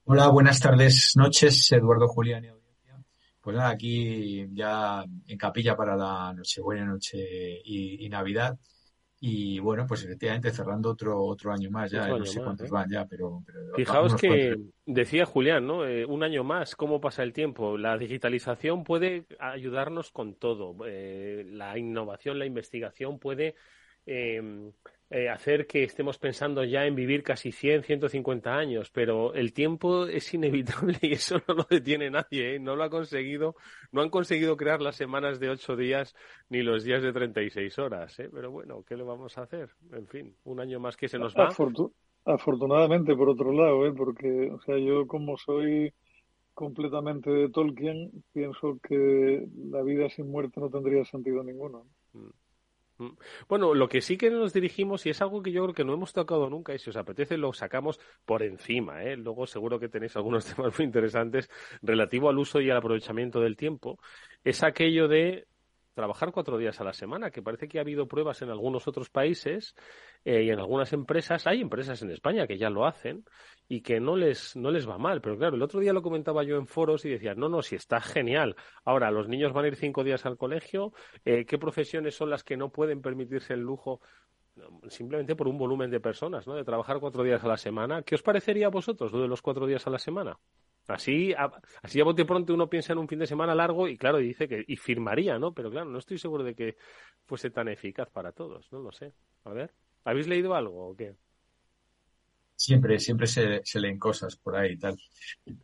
Hola, 0.05 0.29
buenas 0.29 0.61
tardes, 0.61 1.15
noches, 1.17 1.73
Eduardo 1.73 2.07
Julián 2.07 2.45
y 2.45 2.49
audiencia. 2.49 3.03
Pues 3.41 3.57
nada, 3.57 3.71
aquí 3.71 4.47
ya 4.53 5.03
en 5.27 5.39
capilla 5.39 5.75
para 5.75 5.97
la 5.97 6.35
Nochebuena, 6.35 6.85
Noche 6.85 7.63
y 7.65 8.07
Navidad. 8.11 8.59
Y 9.23 9.59
bueno, 9.59 9.87
pues 9.87 10.03
efectivamente 10.03 10.51
cerrando 10.51 10.91
otro 10.91 11.23
otro 11.23 11.53
año 11.53 11.71
más 11.71 11.91
ya, 11.91 12.09
no 12.09 12.25
sé 12.25 12.43
cuántos 12.43 12.69
¿eh? 12.69 12.71
van 12.73 12.91
ya, 12.91 13.05
pero... 13.05 13.43
Fijaos 13.77 14.17
que 14.17 14.57
decía 14.87 15.27
Julián, 15.27 15.67
¿no? 15.67 15.87
Eh, 15.87 16.07
un 16.07 16.23
año 16.23 16.43
más, 16.43 16.75
¿cómo 16.75 17.03
pasa 17.03 17.23
el 17.23 17.35
tiempo? 17.35 17.77
La 17.77 17.99
digitalización 17.99 18.83
puede 18.83 19.27
ayudarnos 19.39 20.11
con 20.11 20.37
todo. 20.37 20.75
Eh, 20.87 21.45
la 21.51 21.77
innovación, 21.77 22.39
la 22.39 22.47
investigación 22.47 23.19
puede 23.19 23.57
eh, 25.11 25.29
hacer 25.29 25.67
que 25.67 25.83
estemos 25.83 26.19
pensando 26.19 26.63
ya 26.63 26.87
en 26.87 26.95
vivir 26.95 27.25
casi 27.25 27.51
100, 27.51 27.83
150 27.83 28.55
años, 28.55 28.91
pero 28.93 29.35
el 29.35 29.53
tiempo 29.53 30.07
es 30.07 30.33
inevitable 30.35 30.99
y 31.03 31.13
eso 31.15 31.41
no 31.49 31.55
lo 31.55 31.67
detiene 31.69 32.11
nadie, 32.11 32.55
¿eh? 32.55 32.59
no 32.61 32.77
lo 32.77 32.85
ha 32.85 32.91
conseguido, 32.91 33.57
no 33.91 34.03
han 34.03 34.11
conseguido 34.11 34.57
crear 34.57 34.81
las 34.81 34.95
semanas 34.95 35.41
de 35.41 35.51
8 35.51 35.75
días 35.75 36.15
ni 36.49 36.63
los 36.63 36.85
días 36.85 37.03
de 37.03 37.13
36 37.13 37.77
horas, 37.81 38.19
¿eh? 38.21 38.31
pero 38.33 38.53
bueno, 38.53 38.85
¿qué 38.87 38.97
le 38.97 39.03
vamos 39.03 39.37
a 39.37 39.43
hacer? 39.43 39.71
En 39.93 40.07
fin, 40.07 40.33
un 40.45 40.61
año 40.61 40.79
más 40.79 40.97
que 40.97 41.09
se 41.09 41.19
nos 41.19 41.35
va. 41.35 41.49
afortunadamente, 42.25 43.17
por 43.17 43.31
otro 43.31 43.53
lado, 43.53 43.87
¿eh? 43.87 43.93
porque, 43.93 44.51
o 44.53 44.61
sea, 44.61 44.79
yo 44.79 45.09
como 45.09 45.37
soy 45.37 45.93
completamente 46.55 47.31
de 47.31 47.49
Tolkien, 47.49 48.13
pienso 48.33 48.79
que 48.87 49.45
la 49.71 49.83
vida 49.83 50.09
sin 50.09 50.31
muerte 50.31 50.61
no 50.61 50.71
tendría 50.71 51.05
sentido 51.05 51.43
ninguno. 51.43 51.85
Mm. 52.13 52.29
Mm. 53.01 53.17
Bueno, 53.49 53.73
lo 53.73 53.89
que 53.89 54.03
sí 54.03 54.19
que 54.19 54.31
nos 54.31 54.53
dirigimos, 54.53 55.07
y 55.07 55.11
es 55.11 55.23
algo 55.23 55.43
que 55.43 55.53
yo 55.53 55.63
creo 55.63 55.75
que 55.75 55.85
no 55.85 55.95
hemos 55.95 56.13
tocado 56.13 56.51
nunca, 56.51 56.75
y 56.75 56.79
si 56.79 56.91
os 56.91 56.97
apetece 56.97 57.39
lo 57.39 57.53
sacamos 57.55 57.99
por 58.27 58.43
encima, 58.43 59.03
¿eh? 59.03 59.17
luego 59.17 59.47
seguro 59.47 59.81
que 59.81 59.89
tenéis 59.89 60.17
algunos 60.17 60.45
temas 60.55 60.79
muy 60.79 60.85
interesantes 60.85 61.49
relativo 61.81 62.29
al 62.29 62.39
uso 62.39 62.61
y 62.61 62.69
al 62.69 62.77
aprovechamiento 62.77 63.41
del 63.41 63.57
tiempo, 63.57 63.99
es 64.45 64.63
aquello 64.63 65.09
de 65.09 65.47
trabajar 65.95 66.33
cuatro 66.33 66.59
días 66.59 66.81
a 66.81 66.85
la 66.85 66.93
semana, 66.93 67.31
que 67.31 67.43
parece 67.43 67.69
que 67.69 67.79
ha 67.79 67.83
habido 67.83 68.07
pruebas 68.07 68.43
en 68.43 68.51
algunos 68.51 68.87
otros 68.89 69.11
países 69.11 69.75
eh, 70.25 70.45
y 70.45 70.51
en 70.51 70.59
algunas 70.59 70.93
empresas, 70.93 71.47
hay 71.47 71.61
empresas 71.61 72.03
en 72.03 72.11
España 72.11 72.47
que 72.47 72.59
ya 72.59 72.71
lo 72.71 72.87
hacen 72.87 73.25
y 73.69 73.83
que 73.83 74.01
no 74.01 74.17
les, 74.17 74.57
no 74.57 74.71
les 74.71 74.89
va 74.89 74.99
mal. 74.99 75.21
Pero 75.21 75.37
claro, 75.37 75.57
el 75.57 75.63
otro 75.63 75.81
día 75.81 75.93
lo 75.93 76.03
comentaba 76.03 76.43
yo 76.45 76.57
en 76.57 76.67
foros 76.67 77.05
y 77.05 77.11
decía, 77.11 77.35
no, 77.35 77.49
no, 77.49 77.63
si 77.63 77.77
está 77.77 78.01
genial. 78.01 78.57
Ahora, 78.85 79.11
los 79.11 79.29
niños 79.29 79.53
van 79.53 79.65
a 79.65 79.69
ir 79.69 79.77
cinco 79.77 80.05
días 80.05 80.27
al 80.27 80.37
colegio, 80.37 80.93
eh, 81.25 81.45
¿qué 81.45 81.59
profesiones 81.59 82.15
son 82.15 82.31
las 82.31 82.45
que 82.45 82.57
no 82.57 82.71
pueden 82.71 83.03
permitirse 83.03 83.55
el 83.55 83.61
lujo? 83.61 84.01
simplemente 84.89 85.37
por 85.37 85.49
un 85.49 85.57
volumen 85.57 85.91
de 85.91 86.01
personas. 86.01 86.45
De 86.45 86.65
trabajar 86.65 87.01
cuatro 87.01 87.23
días 87.23 87.43
a 87.45 87.49
la 87.49 87.57
semana. 87.57 88.03
¿Qué 88.03 88.15
os 88.15 88.23
parecería 88.23 88.67
a 88.67 88.71
vosotros 88.71 89.13
lo 89.13 89.23
de 89.23 89.29
los 89.29 89.43
cuatro 89.43 89.67
días 89.67 89.87
a 89.87 89.91
la 89.91 89.99
semana? 89.99 90.39
Así, 90.91 91.33
a, 91.33 91.51
así 91.83 92.01
a 92.01 92.05
bote 92.05 92.25
pronto 92.25 92.55
uno 92.55 92.69
piensa 92.69 92.93
en 92.93 92.99
un 92.99 93.09
fin 93.09 93.19
de 93.19 93.27
semana 93.27 93.55
largo 93.55 93.89
y 93.89 93.97
claro, 93.97 94.19
dice 94.19 94.49
que 94.49 94.65
y 94.67 94.77
firmaría, 94.77 95.39
¿no? 95.39 95.53
Pero 95.55 95.71
claro, 95.71 95.89
no 95.89 95.99
estoy 95.99 96.19
seguro 96.19 96.45
de 96.45 96.55
que 96.55 96.77
fuese 97.25 97.51
tan 97.51 97.69
eficaz 97.69 98.11
para 98.11 98.33
todos, 98.33 98.71
no 98.73 98.81
lo 98.81 98.93
sé. 98.93 99.13
A 99.45 99.51
ver, 99.51 99.73
¿habéis 100.05 100.27
leído 100.27 100.55
algo 100.55 100.89
o 100.89 100.97
qué? 100.97 101.15
Siempre, 102.61 102.99
siempre 102.99 103.27
se, 103.27 103.63
leen 103.81 103.99
cosas 103.99 104.37
por 104.37 104.55
ahí 104.55 104.73
y 104.73 104.79
tal. 104.79 104.95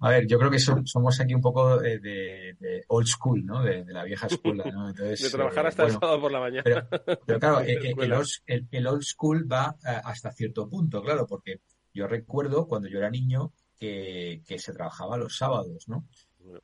A 0.01 0.09
ver, 0.09 0.27
yo 0.27 0.39
creo 0.39 0.51
que 0.51 0.59
somos 0.59 1.21
aquí 1.21 1.35
un 1.35 1.43
poco 1.43 1.79
de, 1.79 2.85
old 2.89 3.07
school, 3.07 3.45
¿no? 3.45 3.63
De, 3.63 3.85
la 3.85 4.03
vieja 4.03 4.29
escuela, 4.29 4.65
¿no? 4.65 4.91
de 4.95 5.15
trabajar 5.31 5.67
eh, 5.67 5.69
hasta 5.69 5.85
el 5.85 5.91
sábado 5.91 6.19
por 6.23 6.33
la 6.33 6.41
mañana. 6.41 6.89
Pero, 7.27 7.39
claro, 7.39 7.61
el, 7.67 8.87
old, 8.87 9.03
school 9.03 9.47
va 9.51 9.77
eh, 9.87 10.01
hasta 10.05 10.33
cierto 10.33 10.71
punto, 10.71 11.03
claro, 11.03 11.27
porque 11.27 11.61
yo 11.93 12.07
recuerdo 12.07 12.67
cuando 12.67 12.89
yo 12.89 12.97
era 12.97 13.11
niño 13.11 13.53
que, 13.79 14.43
se 14.59 14.73
trabajaba 14.73 15.17
los 15.17 15.37
sábados, 15.37 15.89
¿no? 15.89 16.07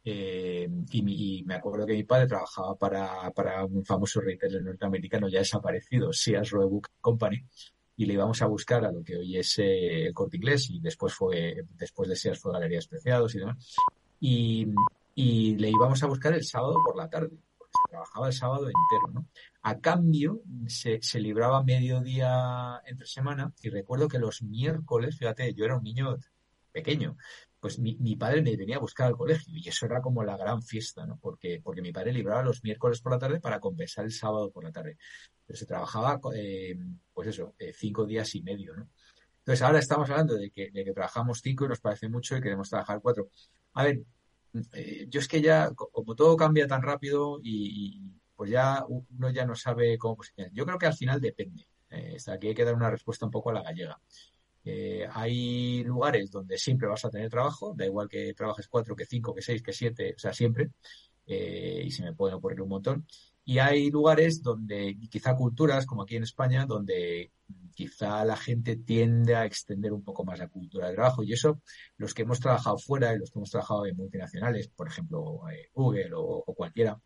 Eh, 0.04 0.68
y, 0.92 1.42
me 1.44 1.54
acuerdo 1.54 1.86
que 1.86 1.94
mi 1.94 2.04
padre 2.04 2.26
trabajaba 2.26 2.76
para, 2.76 3.30
para 3.32 3.64
un 3.64 3.84
famoso 3.84 4.20
retailer 4.20 4.62
norteamericano 4.62 5.28
ya 5.28 5.40
desaparecido, 5.40 6.12
Sears 6.12 6.50
Roebuck 6.50 6.88
Company, 7.00 7.44
y 7.96 8.06
le 8.06 8.14
íbamos 8.14 8.40
a 8.42 8.46
buscar 8.46 8.84
a 8.84 8.92
lo 8.92 9.02
que 9.02 9.16
hoy 9.16 9.36
es 9.36 9.58
eh, 9.58 10.06
el 10.06 10.14
corte 10.14 10.36
inglés 10.36 10.70
y 10.70 10.80
después 10.80 11.12
fue, 11.12 11.64
después 11.76 12.08
de 12.08 12.16
Sears 12.16 12.40
fue 12.40 12.52
Galerías 12.52 12.86
Preciados 12.86 13.34
y 13.34 13.38
demás. 13.38 13.76
Y, 14.20 14.68
y 15.14 15.56
le 15.56 15.68
íbamos 15.68 16.02
a 16.02 16.06
buscar 16.06 16.32
el 16.32 16.44
sábado 16.44 16.76
por 16.84 16.96
la 16.96 17.08
tarde, 17.10 17.36
porque 17.58 17.72
se 17.72 17.90
trabajaba 17.90 18.26
el 18.28 18.32
sábado 18.32 18.66
entero, 18.66 19.12
¿no? 19.12 19.26
A 19.62 19.78
cambio, 19.78 20.42
se, 20.66 21.02
se 21.02 21.20
libraba 21.20 21.62
mediodía 21.62 22.80
entre 22.86 23.06
semana 23.06 23.52
y 23.62 23.68
recuerdo 23.68 24.08
que 24.08 24.18
los 24.18 24.42
miércoles, 24.42 25.16
fíjate, 25.18 25.52
yo 25.54 25.64
era 25.64 25.76
un 25.76 25.84
niño 25.84 26.16
pequeño, 26.72 27.16
pues 27.62 27.78
mi, 27.78 27.96
mi, 28.00 28.16
padre 28.16 28.42
me 28.42 28.56
venía 28.56 28.76
a 28.76 28.80
buscar 28.80 29.06
al 29.06 29.16
colegio 29.16 29.56
y 29.56 29.68
eso 29.68 29.86
era 29.86 30.00
como 30.00 30.24
la 30.24 30.36
gran 30.36 30.62
fiesta, 30.62 31.06
¿no? 31.06 31.16
Porque, 31.20 31.60
porque 31.62 31.80
mi 31.80 31.92
padre 31.92 32.12
libraba 32.12 32.42
los 32.42 32.64
miércoles 32.64 33.00
por 33.00 33.12
la 33.12 33.18
tarde 33.20 33.38
para 33.38 33.60
compensar 33.60 34.04
el 34.04 34.10
sábado 34.10 34.50
por 34.50 34.64
la 34.64 34.72
tarde. 34.72 34.98
Pero 35.46 35.56
se 35.56 35.66
trabajaba, 35.66 36.18
eh, 36.34 36.76
pues 37.12 37.28
eso, 37.28 37.54
eh, 37.60 37.72
cinco 37.72 38.04
días 38.04 38.34
y 38.34 38.42
medio, 38.42 38.74
¿no? 38.74 38.88
Entonces 39.38 39.62
ahora 39.62 39.78
estamos 39.78 40.10
hablando 40.10 40.34
de 40.34 40.50
que, 40.50 40.72
de 40.72 40.84
que 40.84 40.92
trabajamos 40.92 41.40
cinco 41.40 41.64
y 41.64 41.68
nos 41.68 41.80
parece 41.80 42.08
mucho 42.08 42.36
y 42.36 42.40
queremos 42.40 42.68
trabajar 42.68 43.00
cuatro. 43.00 43.28
A 43.74 43.84
ver, 43.84 44.02
eh, 44.72 45.06
yo 45.08 45.20
es 45.20 45.28
que 45.28 45.40
ya, 45.40 45.70
como 45.72 46.16
todo 46.16 46.36
cambia 46.36 46.66
tan 46.66 46.82
rápido 46.82 47.38
y, 47.44 48.00
pues 48.34 48.50
ya 48.50 48.84
uno 48.88 49.30
ya 49.30 49.44
no 49.46 49.54
sabe 49.54 49.98
cómo 49.98 50.16
posicionar. 50.16 50.52
Yo 50.52 50.64
creo 50.66 50.78
que 50.78 50.86
al 50.86 50.94
final 50.94 51.20
depende. 51.20 51.68
Aquí 52.26 52.48
hay 52.48 52.54
que 52.54 52.64
dar 52.64 52.74
una 52.74 52.90
respuesta 52.90 53.24
un 53.24 53.30
poco 53.30 53.50
a 53.50 53.52
la 53.52 53.62
gallega. 53.62 54.00
Eh, 54.64 55.06
hay 55.12 55.82
lugares 55.84 56.30
donde 56.30 56.56
siempre 56.58 56.88
vas 56.88 57.04
a 57.04 57.10
tener 57.10 57.28
trabajo, 57.30 57.74
da 57.76 57.86
igual 57.86 58.08
que 58.08 58.32
trabajes 58.34 58.68
cuatro, 58.68 58.94
que 58.94 59.06
cinco, 59.06 59.34
que 59.34 59.42
seis, 59.42 59.62
que 59.62 59.72
siete, 59.72 60.14
o 60.16 60.18
sea, 60.18 60.32
siempre. 60.32 60.70
Eh, 61.26 61.82
y 61.86 61.90
se 61.90 62.02
me 62.02 62.14
pueden 62.14 62.36
ocurrir 62.36 62.60
un 62.62 62.68
montón. 62.68 63.06
Y 63.44 63.58
hay 63.58 63.90
lugares 63.90 64.42
donde, 64.42 64.96
quizá 65.10 65.34
culturas, 65.34 65.86
como 65.86 66.02
aquí 66.02 66.16
en 66.16 66.22
España, 66.22 66.64
donde 66.66 67.32
quizá 67.74 68.24
la 68.24 68.36
gente 68.36 68.76
tiende 68.76 69.34
a 69.34 69.44
extender 69.44 69.92
un 69.92 70.04
poco 70.04 70.24
más 70.24 70.38
la 70.38 70.48
cultura 70.48 70.88
de 70.88 70.94
trabajo. 70.94 71.22
Y 71.22 71.32
eso, 71.32 71.60
los 71.96 72.14
que 72.14 72.22
hemos 72.22 72.40
trabajado 72.40 72.78
fuera 72.78 73.14
los 73.16 73.30
que 73.30 73.38
hemos 73.38 73.50
trabajado 73.50 73.86
en 73.86 73.96
multinacionales, 73.96 74.68
por 74.68 74.88
ejemplo, 74.88 75.40
eh, 75.50 75.70
Google 75.74 76.14
o, 76.14 76.44
o 76.46 76.54
cualquiera, 76.54 77.00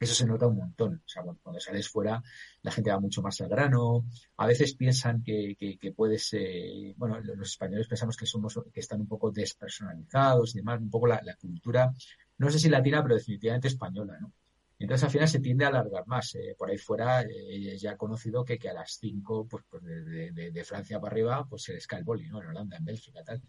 eso 0.00 0.14
se 0.14 0.26
nota 0.26 0.46
un 0.46 0.56
montón. 0.56 1.02
Cuando 1.42 1.60
sales 1.60 1.88
fuera, 1.88 2.22
la 2.62 2.72
gente 2.72 2.90
va 2.90 2.98
mucho 2.98 3.20
más 3.20 3.38
al 3.42 3.50
grano. 3.50 4.06
A 4.38 4.46
veces 4.46 4.74
piensan 4.74 5.22
que, 5.22 5.54
que, 5.58 5.78
que 5.78 5.92
puedes, 5.92 6.32
eh, 6.32 6.94
bueno, 6.96 7.20
los 7.20 7.50
españoles 7.50 7.86
pensamos 7.86 8.16
que 8.16 8.24
somos, 8.24 8.58
que 8.72 8.80
están 8.80 9.02
un 9.02 9.08
poco 9.08 9.30
despersonalizados 9.30 10.54
y 10.54 10.58
demás, 10.58 10.80
un 10.80 10.88
poco 10.88 11.06
la, 11.06 11.20
cultura, 11.38 11.92
no 12.38 12.50
sé 12.50 12.58
si 12.58 12.70
latina, 12.70 13.02
pero 13.02 13.16
definitivamente 13.16 13.68
española, 13.68 14.16
¿no? 14.18 14.32
Entonces 14.78 15.04
al 15.04 15.10
final 15.10 15.28
se 15.28 15.40
tiende 15.40 15.66
a 15.66 15.68
alargar 15.68 16.06
más. 16.06 16.34
Eh, 16.34 16.54
por 16.56 16.70
ahí 16.70 16.78
fuera 16.78 17.20
eh, 17.20 17.76
ya 17.76 17.98
conocido 17.98 18.42
que, 18.42 18.58
que 18.58 18.70
a 18.70 18.72
las 18.72 18.92
5, 18.98 19.46
pues, 19.48 19.64
pues 19.68 19.84
de, 19.84 20.32
de, 20.32 20.50
de, 20.50 20.64
Francia 20.64 20.98
para 20.98 21.12
arriba, 21.12 21.46
pues 21.46 21.64
se 21.64 21.74
les 21.74 21.86
cae 21.86 21.98
el 21.98 22.06
boli, 22.06 22.26
¿no? 22.26 22.40
En 22.40 22.48
Holanda, 22.48 22.78
en 22.78 22.86
Bélgica, 22.86 23.22
tal. 23.22 23.42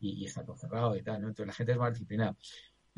Y, 0.00 0.22
y 0.22 0.24
está 0.24 0.42
todo 0.42 0.56
cerrado 0.56 0.96
y 0.96 1.02
tal, 1.02 1.20
¿no? 1.20 1.28
Entonces 1.28 1.48
la 1.48 1.52
gente 1.52 1.72
es 1.72 1.78
más 1.78 1.92
disciplinada. 1.92 2.34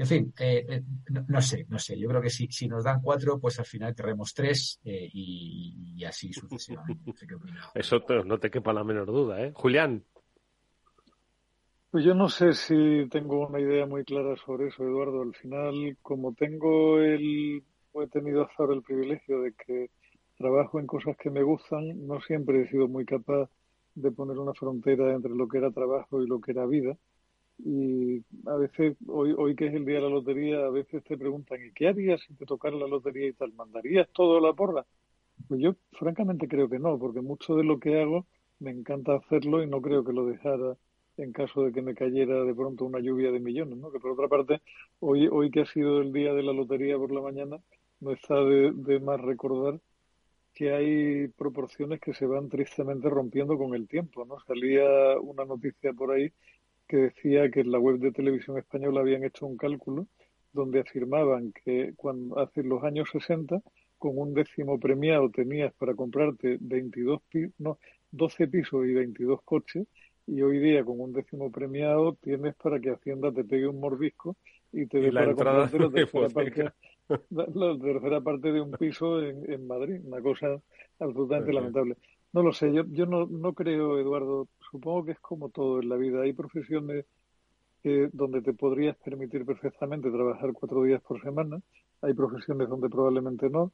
En 0.01 0.07
fin, 0.07 0.33
eh, 0.39 0.65
eh, 0.67 0.83
no, 1.11 1.27
no, 1.29 1.43
sé, 1.43 1.67
no 1.69 1.79
sé. 1.79 1.99
Yo 1.99 2.09
creo 2.09 2.23
que 2.23 2.31
si, 2.31 2.47
si 2.47 2.67
nos 2.67 2.85
dan 2.85 3.03
cuatro, 3.03 3.39
pues 3.39 3.59
al 3.59 3.67
final 3.67 3.95
querremos 3.95 4.33
tres 4.33 4.81
eh, 4.83 5.11
y, 5.13 5.95
y, 5.95 6.05
así 6.07 6.33
sucesivamente. 6.33 7.03
No 7.05 7.13
sé 7.15 7.27
Eso 7.75 8.01
te, 8.01 8.25
no 8.25 8.39
te 8.39 8.51
quepa 8.51 8.73
la 8.73 8.83
menor 8.83 9.09
duda, 9.09 9.45
¿eh? 9.45 9.53
Julián. 9.55 10.03
Pues 11.91 12.03
yo 12.03 12.15
no 12.15 12.31
sé 12.31 12.55
si 12.55 13.07
tengo 13.11 13.47
una 13.47 13.61
idea 13.61 13.85
muy 13.85 14.03
clara 14.05 14.37
sobre 14.37 14.69
eso, 14.69 14.85
Eduardo. 14.85 15.21
Al 15.21 15.35
final, 15.35 15.99
como 16.01 16.33
tengo 16.33 16.99
el, 17.01 17.63
he 17.93 18.07
tenido 18.11 18.45
hasta 18.45 18.55
ahora 18.63 18.77
el 18.77 18.83
privilegio 18.83 19.43
de 19.43 19.53
que 19.53 19.91
trabajo 20.39 20.81
en 20.81 20.87
cosas 20.87 21.15
que 21.19 21.29
me 21.29 21.43
gustan, 21.43 22.07
no 22.07 22.23
siempre 22.23 22.63
he 22.63 22.69
sido 22.71 22.89
muy 22.89 23.05
capaz 23.05 23.51
de 23.95 24.11
poner 24.13 24.39
una 24.39 24.55
frontera 24.55 25.13
entre 25.13 25.35
lo 25.35 25.47
que 25.47 25.59
era 25.59 25.71
trabajo 25.71 26.23
y 26.23 26.27
lo 26.27 26.41
que 26.41 26.53
era 26.53 26.65
vida 26.65 26.97
y 27.65 28.25
a 28.47 28.57
veces, 28.57 28.97
hoy, 29.07 29.35
hoy 29.37 29.55
que 29.55 29.67
es 29.67 29.75
el 29.75 29.85
día 29.85 29.97
de 29.97 30.03
la 30.03 30.09
lotería, 30.09 30.65
a 30.65 30.71
veces 30.71 31.03
te 31.05 31.17
preguntan, 31.19 31.59
¿y 31.65 31.73
qué 31.73 31.89
harías 31.89 32.21
si 32.27 32.35
te 32.35 32.47
tocara 32.47 32.77
la 32.77 32.87
lotería 32.87 33.29
y 33.29 33.33
tal? 33.33 33.53
¿Mandarías 33.53 34.09
todo 34.13 34.39
a 34.39 34.41
la 34.41 34.53
porra? 34.55 34.87
Pues 35.49 35.61
yo 35.61 35.75
francamente 35.93 36.49
creo 36.49 36.69
que 36.69 36.79
no, 36.79 36.99
porque 36.99 37.21
mucho 37.21 37.57
de 37.57 37.65
lo 37.65 37.79
que 37.79 38.01
hago 38.01 38.27
me 38.59 38.71
encanta 38.71 39.15
hacerlo 39.17 39.63
y 39.63 39.67
no 39.67 39.81
creo 39.81 40.05
que 40.05 40.13
lo 40.13 40.27
dejara 40.27 40.77
en 41.17 41.33
caso 41.33 41.65
de 41.65 41.73
que 41.73 41.83
me 41.83 41.95
cayera 41.95 42.45
de 42.45 42.55
pronto 42.55 42.85
una 42.85 43.01
lluvia 43.01 43.31
de 43.31 43.41
millones, 43.41 43.79
¿no? 43.79 43.91
Que 43.91 44.01
por 44.01 44.13
otra 44.13 44.29
parte, 44.29 44.61
hoy, 45.01 45.29
hoy 45.31 45.51
que 45.51 45.61
ha 45.61 45.67
sido 45.67 46.01
el 46.01 46.13
día 46.13 46.33
de 46.33 46.43
la 46.43 46.53
lotería 46.53 46.97
por 46.97 47.13
la 47.13 47.21
mañana, 47.21 47.59
no 48.01 48.13
está 48.13 48.37
de, 48.37 48.73
de 48.73 49.01
más 49.01 49.21
recordar 49.21 49.81
que 50.55 50.73
hay 50.73 51.29
proporciones 51.29 52.01
que 52.01 52.15
se 52.15 52.27
van 52.27 52.49
tristemente 52.49 53.09
rompiendo 53.09 53.57
con 53.59 53.75
el 53.75 53.89
tiempo, 53.89 54.25
¿no? 54.25 54.39
Salía 54.47 55.19
una 55.21 55.45
noticia 55.45 55.93
por 55.93 56.13
ahí 56.13 56.33
que 56.91 56.97
decía 56.97 57.49
que 57.53 57.61
en 57.61 57.71
la 57.71 57.79
web 57.79 57.99
de 58.01 58.11
televisión 58.11 58.59
española 58.59 59.01
habían 59.01 59.23
hecho 59.23 59.47
un 59.47 59.57
cálculo 59.57 60.09
donde 60.53 60.81
afirmaban 60.81 61.53
que 61.53 61.93
cuando 61.95 62.37
hace 62.41 62.65
los 62.65 62.83
años 62.83 63.09
60 63.13 63.63
con 63.97 64.19
un 64.19 64.35
décimo 64.35 64.81
premiado 64.81 65.31
tenías 65.31 65.73
para 65.75 65.95
comprarte 65.95 66.59
22 66.61 67.21
no, 67.59 67.79
12 68.11 68.49
pisos 68.49 68.87
y 68.87 68.93
22 68.93 69.41
coches 69.45 69.87
y 70.27 70.43
hoy 70.43 70.59
día 70.59 70.85
con 70.85 71.01
un 71.01 71.13
décimo 71.13 71.53
premiado 71.53 72.17
tienes 72.21 72.57
para 72.57 72.81
que 72.81 72.91
Hacienda 72.91 73.31
te 73.31 73.45
pegue 73.45 73.69
un 73.69 73.79
mordisco 73.79 74.37
y 74.73 74.87
te 74.87 74.99
dé 74.99 75.13
para 75.13 75.27
comprarte 75.27 75.79
la 75.79 75.91
tercera, 75.93 76.29
parte, 76.29 76.65
la, 77.31 77.47
la 77.55 77.79
tercera 77.79 78.21
parte 78.21 78.51
de 78.51 78.61
un 78.61 78.73
piso 78.73 79.23
en, 79.23 79.49
en 79.49 79.65
Madrid, 79.65 80.01
una 80.05 80.21
cosa 80.21 80.61
absolutamente 80.99 81.53
lamentable. 81.53 81.97
No 82.33 82.43
lo 82.43 82.53
sé, 82.53 82.73
yo, 82.73 82.85
yo 82.89 83.07
no, 83.07 83.27
no 83.27 83.53
creo, 83.55 83.99
Eduardo, 83.99 84.49
supongo 84.71 85.05
que 85.05 85.13
es 85.13 85.21
como 85.21 85.49
todo 85.49 85.81
en 85.81 85.89
la 85.89 85.97
vida. 85.97 86.23
Hay 86.23 86.33
profesiones 86.33 87.05
donde 88.13 88.43
te 88.43 88.53
podrías 88.53 88.97
permitir 88.99 89.45
perfectamente 89.47 90.11
trabajar 90.11 90.53
cuatro 90.53 90.83
días 90.83 91.01
por 91.03 91.21
semana, 91.23 91.61
hay 92.03 92.15
profesiones 92.15 92.69
donde 92.69 92.89
probablemente 92.89 93.49
no. 93.49 93.73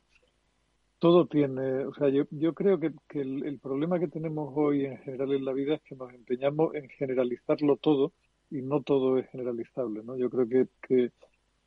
Todo 0.99 1.27
tiene, 1.27 1.85
o 1.85 1.93
sea, 1.95 2.09
yo, 2.09 2.25
yo 2.31 2.55
creo 2.55 2.79
que, 2.81 2.93
que 3.09 3.21
el, 3.21 3.45
el, 3.45 3.59
problema 3.59 4.01
que 4.01 4.09
tenemos 4.09 4.51
hoy 4.57 4.87
en 4.87 4.99
general 4.99 5.33
en 5.35 5.45
la 5.45 5.53
vida 5.53 5.75
es 5.75 5.83
que 5.83 5.95
nos 5.95 6.13
empeñamos 6.13 6.75
en 6.75 6.89
generalizarlo 6.89 7.77
todo 7.77 8.13
y 8.51 8.63
no 8.63 8.83
todo 8.83 9.19
es 9.19 9.29
generalizable, 9.29 10.03
¿no? 10.03 10.17
Yo 10.17 10.31
creo 10.31 10.49
que, 10.49 10.69
que 10.81 11.11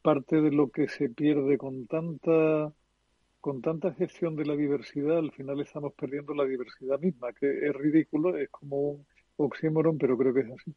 parte 0.01 0.41
de 0.41 0.51
lo 0.51 0.69
que 0.69 0.87
se 0.87 1.09
pierde 1.09 1.57
con 1.59 1.85
tanta 1.85 2.73
con 3.39 3.61
tanta 3.61 3.93
gestión 3.93 4.35
de 4.35 4.45
la 4.45 4.55
diversidad, 4.55 5.19
al 5.19 5.31
final 5.31 5.59
estamos 5.61 5.93
perdiendo 5.93 6.33
la 6.33 6.45
diversidad 6.45 6.99
misma, 6.99 7.31
que 7.33 7.67
es 7.67 7.73
ridículo, 7.73 8.37
es 8.37 8.49
como 8.49 8.77
un 8.77 9.07
oxímoron, 9.37 9.97
pero 9.97 10.17
creo 10.17 10.33
que 10.33 10.41
es 10.41 10.51
así. 10.51 10.75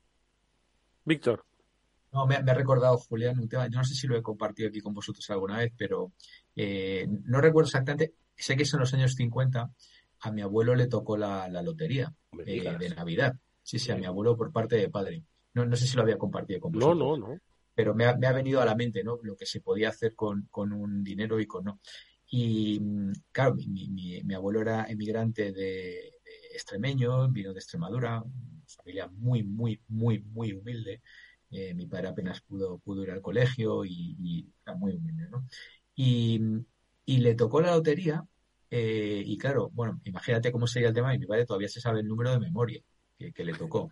Víctor. 1.05 1.45
No, 2.13 2.27
me, 2.27 2.41
me, 2.43 2.51
ha 2.51 2.55
recordado, 2.55 2.99
Julián, 2.99 3.39
un 3.39 3.49
tema, 3.49 3.69
yo 3.69 3.79
no 3.79 3.85
sé 3.85 3.95
si 3.95 4.07
lo 4.07 4.17
he 4.17 4.23
compartido 4.23 4.69
aquí 4.69 4.81
con 4.81 4.93
vosotros 4.93 5.29
alguna 5.31 5.59
vez, 5.59 5.73
pero 5.77 6.13
eh, 6.55 7.09
no 7.25 7.41
recuerdo 7.41 7.69
exactamente, 7.69 8.13
sé 8.37 8.57
que 8.57 8.65
es 8.65 8.75
en 8.75 8.81
los 8.81 8.93
años 8.93 9.15
50, 9.15 9.71
a 10.21 10.31
mi 10.31 10.43
abuelo 10.43 10.75
le 10.75 10.87
tocó 10.87 11.17
la, 11.17 11.49
la 11.49 11.63
lotería 11.63 12.13
eh, 12.47 12.77
de 12.79 12.91
Navidad. 12.91 13.35
Sí, 13.63 13.79
sí, 13.79 13.91
a 13.93 13.97
mi 13.97 14.07
abuelo 14.07 14.37
por 14.37 14.53
parte 14.53 14.77
de 14.77 14.89
padre. 14.89 15.25
No, 15.55 15.65
no 15.65 15.77
sé 15.77 15.87
si 15.87 15.97
lo 15.97 16.03
había 16.03 16.19
compartido 16.19 16.61
con 16.61 16.73
vosotros. 16.73 16.99
No, 16.99 17.17
no, 17.17 17.29
no. 17.29 17.41
Pero 17.75 17.95
me 17.95 18.05
ha, 18.05 18.17
me 18.17 18.27
ha 18.27 18.33
venido 18.33 18.61
a 18.61 18.65
la 18.65 18.75
mente, 18.75 19.03
¿no? 19.03 19.19
Lo 19.23 19.37
que 19.37 19.47
se 19.47 19.61
podía 19.61 19.89
hacer 19.89 20.15
con, 20.15 20.47
con 20.51 20.73
un 20.73 21.03
dinero 21.03 21.41
y 21.41 21.47
con 21.47 21.65
no. 21.65 21.81
Y 22.35 22.81
claro, 23.31 23.57
mi, 23.57 23.89
mi, 23.91 24.23
mi 24.25 24.35
abuelo 24.35 24.63
era 24.63 24.87
emigrante 24.87 25.53
de, 25.53 25.53
de, 25.53 26.13
extremeño, 26.55 27.29
vino 27.29 27.53
de 27.53 27.59
Extremadura, 27.59 28.25
familia 28.67 29.07
muy, 29.09 29.43
muy, 29.43 29.79
muy, 29.89 30.21
muy 30.21 30.55
humilde. 30.55 31.03
Eh, 31.51 31.75
mi 31.75 31.87
padre 31.87 32.09
apenas 32.09 32.41
pudo, 32.41 32.79
pudo 32.79 33.03
ir 33.03 33.11
al 33.11 33.21
colegio 33.21 33.85
y, 33.85 34.17
y 34.19 34.49
era 34.65 34.75
muy 34.75 34.95
humilde, 34.95 35.29
¿no? 35.29 35.47
Y, 35.95 36.41
y 37.05 37.19
le 37.19 37.35
tocó 37.35 37.61
la 37.61 37.75
lotería 37.75 38.25
eh, 38.71 39.23
y 39.27 39.37
claro, 39.37 39.69
bueno, 39.75 40.01
imagínate 40.05 40.51
cómo 40.51 40.67
sería 40.67 40.89
el 40.89 40.95
tema 40.95 41.15
y 41.15 41.19
mi 41.19 41.27
padre 41.27 41.45
todavía 41.45 41.69
se 41.69 41.83
sabe 41.83 42.01
el 42.01 42.09
número 42.09 42.31
de 42.31 42.41
memoria 42.41 42.81
que, 43.19 43.31
que 43.31 43.45
le 43.45 43.53
tocó. 43.53 43.91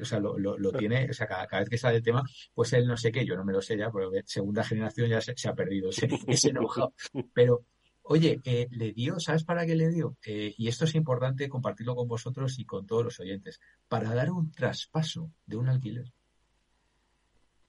O 0.00 0.04
sea, 0.06 0.18
lo, 0.20 0.38
lo, 0.38 0.56
lo, 0.56 0.72
tiene, 0.72 1.10
o 1.10 1.12
sea, 1.12 1.26
cada, 1.26 1.46
cada, 1.46 1.60
vez 1.60 1.68
que 1.68 1.76
sale 1.76 1.98
el 1.98 2.02
tema, 2.02 2.22
pues 2.54 2.72
él 2.72 2.86
no 2.86 2.96
sé 2.96 3.12
qué, 3.12 3.26
yo 3.26 3.36
no 3.36 3.44
me 3.44 3.52
lo 3.52 3.60
sé 3.60 3.76
ya, 3.76 3.90
porque 3.90 4.22
segunda 4.24 4.64
generación 4.64 5.10
ya 5.10 5.20
se, 5.20 5.36
se 5.36 5.50
ha 5.50 5.54
perdido 5.54 5.90
ese, 5.90 6.08
ese 6.26 6.48
enojado. 6.48 6.94
Pero, 7.34 7.66
Oye, 8.06 8.42
eh, 8.44 8.68
le 8.70 8.92
dio, 8.92 9.18
¿sabes 9.18 9.44
para 9.44 9.64
qué 9.64 9.74
le 9.74 9.88
dio? 9.88 10.18
Eh, 10.26 10.54
y 10.58 10.68
esto 10.68 10.84
es 10.84 10.94
importante 10.94 11.48
compartirlo 11.48 11.96
con 11.96 12.06
vosotros 12.06 12.58
y 12.58 12.66
con 12.66 12.86
todos 12.86 13.02
los 13.02 13.18
oyentes, 13.18 13.60
para 13.88 14.14
dar 14.14 14.30
un 14.30 14.52
traspaso 14.52 15.32
de 15.46 15.56
un 15.56 15.70
alquiler. 15.70 16.12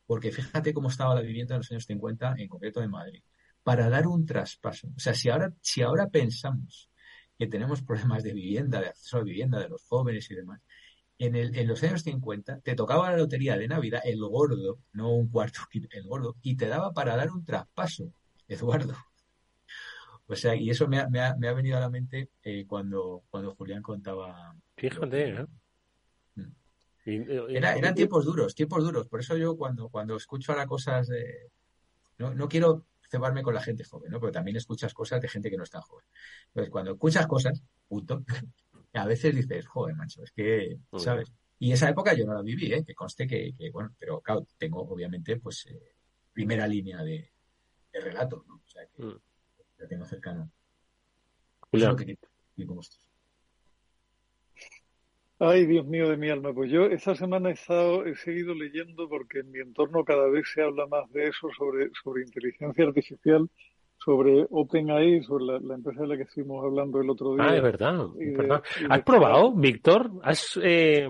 Porque 0.06 0.34
fíjate 0.34 0.74
cómo 0.74 0.90
estaba 0.90 1.16
la 1.16 1.22
vivienda 1.22 1.56
en 1.56 1.60
los 1.60 1.72
años 1.72 1.86
50, 1.86 2.36
en 2.38 2.50
concreto 2.50 2.84
en 2.84 2.92
Madrid. 2.92 3.24
Para 3.64 3.90
dar 3.90 4.08
un 4.08 4.26
traspaso. 4.26 4.90
O 4.90 5.00
sea, 5.00 5.14
si 5.14 5.30
ahora, 5.30 5.54
si 5.62 5.82
ahora 5.84 6.10
pensamos 6.10 6.90
que 7.38 7.48
tenemos 7.48 7.82
problemas 7.82 8.22
de 8.22 8.34
vivienda, 8.34 8.82
de 8.82 8.88
acceso 8.88 9.18
a 9.18 9.24
vivienda 9.24 9.60
de 9.60 9.70
los 9.70 9.84
jóvenes 9.86 10.30
y 10.32 10.36
demás, 10.36 10.62
en, 11.18 11.38
el, 11.38 11.58
en 11.58 11.66
los 11.66 11.82
años 11.84 12.04
50 12.04 12.60
te 12.60 12.76
tocaba 12.76 13.10
la 13.10 13.18
lotería 13.18 13.58
de 13.58 13.70
Navidad, 13.70 14.02
el 14.04 14.20
gordo, 14.20 14.80
no 14.92 15.14
un 15.14 15.30
cuarto, 15.30 15.62
el 15.92 16.04
gordo, 16.04 16.36
y 16.42 16.58
te 16.58 16.68
daba 16.68 16.92
para 16.92 17.16
dar 17.16 17.32
un 17.32 17.46
traspaso, 17.46 18.12
Eduardo. 18.50 18.96
O 20.28 20.36
sea, 20.36 20.56
y 20.56 20.70
eso 20.70 20.88
me 20.88 21.00
ha, 21.00 21.08
me 21.08 21.22
ha, 21.22 21.36
me 21.36 21.48
ha 21.48 21.54
venido 21.54 21.78
a 21.78 21.82
la 21.82 21.90
mente 21.90 22.30
eh, 22.44 22.66
cuando, 22.68 23.24
cuando 23.30 23.54
Julián 23.56 23.84
contaba, 23.84 24.56
Fíjate, 24.78 25.30
¿eh? 25.30 25.46
Era, 27.06 27.76
eran 27.76 27.94
tiempos 27.94 28.26
duros, 28.26 28.56
tiempos 28.56 28.84
duros. 28.84 29.08
Por 29.08 29.20
eso 29.20 29.38
yo 29.38 29.56
cuando, 29.56 29.90
cuando 29.90 30.16
escucho 30.16 30.52
ahora 30.52 30.66
cosas 30.66 31.08
de... 31.08 31.52
No, 32.18 32.34
no 32.34 32.48
quiero 32.48 32.88
cebarme 33.10 33.44
con 33.44 33.54
la 33.54 33.62
gente 33.62 33.84
joven, 33.84 34.12
¿no? 34.12 34.20
Pero 34.20 34.32
también 34.32 34.58
escuchas 34.58 34.94
cosas 34.94 35.22
de 35.22 35.28
gente 35.28 35.52
que 35.52 35.58
no 35.58 35.64
está 35.64 35.82
joven. 35.82 36.06
Entonces, 36.48 36.72
cuando 36.72 36.94
escuchas 36.94 37.28
cosas, 37.28 37.62
punto, 37.88 38.24
a 38.94 39.06
veces 39.06 39.36
dices, 39.36 39.68
joder, 39.68 39.96
macho, 39.96 40.24
es 40.24 40.32
que, 40.32 40.80
¿sabes? 40.98 41.32
Y 41.60 41.72
esa 41.72 41.90
época 41.90 42.14
yo 42.16 42.26
no 42.26 42.34
la 42.34 42.42
viví, 42.42 42.74
¿eh? 42.74 42.84
Que 42.84 42.96
conste 42.96 43.28
que, 43.28 43.54
bueno, 43.72 43.94
pero 44.00 44.22
claro, 44.22 44.48
tengo 44.58 44.82
obviamente, 44.82 45.38
pues, 45.38 45.68
eh, 45.68 45.96
primera 46.34 46.68
línea 46.68 47.04
de, 47.04 47.32
relato, 47.94 48.44
¿no? 48.48 48.56
O 48.56 48.68
sea, 48.68 48.86
que 48.88 49.04
la 49.86 50.18
tengo. 50.20 50.50
Julián. 51.72 51.96
que, 51.96 52.18
Ay, 55.38 55.66
Dios 55.66 55.86
mío 55.86 56.10
de 56.10 56.18
mi 56.18 56.30
alma. 56.30 56.54
Pues 56.54 56.72
yo 56.72 56.86
esta 56.86 57.16
semana 57.16 57.50
he 57.50 57.54
estado, 57.54 58.06
he 58.06 58.16
seguido 58.16 58.54
leyendo 58.54 59.10
porque 59.10 59.40
en 59.40 59.52
mi 59.52 59.60
entorno 59.60 60.06
cada 60.06 60.30
vez 60.30 60.46
se 60.54 60.62
habla 60.62 60.88
más 60.88 61.12
de 61.12 61.28
eso, 61.28 61.50
sobre, 61.58 61.90
sobre 62.04 62.24
inteligencia 62.24 62.86
artificial, 62.86 63.50
sobre 63.98 64.48
OpenAI, 64.50 65.24
sobre 65.24 65.60
la, 65.60 65.76
empresa 65.76 66.02
de 66.02 66.08
la 66.08 66.18
que 66.18 66.24
estuvimos 66.24 66.64
hablando 66.64 67.02
el 67.02 67.10
otro 67.10 67.36
día. 67.36 67.46
Ah, 67.50 67.56
es 67.56 67.62
verdad. 67.62 68.08
¿Has 68.90 69.04
probado, 69.04 69.52
Víctor? 69.54 70.10
¿Has, 70.24 70.58
eh, 70.64 71.08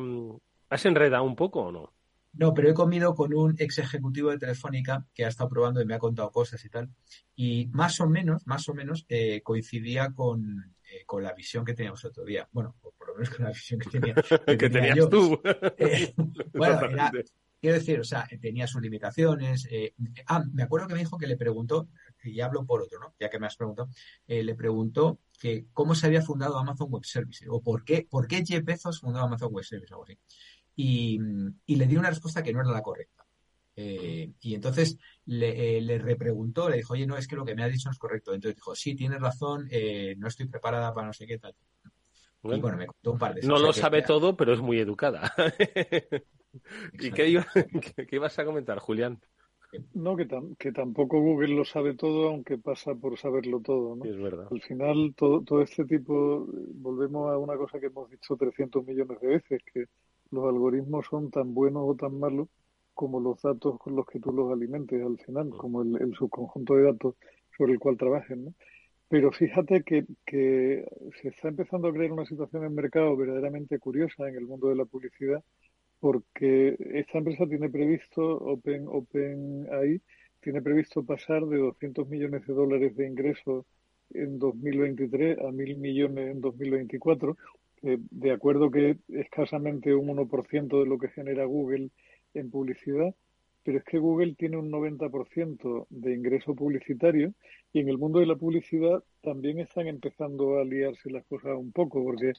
¿Has 0.69 0.85
enredado 0.85 1.23
un 1.23 1.35
poco 1.35 1.61
o 1.61 1.71
no? 1.71 1.94
No, 2.37 2.53
pero 2.53 2.69
he 2.69 2.73
comido 2.73 3.15
con 3.15 3.33
un 3.33 3.55
ex 3.57 3.79
ejecutivo 3.79 4.29
de 4.29 4.37
Telefónica 4.37 5.05
que 5.13 5.25
ha 5.25 5.29
estado 5.29 5.49
probando 5.49 5.81
y 5.81 5.85
me 5.85 5.95
ha 5.95 5.99
contado 5.99 6.31
cosas 6.31 6.63
y 6.65 6.69
tal. 6.69 6.89
Y 7.35 7.67
más 7.67 7.99
o 8.01 8.07
menos, 8.07 8.45
más 8.45 8.67
o 8.69 8.73
menos, 8.73 9.05
eh, 9.09 9.41
coincidía 9.41 10.13
con, 10.13 10.75
eh, 10.91 11.03
con 11.05 11.23
la 11.23 11.33
visión 11.33 11.65
que 11.65 11.73
teníamos 11.73 12.03
otro 12.05 12.23
día. 12.25 12.47
Bueno, 12.51 12.75
por 12.81 13.07
lo 13.07 13.15
menos 13.15 13.29
con 13.29 13.45
la 13.45 13.51
visión 13.51 13.79
que 13.79 13.89
tenía. 13.89 14.13
que, 14.45 14.69
tenías 14.69 15.09
tú. 15.09 15.39
Eh, 15.77 16.13
bueno, 16.53 16.79
quiero 17.59 17.77
decir, 17.77 17.99
o 17.99 18.03
sea, 18.03 18.27
tenía 18.39 18.67
sus 18.67 18.81
limitaciones. 18.81 19.67
Eh, 19.71 19.93
ah, 20.27 20.43
me 20.53 20.63
acuerdo 20.63 20.87
que 20.87 20.93
me 20.93 20.99
dijo 20.99 21.17
que 21.17 21.27
le 21.27 21.37
preguntó, 21.37 21.89
y 22.23 22.39
hablo 22.41 22.65
por 22.65 22.81
otro, 22.81 22.99
¿no? 22.99 23.15
Ya 23.19 23.29
que 23.29 23.39
me 23.39 23.47
has 23.47 23.55
preguntado, 23.55 23.89
le 24.27 24.55
preguntó 24.55 25.19
que 25.39 25.67
cómo 25.73 25.95
se 25.95 26.07
había 26.07 26.21
fundado 26.21 26.57
Amazon 26.57 26.89
Web 26.89 27.05
Services 27.05 27.47
o 27.49 27.61
por 27.61 27.83
qué, 27.83 28.07
por 28.09 28.27
qué 28.27 28.43
Jeff 28.45 28.63
Bezos 28.63 28.99
fundó 28.99 29.19
Amazon 29.19 29.51
Web 29.51 29.65
Services 29.65 29.91
o 29.91 29.95
algo 29.95 30.05
así. 30.05 30.17
Y, 30.75 31.19
y 31.65 31.75
le 31.75 31.87
di 31.87 31.95
una 31.95 32.09
respuesta 32.09 32.43
que 32.43 32.51
no 32.51 32.61
era 32.61 32.71
la 32.71 32.81
correcta. 32.81 33.25
Eh, 33.77 34.31
y 34.39 34.55
entonces 34.55 34.97
le, 35.25 35.77
eh, 35.77 35.81
le, 35.81 35.97
repreguntó, 35.97 36.69
le 36.69 36.77
dijo, 36.77 36.93
oye, 36.93 37.05
no, 37.05 37.17
es 37.17 37.27
que 37.27 37.35
lo 37.35 37.43
que 37.43 37.55
me 37.55 37.63
ha 37.63 37.67
dicho 37.67 37.89
no 37.89 37.91
es 37.91 37.99
correcto. 37.99 38.33
Entonces 38.33 38.55
dijo, 38.55 38.75
sí, 38.75 38.95
tienes 38.95 39.19
razón, 39.19 39.67
eh, 39.69 40.15
no 40.17 40.27
estoy 40.27 40.47
preparada 40.47 40.93
para 40.93 41.07
no 41.07 41.13
sé 41.13 41.27
qué 41.27 41.37
tal. 41.37 41.53
y 42.43 42.59
bueno, 42.59 42.77
me 42.77 42.87
contó 42.87 43.11
un 43.11 43.19
par 43.19 43.35
de 43.35 43.45
No 43.45 43.59
lo 43.59 43.73
sabe 43.73 44.01
todo, 44.01 44.37
pero 44.37 44.53
es 44.53 44.61
muy 44.61 44.79
educada. 44.79 45.33
¿Y 46.93 47.11
qué, 47.11 47.43
qué, 48.07 48.15
ibas 48.15 48.39
a 48.39 48.45
comentar, 48.45 48.79
Julián? 48.79 49.19
No, 49.93 50.15
que, 50.15 50.25
que 50.57 50.71
tampoco 50.71 51.19
Google 51.19 51.53
lo 51.53 51.65
sabe 51.65 51.95
todo, 51.95 52.29
aunque 52.29 52.57
pasa 52.57 52.95
por 52.95 53.17
saberlo 53.19 53.59
todo. 53.59 53.97
¿no? 53.97 54.05
es 54.05 54.17
verdad. 54.17 54.47
Al 54.49 54.61
final, 54.61 55.13
todo, 55.17 55.41
todo 55.41 55.61
este 55.61 55.83
tipo, 55.83 56.47
volvemos 56.75 57.29
a 57.29 57.37
una 57.37 57.57
cosa 57.57 57.77
que 57.77 57.87
hemos 57.87 58.09
dicho 58.09 58.37
300 58.37 58.85
millones 58.85 59.19
de 59.19 59.27
veces, 59.27 59.61
que 59.73 59.87
los 60.35 60.45
algoritmos 60.45 61.07
son 61.09 61.31
tan 61.31 61.53
buenos 61.53 61.83
o 61.85 61.95
tan 61.95 62.19
malos 62.19 62.47
como 62.93 63.19
los 63.19 63.41
datos 63.41 63.77
con 63.79 63.95
los 63.95 64.05
que 64.05 64.19
tú 64.19 64.31
los 64.31 64.51
alimentes 64.51 65.01
al 65.03 65.17
final, 65.19 65.49
como 65.49 65.81
el, 65.81 66.15
subconjunto 66.15 66.75
de 66.75 66.83
datos 66.83 67.15
sobre 67.57 67.73
el 67.73 67.79
cual 67.79 67.97
trabajen. 67.97 68.45
¿no? 68.45 68.53
Pero 69.09 69.31
fíjate 69.31 69.83
que, 69.83 70.05
que 70.25 70.85
se 71.21 71.29
está 71.29 71.49
empezando 71.49 71.87
a 71.87 71.93
crear 71.93 72.11
una 72.11 72.25
situación 72.25 72.63
en 72.63 72.69
el 72.69 72.75
mercado 72.75 73.15
verdaderamente 73.17 73.79
curiosa 73.79 74.27
en 74.29 74.35
el 74.35 74.45
mundo 74.45 74.69
de 74.69 74.75
la 74.75 74.85
publicidad, 74.85 75.43
porque 75.99 76.75
esta 76.93 77.17
empresa 77.17 77.45
tiene 77.47 77.69
previsto, 77.69 78.21
Open, 78.21 78.87
OpenAI, 78.87 80.01
tiene 80.41 80.61
previsto 80.61 81.03
pasar 81.03 81.45
de 81.45 81.57
200 81.57 82.07
millones 82.07 82.45
de 82.45 82.53
dólares 82.53 82.95
de 82.95 83.07
ingresos 83.07 83.65
en 84.13 84.39
2023 84.39 85.39
a 85.39 85.51
mil 85.51 85.77
millones 85.77 86.31
en 86.31 86.41
2024, 86.41 87.35
de 87.81 88.31
acuerdo 88.31 88.71
que 88.71 88.97
escasamente 89.09 89.93
un 89.93 90.07
1% 90.07 90.79
de 90.79 90.85
lo 90.85 90.97
que 90.97 91.09
genera 91.09 91.45
Google 91.45 91.89
en 92.33 92.49
publicidad, 92.49 93.13
pero 93.63 93.79
es 93.79 93.83
que 93.83 93.97
Google 93.97 94.35
tiene 94.35 94.57
un 94.57 94.71
90% 94.71 95.87
de 95.89 96.13
ingreso 96.13 96.53
publicitario 96.55 97.33
y 97.73 97.79
en 97.79 97.89
el 97.89 97.97
mundo 97.97 98.19
de 98.19 98.27
la 98.27 98.35
publicidad 98.35 99.03
también 99.21 99.59
están 99.59 99.87
empezando 99.87 100.59
a 100.59 100.63
liarse 100.63 101.09
las 101.09 101.25
cosas 101.25 101.57
un 101.57 101.71
poco, 101.71 102.03
porque 102.03 102.33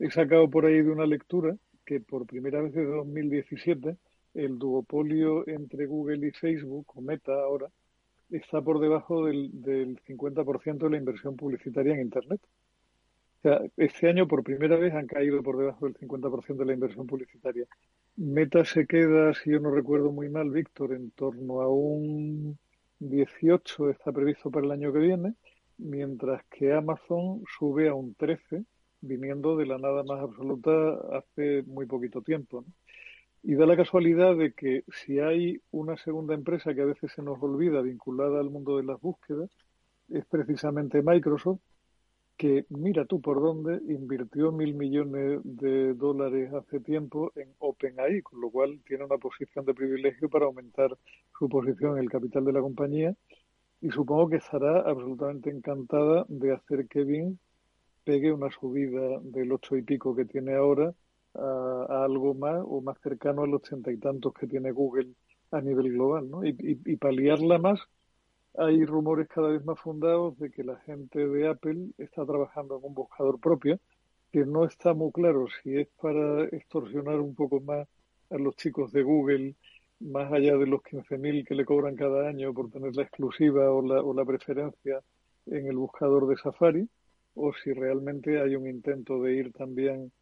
he 0.00 0.10
sacado 0.10 0.50
por 0.50 0.66
ahí 0.66 0.82
de 0.82 0.90
una 0.90 1.06
lectura 1.06 1.56
que 1.86 2.00
por 2.00 2.26
primera 2.26 2.60
vez 2.60 2.72
desde 2.72 2.90
2017 2.90 3.96
el 4.34 4.58
duopolio 4.58 5.46
entre 5.46 5.86
Google 5.86 6.26
y 6.26 6.32
Facebook, 6.32 6.86
o 6.96 7.00
Meta 7.00 7.32
ahora, 7.32 7.68
está 8.30 8.60
por 8.60 8.80
debajo 8.80 9.26
del, 9.26 9.50
del 9.52 10.00
50% 10.00 10.78
de 10.78 10.90
la 10.90 10.96
inversión 10.96 11.36
publicitaria 11.36 11.94
en 11.94 12.00
Internet. 12.00 12.40
Este 13.76 14.08
año 14.08 14.26
por 14.26 14.42
primera 14.42 14.76
vez 14.76 14.94
han 14.94 15.06
caído 15.06 15.42
por 15.42 15.58
debajo 15.58 15.84
del 15.84 15.94
50% 15.96 16.56
de 16.56 16.64
la 16.64 16.72
inversión 16.72 17.06
publicitaria. 17.06 17.66
Meta 18.16 18.64
se 18.64 18.86
queda, 18.86 19.34
si 19.34 19.50
yo 19.50 19.60
no 19.60 19.70
recuerdo 19.70 20.12
muy 20.12 20.30
mal, 20.30 20.50
Víctor, 20.50 20.94
en 20.94 21.10
torno 21.10 21.60
a 21.60 21.68
un 21.68 22.58
18 23.00 23.90
está 23.90 24.12
previsto 24.12 24.50
para 24.50 24.64
el 24.64 24.72
año 24.72 24.92
que 24.94 24.98
viene, 24.98 25.34
mientras 25.76 26.42
que 26.46 26.72
Amazon 26.72 27.42
sube 27.58 27.88
a 27.88 27.94
un 27.94 28.14
13, 28.14 28.64
viniendo 29.02 29.56
de 29.58 29.66
la 29.66 29.76
nada 29.76 30.02
más 30.04 30.20
absoluta 30.20 30.70
hace 31.12 31.62
muy 31.66 31.84
poquito 31.84 32.22
tiempo. 32.22 32.64
Y 33.42 33.56
da 33.56 33.66
la 33.66 33.76
casualidad 33.76 34.36
de 34.36 34.54
que 34.54 34.84
si 34.90 35.18
hay 35.18 35.60
una 35.70 35.98
segunda 35.98 36.32
empresa 36.32 36.74
que 36.74 36.80
a 36.80 36.86
veces 36.86 37.12
se 37.12 37.22
nos 37.22 37.42
olvida 37.42 37.82
vinculada 37.82 38.40
al 38.40 38.48
mundo 38.48 38.78
de 38.78 38.84
las 38.84 38.98
búsquedas, 39.02 39.50
es 40.08 40.24
precisamente 40.24 41.02
Microsoft, 41.02 41.60
que 42.36 42.66
mira 42.68 43.04
tú 43.04 43.20
por 43.20 43.40
dónde 43.40 43.80
invirtió 43.92 44.50
mil 44.52 44.74
millones 44.74 45.40
de 45.44 45.94
dólares 45.94 46.52
hace 46.52 46.80
tiempo 46.80 47.32
en 47.36 47.48
OpenAI, 47.58 48.22
con 48.22 48.40
lo 48.40 48.50
cual 48.50 48.80
tiene 48.86 49.04
una 49.04 49.18
posición 49.18 49.64
de 49.64 49.74
privilegio 49.74 50.28
para 50.28 50.46
aumentar 50.46 50.96
su 51.38 51.48
posición 51.48 51.96
en 51.96 52.04
el 52.04 52.10
capital 52.10 52.44
de 52.44 52.52
la 52.52 52.60
compañía 52.60 53.14
y 53.80 53.90
supongo 53.90 54.30
que 54.30 54.36
estará 54.36 54.80
absolutamente 54.80 55.50
encantada 55.50 56.24
de 56.28 56.52
hacer 56.52 56.88
que 56.88 57.04
Bing 57.04 57.38
pegue 58.04 58.32
una 58.32 58.50
subida 58.50 59.20
del 59.22 59.52
ocho 59.52 59.76
y 59.76 59.82
pico 59.82 60.14
que 60.14 60.24
tiene 60.24 60.54
ahora 60.54 60.94
a, 61.34 62.04
algo 62.04 62.34
más 62.34 62.62
o 62.66 62.80
más 62.80 62.98
cercano 63.00 63.42
al 63.42 63.54
ochenta 63.54 63.92
y 63.92 63.98
tantos 63.98 64.34
que 64.34 64.46
tiene 64.46 64.72
Google 64.72 65.10
a 65.50 65.60
nivel 65.60 65.92
global, 65.92 66.30
¿no? 66.30 66.44
Y, 66.44 66.50
y, 66.58 66.92
y 66.92 66.96
paliarla 66.96 67.58
más 67.58 67.80
hay 68.56 68.84
rumores 68.84 69.28
cada 69.28 69.48
vez 69.48 69.64
más 69.64 69.78
fundados 69.80 70.38
de 70.38 70.50
que 70.50 70.62
la 70.62 70.76
gente 70.80 71.26
de 71.26 71.48
Apple 71.48 71.88
está 71.98 72.24
trabajando 72.24 72.78
en 72.78 72.84
un 72.84 72.94
buscador 72.94 73.40
propio, 73.40 73.80
que 74.32 74.44
no 74.44 74.64
está 74.64 74.94
muy 74.94 75.10
claro 75.12 75.46
si 75.62 75.76
es 75.78 75.88
para 76.00 76.44
extorsionar 76.44 77.20
un 77.20 77.34
poco 77.34 77.60
más 77.60 77.86
a 78.30 78.38
los 78.38 78.56
chicos 78.56 78.92
de 78.92 79.02
Google, 79.02 79.54
más 80.00 80.32
allá 80.32 80.56
de 80.56 80.66
los 80.66 80.82
15.000 80.82 81.46
que 81.46 81.54
le 81.54 81.64
cobran 81.64 81.96
cada 81.96 82.28
año 82.28 82.52
por 82.52 82.70
tener 82.70 82.94
la 82.94 83.02
exclusiva 83.02 83.70
o 83.72 83.82
la, 83.82 84.02
o 84.02 84.14
la 84.14 84.24
preferencia 84.24 85.00
en 85.46 85.66
el 85.66 85.76
buscador 85.76 86.26
de 86.28 86.36
Safari, 86.36 86.88
o 87.34 87.52
si 87.52 87.72
realmente 87.72 88.40
hay 88.40 88.54
un 88.54 88.68
intento 88.68 89.20
de 89.22 89.34
ir 89.34 89.52
también 89.52 90.12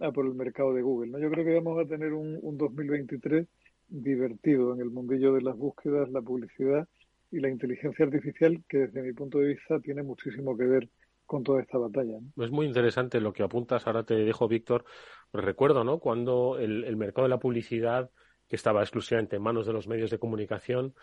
a 0.00 0.10
por 0.10 0.26
el 0.26 0.34
mercado 0.34 0.72
de 0.72 0.82
Google. 0.82 1.12
¿no? 1.12 1.18
Yo 1.18 1.30
creo 1.30 1.44
que 1.44 1.54
vamos 1.54 1.78
a 1.78 1.86
tener 1.86 2.12
un, 2.14 2.38
un 2.42 2.56
2023 2.56 3.46
divertido 3.88 4.74
en 4.74 4.80
el 4.80 4.90
mundillo 4.90 5.34
de 5.34 5.42
las 5.42 5.56
búsquedas, 5.56 6.08
la 6.10 6.22
publicidad 6.22 6.88
y 7.32 7.40
la 7.40 7.48
inteligencia 7.48 8.04
artificial, 8.04 8.62
que 8.68 8.78
desde 8.78 9.02
mi 9.02 9.12
punto 9.12 9.38
de 9.38 9.48
vista 9.48 9.80
tiene 9.80 10.02
muchísimo 10.02 10.56
que 10.56 10.64
ver 10.64 10.88
con 11.26 11.42
toda 11.42 11.62
esta 11.62 11.78
batalla. 11.78 12.18
Es 12.36 12.50
muy 12.50 12.66
interesante 12.66 13.20
lo 13.20 13.32
que 13.32 13.42
apuntas. 13.42 13.86
Ahora 13.86 14.04
te 14.04 14.14
dejo, 14.14 14.48
Víctor. 14.48 14.84
Pues 15.30 15.44
recuerdo, 15.44 15.82
¿no? 15.82 15.98
Cuando 15.98 16.58
el, 16.58 16.94
mercado 16.96 17.24
de 17.24 17.30
la 17.30 17.38
publicidad, 17.38 18.10
que 18.46 18.56
estaba 18.56 18.82
exclusivamente 18.82 19.36
en 19.36 19.42
manos 19.42 19.66
de 19.66 19.72
los 19.72 19.88
medios 19.88 20.10
de 20.10 20.18
comunicación, 20.18 20.94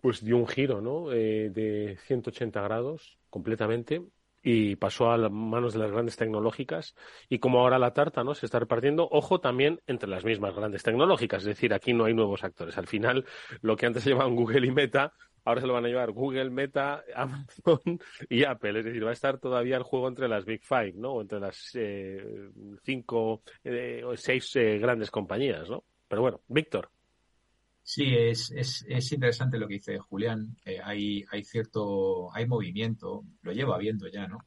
pues 0.00 0.24
dio 0.24 0.36
un 0.36 0.46
giro, 0.46 0.80
¿no? 0.80 1.12
Eh, 1.12 1.50
de 1.50 1.96
180 2.06 2.60
grados 2.62 3.18
completamente 3.30 4.02
y 4.42 4.76
pasó 4.76 5.10
a 5.10 5.16
las 5.16 5.30
manos 5.30 5.72
de 5.72 5.78
las 5.78 5.90
grandes 5.90 6.16
tecnológicas 6.16 6.94
y 7.28 7.38
como 7.38 7.60
ahora 7.60 7.78
la 7.78 7.92
tarta 7.92 8.24
no 8.24 8.34
se 8.34 8.46
está 8.46 8.58
repartiendo 8.58 9.08
ojo 9.10 9.40
también 9.40 9.80
entre 9.86 10.08
las 10.08 10.24
mismas 10.24 10.54
grandes 10.54 10.82
tecnológicas 10.82 11.42
es 11.42 11.46
decir 11.46 11.72
aquí 11.72 11.92
no 11.92 12.06
hay 12.06 12.14
nuevos 12.14 12.42
actores 12.42 12.76
al 12.76 12.88
final 12.88 13.24
lo 13.60 13.76
que 13.76 13.86
antes 13.86 14.02
se 14.04 14.10
llamaban 14.10 14.34
Google 14.34 14.66
y 14.66 14.72
Meta 14.72 15.12
ahora 15.44 15.60
se 15.60 15.66
lo 15.66 15.72
van 15.72 15.84
a 15.84 15.88
llevar 15.88 16.12
Google, 16.12 16.50
Meta, 16.50 17.04
Amazon 17.14 18.00
y 18.28 18.44
Apple. 18.44 18.78
Es 18.78 18.84
decir, 18.84 19.04
va 19.04 19.10
a 19.10 19.14
estar 19.14 19.38
todavía 19.38 19.76
el 19.76 19.82
juego 19.82 20.08
entre 20.08 20.28
las 20.28 20.44
Big 20.44 20.62
Five, 20.62 20.94
¿no? 20.94 21.14
O 21.14 21.20
entre 21.22 21.40
las 21.40 21.70
eh, 21.74 22.50
cinco 22.82 23.42
eh, 23.64 24.02
o 24.04 24.16
seis 24.16 24.54
eh, 24.56 24.78
grandes 24.78 25.10
compañías, 25.10 25.68
¿no? 25.68 25.84
Pero 26.08 26.22
bueno, 26.22 26.40
Víctor. 26.48 26.90
Sí, 27.84 28.14
es, 28.14 28.52
es, 28.52 28.84
es 28.88 29.12
interesante 29.12 29.58
lo 29.58 29.66
que 29.66 29.74
dice 29.74 29.98
Julián. 29.98 30.56
hay, 30.84 31.24
hay 31.28 31.44
cierto, 31.44 32.32
hay 32.32 32.46
movimiento, 32.46 33.24
lo 33.42 33.52
lleva 33.52 33.76
viendo 33.78 34.08
ya, 34.08 34.28
¿no? 34.28 34.38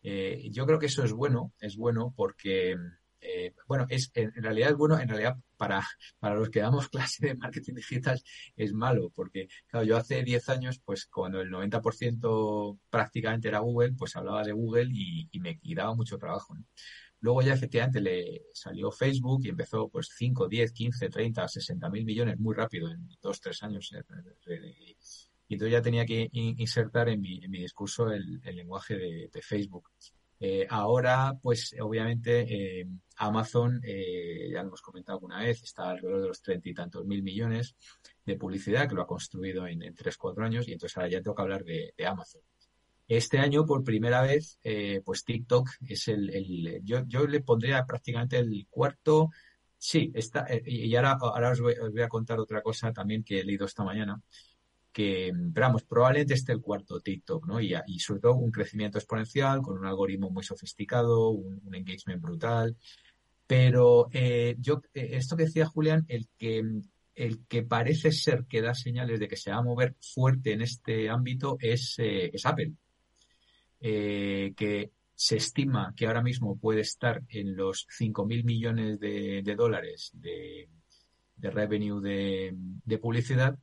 yo 0.00 0.64
creo 0.64 0.78
que 0.78 0.86
eso 0.86 1.04
es 1.04 1.12
bueno, 1.12 1.52
es 1.60 1.76
bueno 1.76 2.14
porque 2.16 2.74
eh, 3.20 3.54
bueno, 3.66 3.86
es 3.88 4.10
en, 4.14 4.32
realidad 4.34 4.70
es 4.70 4.76
bueno, 4.76 4.98
en 4.98 5.08
realidad 5.08 5.36
para, 5.56 5.82
para 6.18 6.34
los 6.36 6.50
que 6.50 6.60
damos 6.60 6.88
clase 6.90 7.26
de 7.26 7.34
marketing 7.34 7.74
digital 7.74 8.20
es 8.56 8.72
malo, 8.72 9.10
porque 9.14 9.48
claro, 9.66 9.86
yo 9.86 9.96
hace 9.96 10.22
10 10.22 10.48
años, 10.48 10.80
pues 10.84 11.06
cuando 11.06 11.40
el 11.40 11.50
90% 11.50 12.78
prácticamente 12.90 13.48
era 13.48 13.60
Google, 13.60 13.94
pues 13.94 14.16
hablaba 14.16 14.44
de 14.44 14.52
Google 14.52 14.88
y, 14.92 15.28
me 15.40 15.58
daba 15.74 15.94
mucho 15.94 16.18
trabajo. 16.18 16.54
Luego 17.20 17.42
ya 17.42 17.54
efectivamente 17.54 18.00
le 18.00 18.42
salió 18.52 18.92
Facebook 18.92 19.40
y 19.44 19.48
empezó 19.48 19.88
pues 19.88 20.08
5, 20.16 20.48
10, 20.48 20.72
15, 20.72 21.08
30, 21.08 21.48
60 21.48 21.90
mil 21.90 22.04
millones 22.04 22.38
muy 22.38 22.54
rápido 22.54 22.90
en 22.90 23.08
2, 23.20 23.40
3 23.40 23.62
años. 23.64 23.90
Y 25.48 25.54
entonces 25.54 25.72
ya 25.72 25.82
tenía 25.82 26.06
que 26.06 26.28
insertar 26.32 27.08
en 27.08 27.20
mi, 27.20 27.42
en 27.42 27.50
mi 27.50 27.58
discurso 27.60 28.10
el, 28.12 28.40
el 28.44 28.56
lenguaje 28.56 28.96
de, 28.96 29.30
de 29.32 29.42
Facebook. 29.42 29.88
Eh, 30.40 30.66
ahora, 30.70 31.34
pues 31.42 31.74
obviamente 31.80 32.80
eh, 32.80 32.86
Amazon, 33.16 33.80
eh, 33.82 34.48
ya 34.52 34.62
lo 34.62 34.68
hemos 34.68 34.82
comentado 34.82 35.16
alguna 35.16 35.40
vez, 35.40 35.62
está 35.62 35.90
alrededor 35.90 36.22
de 36.22 36.28
los 36.28 36.42
treinta 36.42 36.68
y 36.68 36.74
tantos 36.74 37.04
mil 37.04 37.24
millones 37.24 37.74
de 38.24 38.36
publicidad 38.36 38.88
que 38.88 38.94
lo 38.94 39.02
ha 39.02 39.06
construido 39.06 39.66
en, 39.66 39.92
tres, 39.94 40.16
cuatro 40.16 40.44
años 40.44 40.68
y 40.68 40.72
entonces 40.72 40.96
ahora 40.96 41.08
ya 41.08 41.22
toca 41.22 41.42
hablar 41.42 41.64
de, 41.64 41.92
Amazon. 42.06 42.42
Este 43.08 43.38
año, 43.38 43.64
por 43.64 43.82
primera 43.82 44.20
vez, 44.22 44.58
pues 45.02 45.24
TikTok 45.24 45.66
es 45.88 46.08
el, 46.08 46.80
yo, 46.84 47.04
yo, 47.06 47.26
le 47.26 47.40
pondría 47.40 47.86
prácticamente 47.86 48.36
el 48.36 48.66
cuarto, 48.68 49.30
sí, 49.78 50.12
está, 50.14 50.46
y 50.66 50.94
ahora, 50.94 51.16
ahora 51.18 51.52
os 51.52 51.60
voy 51.60 52.02
a 52.02 52.08
contar 52.08 52.38
otra 52.38 52.60
cosa 52.60 52.92
también 52.92 53.24
que 53.24 53.40
he 53.40 53.44
leído 53.44 53.64
esta 53.64 53.82
mañana 53.82 54.22
que, 54.98 55.32
pero 55.54 55.76
probablemente 55.88 56.34
esté 56.34 56.50
el 56.50 56.60
cuarto 56.60 57.00
TikTok, 57.00 57.46
¿no? 57.46 57.60
Y, 57.60 57.72
y, 57.86 58.00
sobre 58.00 58.20
todo 58.20 58.34
un 58.34 58.50
crecimiento 58.50 58.98
exponencial 58.98 59.62
con 59.62 59.78
un 59.78 59.86
algoritmo 59.86 60.28
muy 60.28 60.42
sofisticado, 60.42 61.28
un, 61.30 61.72
engagement 61.72 62.20
brutal. 62.20 62.76
Pero 63.46 64.08
eh, 64.10 64.56
yo, 64.58 64.82
eh, 64.94 65.10
esto 65.12 65.36
que 65.36 65.44
decía 65.44 65.66
Julián, 65.66 66.04
el 66.08 66.26
que, 66.36 66.64
el 67.14 67.46
que 67.46 67.62
parece 67.62 68.10
ser 68.10 68.44
que 68.46 68.60
da 68.60 68.74
señales 68.74 69.20
de 69.20 69.28
que 69.28 69.36
se 69.36 69.52
va 69.52 69.58
a 69.58 69.62
mover 69.62 69.94
fuerte 70.00 70.52
en 70.52 70.62
este 70.62 71.08
ámbito 71.08 71.58
es, 71.60 71.94
eh, 71.98 72.32
es 72.32 72.44
Apple, 72.44 72.72
que 73.80 74.90
se 75.14 75.36
estima 75.36 75.94
que 75.96 76.08
ahora 76.08 76.22
mismo 76.22 76.58
puede 76.58 76.80
estar 76.80 77.22
en 77.28 77.54
los 77.54 77.86
5.000 77.96 78.42
millones 78.42 78.98
de, 78.98 79.42
de 79.44 79.54
dólares 79.54 80.10
de, 80.14 80.68
de 81.36 81.50
revenue 81.52 82.00
de, 82.00 82.52
de 82.52 82.98
publicidad 82.98 83.56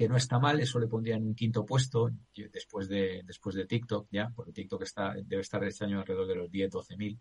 que 0.00 0.08
no 0.08 0.16
está 0.16 0.38
mal, 0.38 0.58
eso 0.58 0.78
le 0.78 0.86
pondría 0.86 1.16
en 1.16 1.26
un 1.26 1.34
quinto 1.34 1.66
puesto 1.66 2.10
después 2.34 2.88
de, 2.88 3.20
después 3.22 3.54
de 3.54 3.66
TikTok, 3.66 4.08
ya, 4.10 4.32
porque 4.34 4.50
TikTok 4.50 4.80
está, 4.80 5.12
debe 5.12 5.42
estar 5.42 5.62
este 5.62 5.84
año 5.84 6.00
alrededor 6.00 6.26
de 6.26 6.34
los 6.36 6.50
10, 6.50 6.70
12 6.70 6.96
mil. 6.96 7.20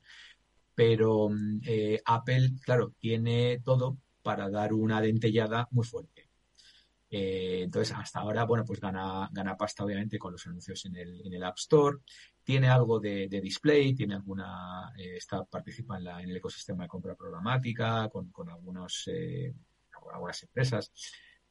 Pero 0.73 1.30
eh, 1.67 1.99
Apple, 2.05 2.51
claro, 2.61 2.93
tiene 2.97 3.59
todo 3.65 3.97
para 4.23 4.49
dar 4.49 4.71
una 4.71 5.01
dentellada 5.01 5.67
muy 5.71 5.86
fuerte. 5.86 6.30
Eh, 7.11 7.63
entonces, 7.63 7.93
hasta 7.97 8.21
ahora, 8.21 8.45
bueno, 8.45 8.63
pues 8.63 8.80
gana, 8.80 9.27
gana 9.34 9.57
pasta 9.57 9.84
obviamente 9.84 10.17
con 10.17 10.32
los 10.32 10.47
anuncios 10.47 10.86
en 10.86 10.95
el, 10.95 11.19
en 11.25 11.34
el 11.34 11.43
App 11.43 11.57
Store. 11.57 11.97
Tiene 12.41 12.69
algo 12.69 12.97
de, 12.97 13.27
display, 13.27 13.93
tiene 13.93 14.15
alguna, 14.15 14.93
eh, 14.97 15.17
está, 15.17 15.43
participa 15.43 15.97
en, 15.97 16.05
la, 16.05 16.21
en 16.21 16.30
el 16.30 16.38
ecosistema 16.38 16.84
de 16.84 16.88
compra 16.88 17.13
programática 17.13 18.07
con, 18.07 18.32
con 18.32 18.49
algunas 18.49 19.03
empresas 20.43 20.93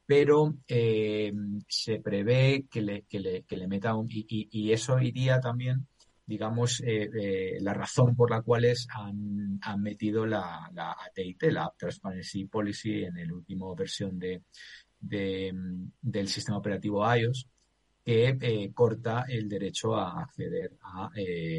pero 0.09 0.55
eh, 0.67 1.31
se 1.67 1.99
prevé 1.99 2.65
que 2.67 2.81
le, 2.81 3.03
que 3.03 3.67
meta 3.67 3.93
un... 3.93 4.07
Y, 4.09 4.71
eso 4.71 4.99
iría 4.99 5.39
también, 5.39 5.85
digamos, 6.25 6.81
eh, 6.81 7.11
eh, 7.13 7.57
la 7.61 7.75
razón 7.75 8.15
por 8.15 8.31
la 8.31 8.41
cual 8.41 8.65
es, 8.65 8.87
han, 8.91 9.59
metido 9.79 10.25
la, 10.25 10.67
la 10.73 10.93
ATT, 10.93 11.51
la 11.51 11.71
Transparency 11.77 12.45
Policy, 12.45 13.03
en 13.03 13.27
la 13.27 13.31
última 13.35 13.71
versión 13.75 14.17
de, 14.17 14.41
de, 14.99 15.53
del 16.01 16.27
sistema 16.27 16.57
operativo 16.57 17.05
iOS, 17.15 17.47
que 18.03 18.71
corta 18.73 19.25
el 19.29 19.47
derecho 19.47 19.95
a 19.95 20.23
acceder 20.23 20.71
a 20.81 21.11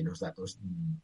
los 0.02 0.18
datos 0.18 0.58
mm, 0.60 0.94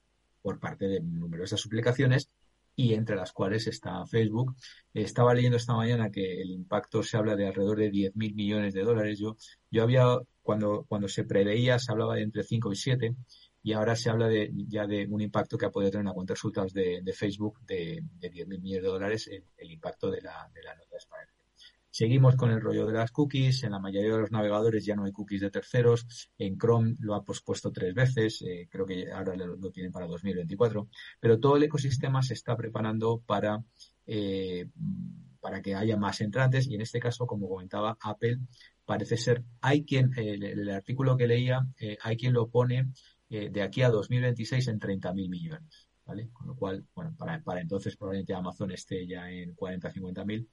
por 0.42 0.58
parte 0.58 0.88
de 0.88 1.00
numerosas 1.00 1.64
aplicaciones 1.64 2.28
y 2.76 2.94
entre 2.94 3.16
las 3.16 3.32
cuales 3.32 3.66
está 3.66 4.04
Facebook. 4.06 4.54
Estaba 4.94 5.34
leyendo 5.34 5.56
esta 5.56 5.74
mañana 5.74 6.10
que 6.10 6.40
el 6.42 6.50
impacto 6.50 7.02
se 7.02 7.16
habla 7.16 7.34
de 7.34 7.46
alrededor 7.48 7.78
de 7.78 7.90
10.000 7.90 8.34
millones 8.34 8.74
de 8.74 8.82
dólares. 8.84 9.18
Yo, 9.18 9.36
yo 9.70 9.82
había, 9.82 10.18
cuando, 10.42 10.84
cuando 10.88 11.08
se 11.08 11.24
preveía, 11.24 11.78
se 11.78 11.90
hablaba 11.90 12.16
de 12.16 12.22
entre 12.22 12.44
5 12.44 12.72
y 12.72 12.76
7 12.76 13.16
y 13.62 13.72
ahora 13.72 13.96
se 13.96 14.10
habla 14.10 14.28
de, 14.28 14.50
ya 14.68 14.86
de 14.86 15.06
un 15.08 15.20
impacto 15.22 15.58
que 15.58 15.66
ha 15.66 15.70
podido 15.70 15.90
tener 15.90 16.04
una 16.04 16.14
cuenta 16.14 16.32
de 16.32 16.36
resultados 16.36 16.72
de, 16.72 17.00
de 17.02 17.12
Facebook 17.12 17.60
de, 17.66 18.02
de 18.20 18.30
10.000 18.30 18.60
millones 18.60 18.82
de 18.82 18.88
dólares, 18.88 19.28
el, 19.28 19.44
el 19.56 19.70
impacto 19.72 20.10
de 20.10 20.20
la, 20.20 20.48
de 20.54 20.62
la 20.62 20.74
nota 20.74 20.88
transparencia. 20.90 21.35
Seguimos 21.96 22.36
con 22.36 22.50
el 22.50 22.60
rollo 22.60 22.86
de 22.86 22.92
las 22.92 23.10
cookies. 23.10 23.62
En 23.62 23.70
la 23.70 23.78
mayoría 23.78 24.12
de 24.12 24.20
los 24.20 24.30
navegadores 24.30 24.84
ya 24.84 24.94
no 24.94 25.04
hay 25.04 25.12
cookies 25.12 25.40
de 25.40 25.50
terceros. 25.50 26.28
En 26.36 26.58
Chrome 26.58 26.94
lo 27.00 27.14
ha 27.14 27.24
pospuesto 27.24 27.72
tres 27.72 27.94
veces. 27.94 28.42
Eh, 28.42 28.68
creo 28.70 28.84
que 28.84 29.10
ahora 29.10 29.34
lo, 29.34 29.70
tienen 29.70 29.92
para 29.92 30.06
2024. 30.06 30.90
Pero 31.18 31.40
todo 31.40 31.56
el 31.56 31.62
ecosistema 31.62 32.22
se 32.22 32.34
está 32.34 32.54
preparando 32.54 33.22
para, 33.24 33.64
eh, 34.06 34.68
para 35.40 35.62
que 35.62 35.74
haya 35.74 35.96
más 35.96 36.20
entrantes. 36.20 36.66
Y 36.66 36.74
en 36.74 36.82
este 36.82 37.00
caso, 37.00 37.26
como 37.26 37.48
comentaba 37.48 37.96
Apple, 38.02 38.40
parece 38.84 39.16
ser, 39.16 39.42
hay 39.62 39.86
quien, 39.86 40.10
el, 40.18 40.68
artículo 40.68 41.16
que 41.16 41.26
leía, 41.26 41.66
eh, 41.80 41.96
hay 42.02 42.18
quien 42.18 42.34
lo 42.34 42.50
pone 42.50 42.90
de 43.30 43.62
aquí 43.62 43.80
a 43.80 43.88
2026 43.88 44.68
en 44.68 44.78
30.000 44.78 45.30
millones. 45.30 45.88
Con 46.04 46.46
lo 46.46 46.54
cual, 46.56 46.84
bueno, 46.94 47.14
para, 47.16 47.42
para 47.42 47.62
entonces 47.62 47.96
probablemente 47.96 48.34
Amazon 48.34 48.70
esté 48.70 49.06
ya 49.06 49.30
en 49.30 49.54
40, 49.54 49.90
50 49.90 50.24
mil. 50.26 50.48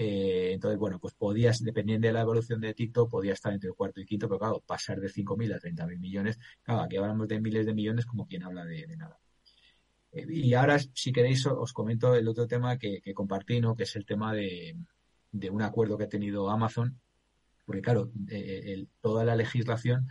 Eh, 0.00 0.52
entonces, 0.52 0.78
bueno, 0.78 1.00
pues 1.00 1.14
podías, 1.14 1.58
dependiendo 1.58 2.06
de 2.06 2.12
la 2.12 2.20
evolución 2.20 2.60
de 2.60 2.72
TikTok, 2.72 3.10
podía 3.10 3.32
estar 3.32 3.52
entre 3.52 3.70
el 3.70 3.74
cuarto 3.74 4.00
y 4.00 4.06
quinto, 4.06 4.28
pero 4.28 4.38
claro, 4.38 4.62
pasar 4.64 5.00
de 5.00 5.08
5.000 5.08 5.52
a 5.52 5.58
30.000 5.58 5.98
millones, 5.98 6.38
claro, 6.62 6.82
aquí 6.82 6.96
hablamos 6.98 7.26
de 7.26 7.40
miles 7.40 7.66
de 7.66 7.74
millones 7.74 8.06
como 8.06 8.24
quien 8.24 8.44
habla 8.44 8.64
de, 8.64 8.86
nada. 8.96 9.18
Eh, 10.12 10.24
y 10.28 10.54
ahora, 10.54 10.78
si 10.78 11.10
queréis, 11.10 11.44
os 11.46 11.72
comento 11.72 12.14
el 12.14 12.28
otro 12.28 12.46
tema 12.46 12.78
que, 12.78 13.02
compartí, 13.12 13.60
¿no? 13.60 13.74
Que 13.74 13.82
es 13.82 13.96
el 13.96 14.06
tema 14.06 14.32
de, 14.32 14.76
un 15.50 15.62
acuerdo 15.62 15.98
que 15.98 16.04
ha 16.04 16.08
tenido 16.08 16.48
Amazon, 16.48 17.00
porque 17.66 17.82
claro, 17.82 18.12
eh, 18.28 18.86
toda 19.00 19.24
la 19.24 19.34
legislación 19.34 20.06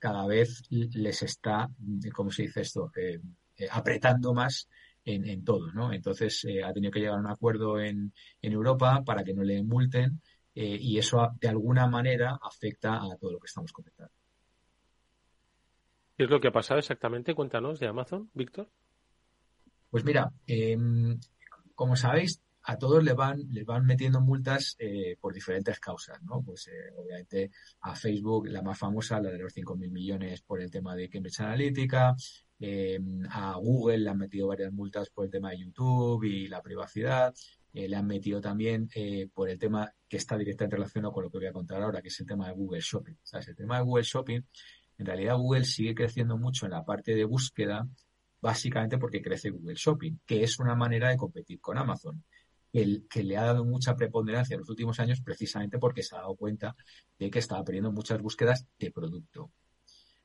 cada 0.00 0.26
vez 0.26 0.64
les 0.70 1.22
está, 1.22 1.70
¿cómo 2.12 2.32
se 2.32 2.42
dice 2.42 2.62
esto? 2.62 2.90
apretando 3.70 4.34
más 4.34 4.68
en, 5.04 5.44
todo, 5.44 5.72
¿no? 5.72 5.92
Entonces 5.92 6.44
eh, 6.44 6.62
ha 6.62 6.72
tenido 6.72 6.92
que 6.92 7.00
llegar 7.00 7.16
a 7.16 7.20
un 7.20 7.26
acuerdo 7.26 7.80
en, 7.80 8.12
en 8.42 8.52
Europa 8.52 9.02
para 9.04 9.24
que 9.24 9.34
no 9.34 9.42
le 9.42 9.62
multen 9.62 10.20
eh, 10.54 10.78
y 10.80 10.98
eso 10.98 11.28
de 11.40 11.48
alguna 11.48 11.86
manera 11.86 12.38
afecta 12.42 12.96
a 12.96 13.16
todo 13.18 13.32
lo 13.32 13.38
que 13.38 13.46
estamos 13.46 13.72
comentando. 13.72 14.12
¿Qué 16.16 16.24
es 16.24 16.30
lo 16.30 16.40
que 16.40 16.48
ha 16.48 16.52
pasado 16.52 16.78
exactamente? 16.78 17.34
Cuéntanos 17.34 17.80
de 17.80 17.86
Amazon, 17.86 18.30
Víctor. 18.34 18.68
Pues 19.88 20.04
mira, 20.04 20.30
em, 20.46 21.18
como 21.74 21.96
sabéis, 21.96 22.42
a 22.62 22.76
todos 22.76 23.02
le 23.02 23.14
van, 23.14 23.42
les 23.50 23.64
van 23.64 23.86
metiendo 23.86 24.20
multas 24.20 24.76
eh, 24.78 25.16
por 25.20 25.32
diferentes 25.32 25.80
causas, 25.80 26.22
¿no? 26.22 26.42
Pues 26.42 26.68
eh, 26.68 26.92
obviamente 26.96 27.50
a 27.80 27.94
Facebook, 27.94 28.48
la 28.48 28.62
más 28.62 28.78
famosa, 28.78 29.20
la 29.20 29.30
de 29.30 29.38
los 29.38 29.54
5.000 29.54 29.90
millones 29.90 30.42
por 30.42 30.60
el 30.60 30.70
tema 30.70 30.94
de 30.94 31.08
Cambridge 31.08 31.40
Analytica, 31.40 32.14
eh, 32.60 33.00
a 33.30 33.54
Google 33.54 33.98
le 33.98 34.10
han 34.10 34.18
metido 34.18 34.48
varias 34.48 34.72
multas 34.72 35.10
por 35.10 35.24
el 35.24 35.30
tema 35.30 35.50
de 35.50 35.58
YouTube 35.58 36.24
y 36.24 36.46
la 36.48 36.62
privacidad, 36.62 37.34
le 37.72 37.94
han 37.96 38.06
metido 38.06 38.40
también 38.40 38.88
por 39.32 39.48
el 39.48 39.56
tema 39.56 39.92
que 40.08 40.16
está 40.16 40.36
directamente 40.36 40.74
relacionado 40.74 41.12
con 41.12 41.22
lo 41.22 41.30
que 41.30 41.38
voy 41.38 41.46
a 41.46 41.52
contar 41.52 41.80
ahora, 41.80 42.02
que 42.02 42.08
es 42.08 42.18
el 42.18 42.26
tema 42.26 42.48
de 42.48 42.54
Google 42.54 42.80
Shopping. 42.80 43.14
El 43.32 43.56
tema 43.56 43.78
de 43.78 43.84
Google 43.84 44.02
Shopping, 44.02 44.40
en 44.98 45.06
realidad 45.06 45.36
Google 45.36 45.64
sigue 45.64 45.94
creciendo 45.94 46.36
mucho 46.36 46.66
en 46.66 46.72
la 46.72 46.84
parte 46.84 47.14
de 47.14 47.24
búsqueda, 47.24 47.88
básicamente 48.40 48.98
porque 48.98 49.22
crece 49.22 49.50
Google 49.50 49.76
Shopping, 49.76 50.18
que 50.26 50.42
es 50.42 50.58
una 50.58 50.74
manera 50.74 51.10
de 51.10 51.16
competir 51.16 51.60
con 51.60 51.78
Amazon 51.78 52.24
el 52.72 53.06
que 53.08 53.22
le 53.22 53.36
ha 53.36 53.44
dado 53.44 53.64
mucha 53.64 53.96
preponderancia 53.96 54.54
en 54.54 54.60
los 54.60 54.70
últimos 54.70 55.00
años 55.00 55.20
precisamente 55.20 55.78
porque 55.78 56.02
se 56.02 56.14
ha 56.14 56.18
dado 56.18 56.36
cuenta 56.36 56.76
de 57.18 57.30
que 57.30 57.38
estaba 57.38 57.64
perdiendo 57.64 57.92
muchas 57.92 58.20
búsquedas 58.20 58.66
de 58.78 58.90
producto. 58.90 59.50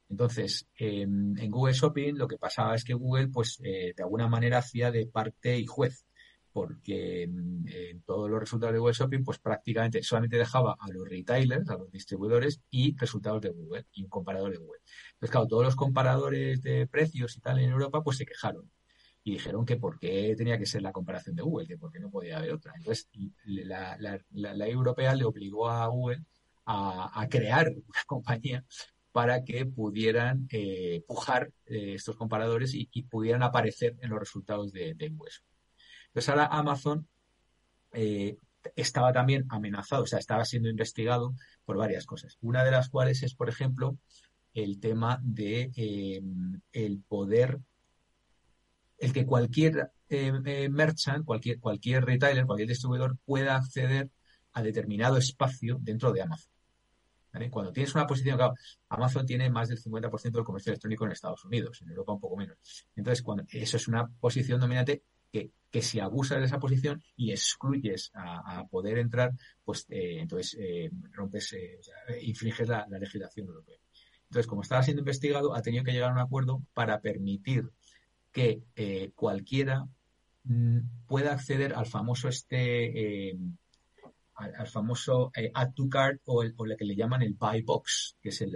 Entonces, 0.09 0.67
en, 0.77 1.35
Google 1.49 1.73
Shopping 1.73 2.15
lo 2.15 2.27
que 2.27 2.37
pasaba 2.37 2.75
es 2.75 2.83
que 2.83 2.93
Google, 2.93 3.29
pues, 3.29 3.59
eh, 3.63 3.93
de 3.95 4.03
alguna 4.03 4.27
manera 4.27 4.59
hacía 4.59 4.91
de 4.91 5.07
parte 5.07 5.57
y 5.57 5.65
juez, 5.65 6.05
porque 6.53 7.23
en 7.23 8.01
todos 8.05 8.29
los 8.29 8.39
resultados 8.39 8.73
de 8.73 8.79
Google 8.79 8.93
Shopping, 8.93 9.23
pues 9.25 9.39
prácticamente 9.39 10.01
solamente 10.01 10.37
dejaba 10.37 10.77
a 10.79 10.89
los 10.89 11.07
retailers, 11.09 11.69
a 11.69 11.77
los 11.77 11.91
distribuidores 11.91 12.61
y 12.69 12.95
resultados 12.95 13.41
de 13.41 13.49
Google 13.49 13.85
y 13.91 14.03
un 14.03 14.09
comparador 14.09 14.51
de 14.51 14.57
Google. 14.57 14.79
Entonces, 15.15 15.31
claro, 15.31 15.47
todos 15.47 15.65
los 15.65 15.75
comparadores 15.75 16.61
de 16.61 16.87
precios 16.87 17.35
y 17.35 17.41
tal 17.41 17.59
en 17.59 17.71
Europa, 17.71 18.01
pues 18.01 18.17
se 18.17 18.25
quejaron 18.25 18.71
y 19.25 19.31
dijeron 19.31 19.65
que 19.65 19.75
por 19.75 19.99
qué 19.99 20.35
tenía 20.37 20.57
que 20.59 20.67
ser 20.67 20.83
la 20.83 20.91
comparación 20.91 21.35
de 21.35 21.41
Google, 21.41 21.67
que 21.67 21.77
por 21.77 21.91
qué 21.91 21.99
no 21.99 22.11
podía 22.11 22.37
haber 22.37 22.53
otra. 22.53 22.71
Entonces, 22.77 23.09
la, 23.43 23.97
ley 24.31 24.71
europea 24.71 25.15
le 25.15 25.25
obligó 25.25 25.67
a 25.67 25.87
Google 25.87 26.23
a, 26.67 27.27
crear 27.29 27.69
una 27.69 28.03
compañía 28.07 28.63
para 29.15 29.45
que 29.45 29.65
pudieran 29.65 30.45
eh, 30.51 31.01
pujar 31.07 31.49
eh, 31.67 31.93
estos 31.93 32.17
comparadores 32.17 32.73
y, 32.73 33.03
pudieran 33.03 33.43
aparecer 33.43 33.95
en 34.01 34.09
los 34.09 34.19
resultados 34.19 34.73
de, 34.73 35.13
hueso. 35.15 35.41
Entonces 36.07 36.27
ahora 36.27 36.47
Amazon 36.47 37.07
eh, 37.93 38.35
estaba 38.75 39.13
también 39.13 39.45
amenazado, 39.47 40.03
o 40.03 40.05
sea, 40.05 40.19
estaba 40.19 40.43
siendo 40.43 40.67
investigado 40.67 41.33
por 41.63 41.77
varias 41.77 42.05
cosas. 42.05 42.37
Una 42.41 42.65
de 42.65 42.71
las 42.71 42.89
cuales 42.89 43.23
es, 43.23 43.35
por 43.35 43.47
ejemplo, 43.47 43.97
el 44.53 44.81
tema 44.81 45.17
de 45.23 45.71
el 46.73 47.01
poder, 47.07 47.59
el 48.97 49.13
que 49.13 49.25
cualquier 49.25 49.91
merchant, 50.09 51.23
cualquier, 51.23 51.61
cualquier 51.61 52.03
retailer, 52.03 52.45
cualquier 52.45 52.67
distribuidor 52.67 53.17
pueda 53.23 53.55
acceder 53.55 54.09
a 54.51 54.61
determinado 54.61 55.15
espacio 55.15 55.77
dentro 55.79 56.11
de 56.11 56.23
Amazon. 56.23 56.54
Cuando 57.49 57.71
tienes 57.71 57.93
una 57.95 58.07
posición, 58.07 58.37
claro, 58.37 58.53
Amazon 58.89 59.25
tiene 59.25 59.49
más 59.49 59.69
del 59.69 59.81
50% 59.81 60.31
del 60.31 60.43
comercio 60.43 60.71
electrónico 60.71 61.05
en 61.05 61.11
Estados 61.11 61.43
Unidos, 61.45 61.81
en 61.81 61.89
Europa 61.89 62.13
un 62.13 62.19
poco 62.19 62.37
menos. 62.37 62.57
Entonces, 62.95 63.21
cuando 63.21 63.43
eso 63.49 63.77
es 63.77 63.87
una 63.87 64.07
posición 64.07 64.59
dominante 64.59 65.03
que, 65.31 65.51
que 65.69 65.81
si 65.81 65.99
abusas 65.99 66.39
de 66.39 66.45
esa 66.45 66.59
posición 66.59 67.03
y 67.17 67.31
excluyes 67.31 68.11
a, 68.13 68.65
poder 68.67 68.97
entrar, 68.97 69.33
pues 69.63 69.85
eh, 69.89 70.19
entonces 70.21 70.55
eh, 70.57 70.89
rompes, 71.11 71.51
eh, 71.51 71.79
infringes 72.21 72.69
la, 72.69 72.87
legislación 72.87 73.47
europea. 73.47 73.77
Entonces, 74.29 74.47
como 74.47 74.61
estaba 74.61 74.83
siendo 74.83 75.01
investigado, 75.01 75.53
ha 75.53 75.61
tenido 75.61 75.83
que 75.83 75.91
llegar 75.91 76.11
a 76.11 76.13
un 76.13 76.19
acuerdo 76.19 76.61
para 76.73 77.01
permitir 77.01 77.69
que 78.31 78.63
cualquiera 79.15 79.85
mm, 80.45 80.79
pueda 81.07 81.33
acceder 81.33 81.73
al 81.73 81.85
famoso 81.85 82.29
este 82.29 83.37
al, 84.35 84.67
famoso 84.67 85.31
eh, 85.35 85.51
add 85.53 85.73
to 85.73 85.87
cart 85.89 86.21
o, 86.25 86.43
el, 86.43 86.53
lo 86.57 86.77
que 86.77 86.85
le 86.85 86.95
llaman 86.95 87.21
el 87.21 87.33
buy 87.33 87.61
box, 87.61 88.17
que 88.21 88.29
es 88.29 88.41
el, 88.41 88.53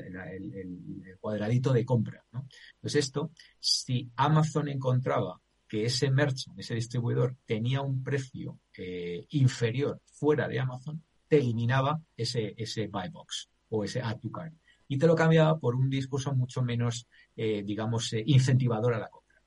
cuadradito 1.19 1.73
de 1.73 1.85
compra. 1.85 2.23
¿no? 2.31 2.47
Entonces 2.75 3.05
esto, 3.05 3.31
si 3.59 4.09
Amazon 4.15 4.67
encontraba 4.67 5.39
que 5.67 5.85
ese 5.85 6.09
merchant, 6.09 6.59
ese 6.59 6.75
distribuidor, 6.75 7.35
tenía 7.45 7.81
un 7.81 8.03
precio 8.03 8.59
eh, 8.75 9.25
inferior 9.29 10.01
fuera 10.05 10.47
de 10.47 10.59
Amazon, 10.59 11.03
te 11.27 11.37
eliminaba 11.37 12.01
ese, 12.17 12.55
ese 12.57 12.87
buy 12.87 13.09
box 13.09 13.49
o 13.69 13.83
ese 13.83 14.01
add 14.01 14.19
to 14.19 14.31
cart 14.31 14.53
y 14.91 14.97
te 14.97 15.05
lo 15.05 15.15
cambiaba 15.15 15.57
por 15.59 15.75
un 15.75 15.89
discurso 15.89 16.33
mucho 16.33 16.63
menos, 16.63 17.07
eh, 17.35 17.61
digamos, 17.63 18.11
incentivador 18.25 18.95
a 18.95 18.99
la 18.99 19.07
compra. 19.07 19.39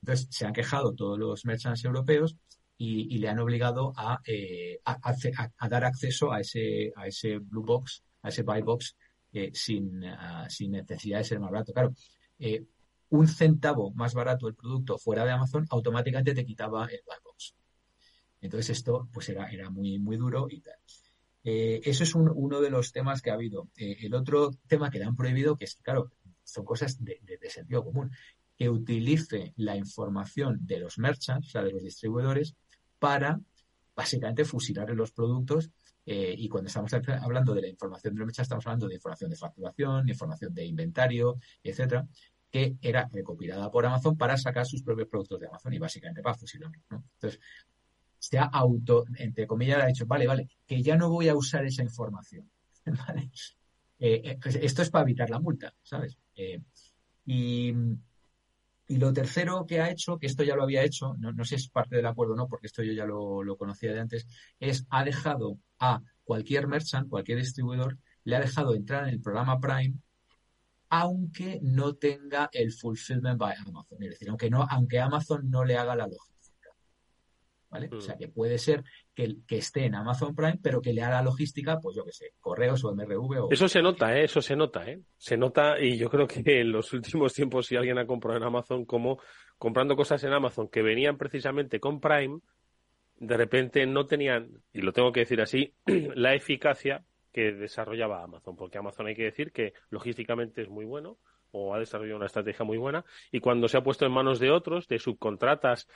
Entonces, 0.00 0.28
se 0.30 0.46
han 0.46 0.54
quejado 0.54 0.94
todos 0.94 1.18
los 1.18 1.44
merchants 1.44 1.84
europeos 1.84 2.36
y, 2.80 3.18
le 3.18 3.28
han 3.28 3.40
obligado 3.40 3.92
a, 3.96 4.20
eh, 4.24 4.80
a, 4.84 5.68
dar 5.68 5.84
acceso 5.84 6.32
a 6.32 6.40
ese, 6.40 6.92
a 6.94 7.08
ese 7.08 7.38
blue 7.38 7.64
box, 7.64 8.04
a 8.22 8.28
ese 8.28 8.42
buy 8.42 8.62
box, 8.62 8.96
eh, 9.32 9.50
sin, 9.52 10.04
ah, 10.04 10.46
sin 10.48 10.70
necesidad 10.70 11.18
de 11.18 11.24
ser 11.24 11.40
más 11.40 11.50
barato. 11.50 11.72
Claro, 11.72 11.92
eh, 12.38 12.64
un 13.10 13.26
centavo 13.26 13.90
más 13.92 14.14
barato 14.14 14.46
el 14.46 14.54
producto 14.54 14.96
fuera 14.96 15.24
de 15.24 15.32
Amazon 15.32 15.66
automáticamente 15.70 16.34
te 16.34 16.44
quitaba 16.44 16.86
el 16.86 17.00
buy 17.04 17.16
box. 17.24 17.54
Entonces 18.40 18.78
esto 18.78 19.08
pues 19.12 19.28
era, 19.28 19.50
era 19.50 19.70
muy, 19.70 19.98
muy 19.98 20.16
duro 20.16 20.46
y 20.48 20.60
tal. 20.60 20.76
eso 21.42 22.04
es 22.04 22.14
uno 22.14 22.60
de 22.60 22.70
los 22.70 22.92
temas 22.92 23.22
que 23.22 23.30
ha 23.30 23.34
habido. 23.34 23.68
el 23.76 24.14
otro 24.14 24.52
tema 24.68 24.90
que 24.90 24.98
le 24.98 25.06
han 25.06 25.16
prohibido, 25.16 25.56
que 25.56 25.64
es, 25.64 25.74
claro, 25.82 26.12
son 26.44 26.64
cosas 26.64 27.02
de, 27.04 27.18
de, 27.22 27.50
sentido 27.50 27.82
común, 27.82 28.12
que 28.56 28.70
utilice 28.70 29.52
la 29.56 29.76
información 29.76 30.58
de 30.60 30.78
los 30.78 30.98
merchants, 30.98 31.48
o 31.48 31.50
sea, 31.50 31.62
de 31.62 31.72
los 31.72 31.82
distribuidores, 31.82 32.54
para 32.98 33.40
básicamente 33.94 34.44
fusilar 34.44 34.90
los 34.90 35.12
productos 35.12 35.70
eh, 36.06 36.34
y 36.38 36.48
cuando 36.48 36.68
estamos 36.68 36.90
hablando 37.20 37.52
de 37.52 37.62
la 37.62 37.68
información 37.68 38.14
de 38.14 38.24
los 38.24 38.38
estamos 38.38 38.66
hablando 38.66 38.88
de 38.88 38.94
información 38.94 39.28
de 39.28 39.36
facturación, 39.36 40.08
información 40.08 40.54
de 40.54 40.64
inventario, 40.64 41.38
etcétera, 41.62 42.06
que 42.50 42.76
era 42.80 43.08
recopilada 43.12 43.70
por 43.70 43.84
Amazon 43.84 44.16
para 44.16 44.36
sacar 44.36 44.64
sus 44.64 44.82
propios 44.82 45.08
productos 45.08 45.40
de 45.40 45.48
Amazon 45.48 45.72
y 45.74 45.78
básicamente 45.78 46.22
para 46.22 46.34
fusilarlos. 46.34 46.82
Entonces, 46.90 47.40
se 48.18 48.38
ha 48.38 48.44
auto, 48.44 49.04
entre 49.16 49.46
comillas, 49.46 49.82
ha 49.82 49.86
dicho, 49.86 50.06
vale, 50.06 50.26
vale, 50.26 50.48
que 50.66 50.82
ya 50.82 50.96
no 50.96 51.10
voy 51.10 51.28
a 51.28 51.36
usar 51.36 51.64
esa 51.64 51.82
información. 51.82 52.50
Eh, 54.00 54.22
eh, 54.22 54.38
pues 54.40 54.54
esto 54.54 54.82
es 54.82 54.90
para 54.90 55.02
evitar 55.02 55.28
la 55.28 55.40
multa, 55.40 55.74
¿sabes? 55.82 56.16
y 57.26 57.74
y 58.88 58.96
lo 58.96 59.12
tercero 59.12 59.66
que 59.66 59.80
ha 59.80 59.90
hecho, 59.90 60.18
que 60.18 60.26
esto 60.26 60.42
ya 60.42 60.56
lo 60.56 60.62
había 60.62 60.82
hecho, 60.82 61.14
no, 61.18 61.44
sé 61.44 61.58
si 61.58 61.66
es 61.66 61.68
parte 61.68 61.96
del 61.96 62.06
acuerdo 62.06 62.32
o 62.32 62.36
no, 62.36 62.48
porque 62.48 62.66
esto 62.66 62.82
yo 62.82 62.92
ya 62.92 63.04
lo, 63.04 63.56
conocía 63.58 63.92
de 63.92 64.00
antes, 64.00 64.26
es 64.58 64.86
ha 64.88 65.04
dejado 65.04 65.58
a 65.78 66.00
cualquier 66.24 66.66
merchant, 66.66 67.08
cualquier 67.08 67.38
distribuidor, 67.38 67.98
le 68.24 68.36
ha 68.36 68.40
dejado 68.40 68.74
entrar 68.74 69.04
en 69.04 69.10
el 69.10 69.20
programa 69.20 69.60
Prime 69.60 69.94
aunque 70.90 71.60
no 71.62 71.96
tenga 71.96 72.48
el 72.50 72.72
fulfillment 72.72 73.38
by 73.38 73.54
Amazon. 73.66 74.02
Es 74.02 74.08
decir, 74.08 74.30
aunque 74.30 74.48
no, 74.48 74.66
aunque 74.70 74.98
Amazon 74.98 75.50
no 75.50 75.62
le 75.62 75.76
haga 75.76 75.94
la 75.94 76.06
lógica. 76.06 76.37
¿Vale? 77.70 77.88
O 77.92 78.00
sea, 78.00 78.14
mm. 78.14 78.18
que 78.18 78.28
puede 78.28 78.58
ser 78.58 78.84
que, 79.14 79.36
que, 79.46 79.58
esté 79.58 79.84
en 79.84 79.94
Amazon 79.94 80.34
Prime, 80.34 80.58
pero 80.62 80.80
que 80.80 80.92
le 80.92 81.02
haga 81.02 81.22
logística, 81.22 81.78
pues 81.80 81.96
yo 81.96 82.04
qué 82.04 82.12
sé, 82.12 82.32
correos 82.40 82.84
o 82.84 82.94
MRV 82.94 83.44
o... 83.44 83.48
Eso 83.50 83.68
se 83.68 83.82
nota, 83.82 84.16
¿eh? 84.16 84.24
Eso 84.24 84.40
se 84.40 84.56
nota, 84.56 84.88
¿eh? 84.88 85.00
Se 85.16 85.36
nota 85.36 85.80
y 85.80 85.96
yo 85.98 86.08
creo 86.08 86.26
que 86.26 86.60
en 86.60 86.72
los 86.72 86.92
últimos 86.92 87.34
tiempos 87.34 87.66
si 87.66 87.76
alguien 87.76 87.98
ha 87.98 88.06
comprado 88.06 88.38
en 88.38 88.44
Amazon, 88.44 88.84
como 88.84 89.20
comprando 89.58 89.96
cosas 89.96 90.22
en 90.24 90.32
Amazon 90.32 90.68
que 90.68 90.82
venían 90.82 91.18
precisamente 91.18 91.80
con 91.80 92.00
Prime, 92.00 92.40
de 93.16 93.36
repente 93.36 93.84
no 93.86 94.06
tenían, 94.06 94.62
y 94.72 94.80
lo 94.80 94.92
tengo 94.92 95.12
que 95.12 95.20
decir 95.20 95.40
así, 95.40 95.74
la 96.14 96.34
eficacia 96.34 97.04
que 97.32 97.52
desarrollaba 97.52 98.22
Amazon, 98.22 98.56
porque 98.56 98.78
Amazon 98.78 99.06
hay 99.06 99.14
que 99.14 99.24
decir 99.24 99.52
que 99.52 99.74
logísticamente 99.90 100.62
es 100.62 100.68
muy 100.68 100.84
bueno, 100.84 101.18
o 101.52 101.74
ha 101.74 101.78
desarrollado 101.78 102.16
una 102.16 102.26
estrategia 102.26 102.64
muy 102.64 102.78
buena 102.78 103.04
y 103.32 103.40
cuando 103.40 103.68
se 103.68 103.76
ha 103.76 103.82
puesto 103.82 104.06
en 104.06 104.12
manos 104.12 104.38
de 104.38 104.50
otros, 104.50 104.88
de 104.88 104.98
subcontratas 104.98 105.88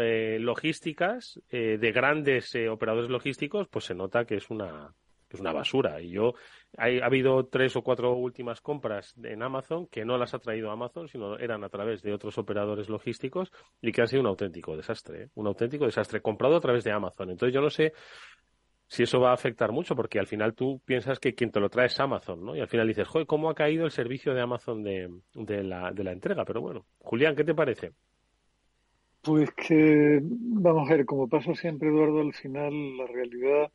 eh, 0.00 0.38
logísticas, 0.40 1.40
eh, 1.50 1.78
de 1.78 1.92
grandes 1.92 2.54
eh, 2.54 2.68
operadores 2.68 3.10
logísticos, 3.10 3.68
pues 3.68 3.84
se 3.84 3.94
nota 3.94 4.24
que 4.24 4.36
es 4.36 4.50
una 4.50 4.94
es 5.34 5.40
una 5.40 5.52
basura. 5.52 6.00
Y 6.00 6.10
yo, 6.10 6.34
ha 6.76 6.86
habido 7.04 7.46
tres 7.46 7.74
o 7.76 7.82
cuatro 7.82 8.14
últimas 8.14 8.60
compras 8.60 9.14
en 9.22 9.42
Amazon 9.42 9.86
que 9.86 10.04
no 10.04 10.18
las 10.18 10.34
ha 10.34 10.38
traído 10.38 10.70
Amazon, 10.70 11.08
sino 11.08 11.38
eran 11.38 11.64
a 11.64 11.68
través 11.68 12.02
de 12.02 12.12
otros 12.12 12.38
operadores 12.38 12.88
logísticos 12.88 13.50
y 13.80 13.92
que 13.92 14.02
han 14.02 14.08
sido 14.08 14.22
un 14.22 14.28
auténtico 14.28 14.76
desastre, 14.76 15.30
un 15.34 15.46
auténtico 15.46 15.84
desastre 15.84 16.20
comprado 16.20 16.56
a 16.56 16.60
través 16.60 16.84
de 16.84 16.92
Amazon. 16.92 17.30
Entonces 17.30 17.54
yo 17.54 17.60
no 17.60 17.70
sé 17.70 17.92
si 18.92 19.04
eso 19.04 19.20
va 19.20 19.30
a 19.30 19.32
afectar 19.32 19.72
mucho, 19.72 19.96
porque 19.96 20.18
al 20.18 20.26
final 20.26 20.52
tú 20.52 20.78
piensas 20.84 21.18
que 21.18 21.34
quien 21.34 21.50
te 21.50 21.60
lo 21.60 21.70
trae 21.70 21.86
es 21.86 21.98
Amazon, 21.98 22.44
¿no? 22.44 22.54
Y 22.54 22.60
al 22.60 22.68
final 22.68 22.86
dices, 22.86 23.08
joder, 23.08 23.26
¿cómo 23.26 23.48
ha 23.48 23.54
caído 23.54 23.86
el 23.86 23.90
servicio 23.90 24.34
de 24.34 24.42
Amazon 24.42 24.82
de, 24.82 25.08
de, 25.32 25.64
la, 25.64 25.92
de 25.92 26.04
la 26.04 26.12
entrega? 26.12 26.44
Pero 26.44 26.60
bueno, 26.60 26.84
Julián, 26.98 27.34
¿qué 27.34 27.42
te 27.42 27.54
parece? 27.54 27.92
Pues 29.22 29.50
que, 29.52 30.20
vamos 30.22 30.90
a 30.90 30.94
ver, 30.94 31.06
como 31.06 31.26
pasa 31.26 31.54
siempre, 31.54 31.88
Eduardo, 31.88 32.20
al 32.20 32.34
final 32.34 32.98
la 32.98 33.06
realidad 33.06 33.72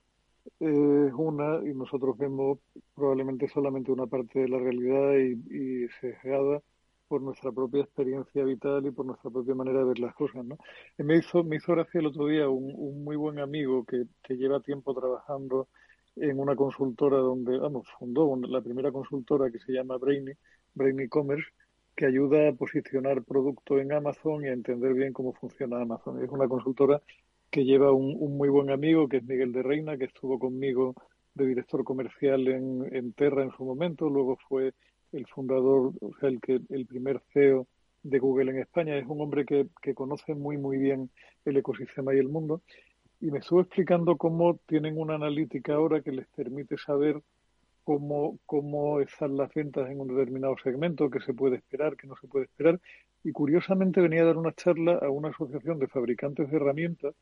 es 0.60 1.14
una 1.18 1.68
y 1.68 1.74
nosotros 1.74 2.16
vemos 2.16 2.60
probablemente 2.94 3.48
solamente 3.48 3.92
una 3.92 4.06
parte 4.06 4.42
de 4.42 4.50
la 4.50 4.60
realidad 4.60 5.14
y, 5.16 5.84
y 5.84 5.88
sesgada 6.00 6.62
por 7.08 7.22
nuestra 7.22 7.52
propia 7.52 7.82
experiencia 7.82 8.44
vital 8.44 8.86
y 8.86 8.92
por 8.92 9.06
nuestra 9.06 9.30
propia 9.30 9.56
manera 9.56 9.80
de 9.80 9.86
ver 9.86 10.00
las 10.00 10.14
cosas, 10.14 10.46
¿no? 10.46 10.58
me 10.98 11.18
hizo, 11.18 11.44
me 11.44 11.58
hizo 11.58 11.74
gracia 11.74 12.00
el 12.00 12.08
otro 12.08 12.28
día 12.28 12.50
un, 12.50 13.04
muy 13.04 13.16
buen 13.16 13.40
amigo 13.40 13.86
que, 13.86 14.06
que, 14.24 14.36
lleva 14.36 14.60
tiempo 14.60 14.94
trabajando 14.94 15.68
en 16.16 16.40
una 16.40 16.56
consultora 16.56 17.18
donde, 17.18 17.58
vamos, 17.58 17.88
fundó 18.00 18.36
la 18.48 18.62
primera 18.62 18.92
consultora 18.92 19.52
que 19.52 19.60
se 19.60 19.72
llama 19.72 19.98
Brainy, 19.98 20.34
Brainy 20.74 21.08
Commerce, 21.08 21.48
que 21.96 22.06
ayuda 22.06 22.50
a 22.50 22.54
posicionar 22.54 23.24
producto 23.24 23.80
en 23.80 23.92
Amazon 23.92 24.44
y 24.44 24.48
a 24.48 24.54
entender 24.54 24.94
bien 24.94 25.14
cómo 25.14 25.34
funciona 25.34 25.82
Amazon. 25.82 26.24
Es 26.24 26.30
una 26.30 26.48
consultora 26.48 27.02
que 27.50 27.66
lleva 27.66 27.92
un, 27.92 28.16
un 28.20 28.38
muy 28.38 28.50
buen 28.50 28.70
amigo, 28.70 29.08
que 29.08 29.18
es 29.18 29.24
Miguel 29.24 29.52
de 29.52 29.64
Reina, 29.64 29.98
que 29.98 30.06
estuvo 30.06 30.38
conmigo 30.38 30.94
de 31.38 31.46
director 31.46 31.84
comercial 31.84 32.48
en, 32.48 32.94
en 32.94 33.14
Terra 33.14 33.44
en 33.44 33.52
su 33.52 33.64
momento, 33.64 34.10
luego 34.10 34.38
fue 34.50 34.74
el 35.12 35.26
fundador, 35.28 35.94
o 36.02 36.12
sea, 36.20 36.30
el, 36.30 36.40
que, 36.42 36.60
el 36.70 36.86
primer 36.86 37.22
CEO 37.34 37.68
de 38.04 38.20
Google 38.20 38.52
en 38.52 38.60
España, 38.60 38.98
es 38.98 39.06
un 39.08 39.22
hombre 39.22 39.46
que, 39.46 39.68
que 39.82 39.94
conoce 39.94 40.36
muy, 40.36 40.58
muy 40.58 40.78
bien 40.78 41.10
el 41.46 41.58
ecosistema 41.58 42.14
y 42.14 42.20
el 42.20 42.30
mundo. 42.30 42.62
Y 43.20 43.32
me 43.32 43.40
estuvo 43.40 43.62
explicando 43.62 44.16
cómo 44.18 44.60
tienen 44.68 44.98
una 44.98 45.16
analítica 45.16 45.74
ahora 45.76 46.02
que 46.02 46.12
les 46.12 46.28
permite 46.28 46.78
saber 46.78 47.22
cómo, 47.84 48.38
cómo 48.46 49.00
están 49.00 49.38
las 49.38 49.54
ventas 49.54 49.90
en 49.90 50.02
un 50.02 50.10
determinado 50.10 50.56
segmento, 50.62 51.10
qué 51.10 51.20
se 51.22 51.34
puede 51.34 51.56
esperar, 51.56 51.96
qué 51.96 52.06
no 52.06 52.16
se 52.18 52.28
puede 52.28 52.46
esperar. 52.46 52.80
Y 53.24 53.32
curiosamente 53.32 54.02
venía 54.02 54.22
a 54.24 54.26
dar 54.26 54.38
una 54.38 54.54
charla 54.54 55.00
a 55.02 55.10
una 55.10 55.30
asociación 55.30 55.80
de 55.80 55.88
fabricantes 55.88 56.50
de 56.52 56.58
herramientas 56.58 57.16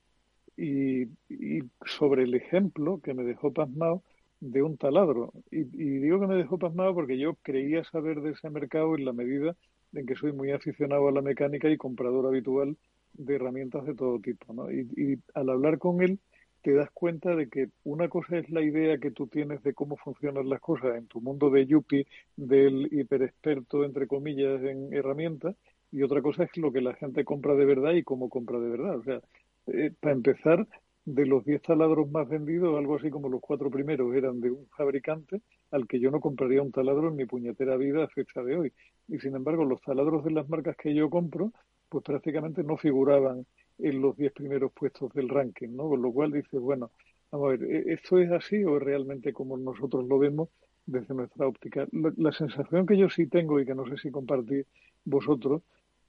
y, 0.58 1.04
y 1.30 1.62
sobre 1.86 2.24
el 2.24 2.34
ejemplo 2.34 3.00
que 3.02 3.14
me 3.14 3.24
dejó 3.24 3.54
pasmado 3.54 4.04
de 4.52 4.62
un 4.62 4.78
taladro. 4.78 5.34
Y, 5.52 5.64
digo 5.64 6.20
que 6.20 6.28
me 6.28 6.36
dejó 6.36 6.58
pasmado 6.58 6.94
porque 6.94 7.18
yo 7.18 7.36
creía 7.42 7.84
saber 7.86 8.22
de 8.22 8.32
ese 8.32 8.50
mercado 8.50 8.96
en 8.96 9.06
la 9.06 9.14
medida 9.14 9.56
en 9.94 10.06
que 10.06 10.16
soy 10.16 10.34
muy 10.34 10.52
aficionado 10.52 11.08
a 11.08 11.12
la 11.12 11.22
mecánica 11.22 11.70
y 11.70 11.78
comprador 11.78 12.28
habitual 12.28 12.78
de 13.14 13.36
herramientas 13.36 13.86
de 13.86 13.96
todo 13.96 14.20
tipo. 14.20 14.54
¿no? 14.54 14.72
Y, 14.72 15.20
al 15.34 15.50
hablar 15.50 15.80
con 15.80 16.02
él, 16.02 16.20
te 16.62 16.74
das 16.74 16.90
cuenta 16.92 17.36
de 17.36 17.48
que 17.50 17.70
una 17.84 18.10
cosa 18.10 18.38
es 18.38 18.50
la 18.50 18.62
idea 18.62 18.98
que 18.98 19.12
tú 19.12 19.28
tienes 19.28 19.62
de 19.64 19.74
cómo 19.74 19.98
funcionan 19.98 20.50
las 20.50 20.60
cosas 20.62 20.98
en 20.98 21.08
tu 21.08 21.22
mundo 21.22 21.50
de 21.50 21.66
yuppie, 21.66 22.08
del 22.36 22.90
hiperexperto, 22.92 23.84
entre 23.84 24.08
comillas, 24.08 24.62
en 24.64 24.94
herramientas, 24.94 25.56
y 25.92 26.02
otra 26.02 26.22
cosa 26.22 26.44
es 26.44 26.58
lo 26.58 26.72
que 26.72 26.82
la 26.82 26.96
gente 26.96 27.24
compra 27.24 27.56
de 27.56 27.66
verdad 27.66 27.94
y 27.94 28.04
cómo 28.04 28.30
compra 28.30 28.60
de 28.60 28.70
verdad. 28.70 28.98
O 28.98 29.04
sea, 29.04 29.22
eh, 29.68 29.92
para 30.00 30.16
empezar, 30.16 30.68
de 31.06 31.26
los 31.28 31.46
10 31.46 31.62
taladros 31.62 32.10
más 32.10 32.28
vendidos, 32.28 32.78
algo 32.78 32.96
así 32.96 33.12
como 33.12 33.30
los 33.30 33.40
cuatro 33.40 33.70
primeros 33.70 34.14
eran 34.16 34.42
de 34.42 34.50
un 34.52 34.68
fabricante 34.76 35.42
al 35.72 35.88
que 35.88 36.00
yo 36.00 36.10
no 36.10 36.20
compraría 36.20 36.64
un 36.64 36.72
taladro 36.72 37.10
en 37.10 37.16
mi 37.16 37.26
puñetera 37.26 37.78
vida 37.78 38.04
a 38.04 38.08
fecha 38.08 38.42
de 38.42 38.58
hoy. 38.58 38.74
Y 39.08 39.20
sin 39.20 39.36
embargo, 39.36 39.66
los 39.66 39.82
taladros 39.82 40.24
de 40.24 40.32
las 40.32 40.50
marcas 40.50 40.76
que 40.76 40.96
yo 40.96 41.10
compro, 41.10 41.52
pues 41.90 42.04
prácticamente 42.04 42.64
no 42.64 42.76
figuraban 42.76 43.46
en 43.78 44.02
los 44.02 44.18
10 44.18 44.34
primeros 44.34 44.72
puestos 44.74 45.14
del 45.14 45.30
ranking, 45.30 45.70
¿no? 45.76 45.90
Con 45.90 46.02
lo 46.02 46.12
cual 46.12 46.32
dices, 46.32 46.60
bueno, 46.60 46.92
vamos 47.32 47.48
a 47.48 47.50
ver, 47.52 47.64
¿e-, 47.64 47.94
¿esto 47.94 48.18
es 48.20 48.32
así 48.32 48.64
o 48.64 48.78
es 48.78 48.84
realmente 48.84 49.32
como 49.32 49.58
nosotros 49.58 50.08
lo 50.08 50.18
vemos 50.18 50.50
desde 50.88 51.14
nuestra 51.14 51.48
óptica? 51.48 51.88
La, 51.92 52.32
sensación 52.32 52.86
que 52.86 52.98
yo 52.98 53.10
sí 53.10 53.28
tengo 53.28 53.60
y 53.60 53.66
que 53.66 53.76
no 53.76 53.88
sé 53.88 53.98
si 53.98 54.10
compartís 54.10 54.66
vosotros 55.04 55.62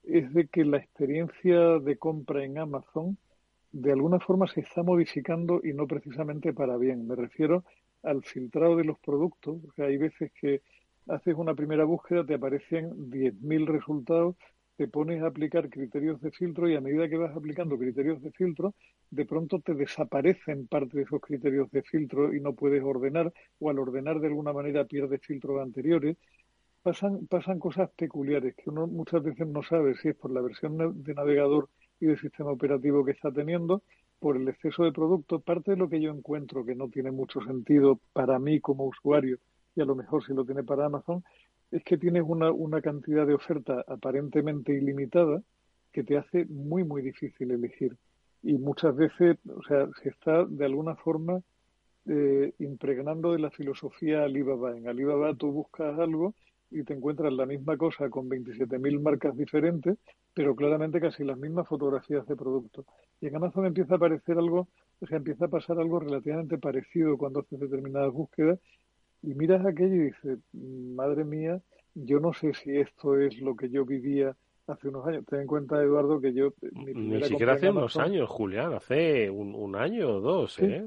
es 0.05 0.33
de 0.33 0.47
que 0.47 0.65
la 0.65 0.79
experiencia 0.79 1.79
de 1.81 1.99
compra 1.99 2.45
en 2.45 2.59
Amazon 2.59 3.19
de 3.81 3.93
alguna 3.93 4.19
forma 4.21 4.47
se 4.47 4.61
está 4.61 4.83
modificando 4.83 5.61
y 5.63 5.73
no 5.73 5.87
precisamente 5.87 6.53
para 6.53 6.77
bien. 6.77 7.07
Me 7.07 7.15
refiero 7.15 7.65
al 8.03 8.23
filtrado 8.23 8.77
de 8.77 8.85
los 8.85 8.99
productos. 8.99 9.59
Hay 9.79 9.97
veces 9.99 10.33
que 10.41 10.63
haces 11.09 11.35
una 11.37 11.55
primera 11.55 11.85
búsqueda, 11.85 12.25
te 12.25 12.35
aparecen 12.35 13.11
10.000 13.11 13.67
resultados 13.67 14.37
te 14.77 14.89
pones 14.89 15.23
a 15.23 15.29
aplicar 15.29 15.71
criterios 15.71 16.21
de 16.21 16.31
filtro 16.31 16.69
y 16.69 16.77
a 16.77 16.81
medida 16.81 17.09
que 17.09 17.17
vas 17.17 17.35
aplicando 17.35 17.79
criterios 17.79 18.23
de 18.23 18.31
filtro, 18.33 18.75
de 19.11 19.25
pronto 19.25 19.61
te 19.61 19.75
desaparecen 19.75 20.67
parte 20.67 20.99
de 20.99 21.05
esos 21.05 21.21
criterios 21.21 21.71
de 21.71 21.83
filtro 21.83 22.35
y 22.35 22.41
no 22.41 22.55
puedes 22.55 22.83
ordenar 22.83 23.33
o 23.59 23.71
al 23.71 23.79
ordenar 23.79 24.21
de 24.21 24.27
alguna 24.27 24.53
manera 24.53 24.85
pierdes 24.85 25.23
filtros 25.23 25.63
anteriores. 25.63 26.19
Pasan, 26.83 27.27
pasan 27.27 27.59
cosas 27.59 27.91
peculiares 27.97 28.55
que 28.55 28.71
uno 28.71 28.87
muchas 28.87 29.23
veces 29.23 29.47
no 29.47 29.63
sabe 29.63 29.97
si 29.97 30.09
es 30.11 30.17
por 30.17 30.31
la 30.31 30.43
versión 30.43 31.03
de 31.03 31.15
navegador 31.15 31.69
y 32.01 32.07
de 32.07 32.17
sistema 32.19 32.51
operativo 32.51 33.05
que 33.05 33.13
está 33.13 33.31
teniendo, 33.33 33.83
por 34.19 34.37
el 34.37 34.49
exceso 34.49 34.85
de 34.85 34.93
producto. 34.93 35.41
Parte 35.41 35.73
de 35.73 35.77
lo 35.77 35.89
que 35.89 36.01
yo 36.01 36.11
encuentro 36.11 36.65
que 36.65 36.75
no 36.75 36.89
tiene 36.89 37.11
mucho 37.11 37.41
sentido 37.43 38.01
para 38.13 38.39
mí 38.39 38.61
como 38.61 38.85
usuario 38.85 39.39
y 39.75 39.83
a 39.83 39.85
lo 39.85 39.95
mejor 39.95 40.25
si 40.25 40.33
lo 40.33 40.45
tiene 40.45 40.65
para 40.65 40.87
Amazon 40.87 41.23
es 41.71 41.83
que 41.85 41.99
tienes 41.99 42.23
una, 42.27 42.51
una 42.51 42.81
cantidad 42.81 43.27
de 43.27 43.35
oferta 43.35 43.85
aparentemente 43.87 44.73
ilimitada 44.73 45.43
que 45.93 46.05
te 46.05 46.17
hace 46.17 46.45
muy, 46.47 46.85
muy 46.85 47.03
difícil 47.03 47.51
elegir. 47.51 47.97
Y 48.43 48.55
muchas 48.55 48.95
veces, 48.95 49.39
o 49.49 49.63
sea, 49.63 49.89
se 50.03 50.11
está 50.11 50.45
de 50.45 50.65
alguna 50.65 50.95
forma 50.97 51.41
eh, 52.07 52.53
impregnando 52.61 53.33
de 53.33 53.41
la 53.41 53.51
filosofía 53.51 54.23
Alibaba. 54.23 54.77
En 54.77 54.89
Alibaba 54.89 55.35
tú 55.35 55.51
buscas 55.51 55.99
algo 55.99 56.35
y 56.71 56.83
te 56.83 56.95
encuentras 56.95 57.33
la 57.33 57.47
misma 57.47 57.77
cosa 57.77 58.11
con 58.11 58.29
27.000 58.29 59.01
marcas 59.01 59.37
diferentes, 59.37 59.97
pero 60.35 60.55
claramente 60.55 61.01
casi 61.01 61.25
las 61.25 61.39
mismas 61.39 61.69
fotografías 61.69 62.27
de 62.27 62.37
productos. 62.37 62.85
Y 63.21 63.29
en 63.29 63.37
Amazon 63.37 63.67
empieza 63.67 63.95
a 63.95 63.97
aparecer 63.97 64.39
algo, 64.39 64.69
o 65.01 65.07
sea, 65.07 65.19
empieza 65.19 65.47
a 65.47 65.49
pasar 65.49 65.79
algo 65.79 66.01
relativamente 66.01 66.59
parecido 66.59 67.17
cuando 67.17 67.41
haces 67.41 67.61
determinadas 67.61 68.13
búsquedas 68.13 68.59
y 69.23 69.35
miras 69.35 69.65
aquello 69.65 69.95
y 69.95 70.05
dices, 70.07 70.39
madre 70.53 71.25
mía, 71.25 71.61
yo 71.95 72.21
no 72.21 72.33
sé 72.33 72.53
si 72.55 72.77
esto 72.77 73.19
es 73.19 73.41
lo 73.41 73.57
que 73.57 73.71
yo 73.71 73.85
vivía 73.85 74.37
hace 74.67 74.89
unos 74.89 75.07
años. 75.07 75.25
Ten 75.27 75.41
en 75.41 75.47
cuenta, 75.47 75.83
Eduardo, 75.83 76.21
que 76.21 76.33
yo... 76.33 76.53
Ni 76.73 77.23
siquiera 77.23 77.55
hace 77.55 77.71
unos 77.71 77.97
años, 77.97 78.29
Julián, 78.29 78.75
hace 78.75 79.31
un, 79.31 79.77
año 79.77 80.17
o 80.17 80.21
dos, 80.21 80.59
¿eh? 80.59 80.85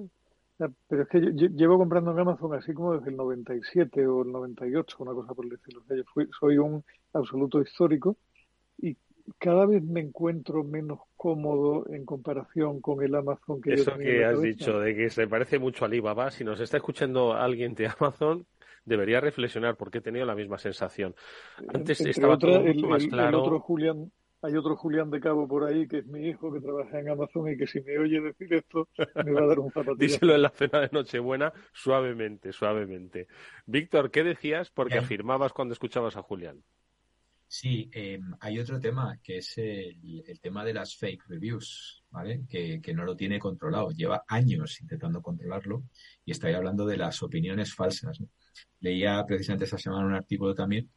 Pero 0.88 1.04
es 1.04 1.08
que 1.08 1.22
yo, 1.34 1.48
llevo 1.48 1.78
comprando 1.78 2.12
en 2.12 2.20
Amazon 2.20 2.54
así 2.54 2.74
como 2.74 2.96
desde 2.96 3.12
el 3.12 3.18
97 3.18 4.06
o 4.08 4.24
el 4.24 4.32
98, 4.32 4.98
una 5.00 5.14
cosa 5.14 5.34
por 5.34 5.48
decirlo. 5.48 5.84
yo 5.90 6.04
soy 6.38 6.58
un 6.58 6.84
absoluto 7.14 7.62
histórico 7.62 8.18
y 8.78 8.98
cada 9.38 9.66
vez 9.66 9.84
me 9.84 10.02
encuentro 10.02 10.64
menos 10.64 11.00
cómodo 11.16 11.86
en 11.90 12.04
comparación 12.04 12.82
con 12.82 13.04
el 13.04 13.16
Amazon 13.16 13.62
que 13.62 13.74
Eso 13.74 13.98
que 13.98 14.26
has 14.26 14.42
dicho, 14.42 14.80
de 14.80 14.96
que 14.96 15.10
se 15.10 15.28
parece 15.28 15.60
mucho 15.60 15.86
a 15.86 15.88
Alibaba, 15.88 16.32
si 16.32 16.44
nos 16.44 16.60
está 16.60 16.78
escuchando 16.78 17.34
alguien 17.34 17.74
de 17.76 17.88
Amazon, 18.00 18.46
debería 18.84 19.22
reflexionar 19.22 19.78
porque 19.78 20.00
he 20.00 20.02
tenido 20.02 20.26
la 20.26 20.36
misma 20.36 20.58
sensación. 20.58 21.16
Antes 21.74 22.02
estaba 22.02 22.38
todo 22.38 22.62
más 22.88 23.06
claro. 23.08 23.44
otro 23.44 23.60
Julián, 23.60 24.12
hay 24.42 24.56
otro 24.56 24.76
Julián 24.76 25.10
de 25.10 25.20
Cabo 25.20 25.48
por 25.48 25.66
ahí 25.66 25.88
que 25.88 26.00
es 26.00 26.06
mi 26.06 26.28
hijo 26.28 26.52
que 26.52 26.62
trabaja 26.62 27.00
en 27.00 27.10
Amazon 27.10 27.50
y 27.50 27.58
que 27.58 27.68
si 27.68 27.82
me 27.82 27.98
oye 27.98 28.22
decir 28.22 28.54
esto 28.54 28.88
me 29.24 29.32
va 29.32 29.42
a 29.42 29.48
dar 29.48 29.60
un 29.60 29.72
zapatillo. 29.72 29.98
Díselo 30.00 30.36
en 30.36 30.42
la 30.44 30.50
cena 30.50 30.80
de 30.80 30.90
Nochebuena 30.92 31.54
suavemente, 31.74 32.54
suavemente. 32.54 33.28
Víctor, 33.66 34.12
¿qué 34.12 34.24
decías? 34.24 34.70
Porque 34.70 34.98
afirmabas 34.98 35.54
cuando 35.54 35.74
escuchabas 35.74 36.16
a 36.16 36.22
Julián. 36.22 36.64
Sí, 37.52 37.90
eh, 37.94 38.20
hay 38.42 38.60
otro 38.60 38.80
tema 38.80 39.20
que 39.24 39.38
es 39.38 39.58
el, 39.58 40.40
tema 40.40 40.64
de 40.64 40.72
las 40.72 40.96
fake 40.96 41.26
reviews, 41.28 42.04
¿vale? 42.12 42.46
Que, 42.48 42.80
no 42.94 43.04
lo 43.04 43.16
tiene 43.16 43.40
controlado. 43.40 43.90
Lleva 43.90 44.24
años 44.28 44.80
intentando 44.80 45.20
controlarlo 45.20 45.84
y 46.24 46.32
estoy 46.32 46.54
hablando 46.54 46.86
de 46.86 46.98
las 46.98 47.24
opiniones 47.24 47.74
falsas. 47.74 48.20
Leía 48.82 49.26
precisamente 49.26 49.66
esta 49.66 49.80
semana 49.80 50.06
un 50.06 50.14
artículo 50.14 50.54
también 50.54 50.92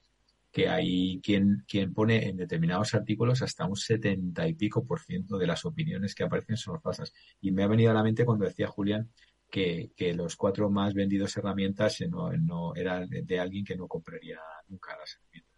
que 0.53 0.69
hay 0.69 1.21
quien, 1.23 1.65
quien 1.67 1.95
pone 1.95 2.29
en 2.29 2.37
determinados 2.37 2.95
artículos 2.95 3.41
hasta 3.43 3.67
un 3.67 3.77
setenta 3.77 4.47
y 4.47 4.55
pico 4.55 4.85
por 4.85 5.01
ciento 5.01 5.39
de 5.39 5.47
las 5.47 5.65
opiniones 5.65 6.15
que 6.15 6.25
aparecen 6.25 6.59
son 6.59 6.81
falsas. 6.81 7.13
Y 7.41 7.51
me 7.53 7.63
ha 7.63 7.67
venido 7.67 7.91
a 7.91 7.95
la 7.95 8.03
mente 8.03 8.27
cuando 8.27 8.45
decía 8.45 8.69
Julián 8.69 9.11
que, 9.51 9.93
que 9.97 10.13
los 10.13 10.37
cuatro 10.37 10.71
más 10.71 10.93
vendidos 10.93 11.37
herramientas 11.37 11.99
no, 12.09 12.31
no 12.33 12.75
eran 12.75 13.09
de 13.09 13.41
alguien 13.41 13.65
que 13.65 13.77
no 13.77 13.89
compraría 13.89 14.39
nunca 14.69 14.97
las 14.99 15.17
herramientas. 15.17 15.53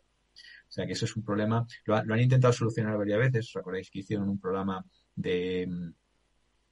O 0.69 0.73
sea 0.75 0.87
que 0.87 0.93
eso 0.93 1.05
es 1.05 1.17
un 1.17 1.25
problema. 1.25 1.67
Lo, 1.85 1.97
han 1.97 2.21
intentado 2.21 2.53
solucionar 2.53 2.97
varias 2.97 3.19
veces. 3.19 3.49
¿Os 3.49 3.57
acordáis 3.57 3.91
que 3.91 4.01
hicieron 4.01 4.29
un 4.29 4.41
programa 4.41 4.85
de 5.15 5.69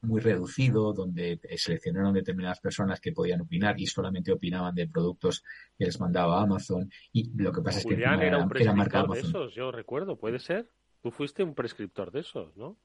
muy 0.03 0.21
reducido 0.21 0.93
donde 0.93 1.41
seleccionaron 1.57 2.13
determinadas 2.13 2.61
personas 2.61 3.01
que 3.01 3.13
podían 3.13 3.41
opinar 3.41 3.81
y 3.81 3.87
solamente 3.87 4.33
opinaban 4.33 4.75
de 4.75 4.89
productos 4.89 5.43
que 5.79 5.87
les 5.87 6.01
mandaba 6.01 6.43
Amazon 6.43 6.91
y 7.13 7.31
lo 7.41 7.53
que 7.53 7.63
pasa 7.63 7.79
es 7.79 7.87
que 7.87 7.95
era, 7.95 8.39
un 8.39 8.49
prescriptor 8.49 9.11
de 9.11 9.21
esos, 9.21 9.55
yo 9.55 9.71
recuerdo, 9.71 10.17
puede 10.17 10.39
ser. 10.39 10.69
Tú 11.03 11.11
fuiste 11.11 11.43
un 11.43 11.55
prescriptor 11.55 12.13
de 12.13 12.21
esos, 12.21 12.57
¿no? 12.57 12.79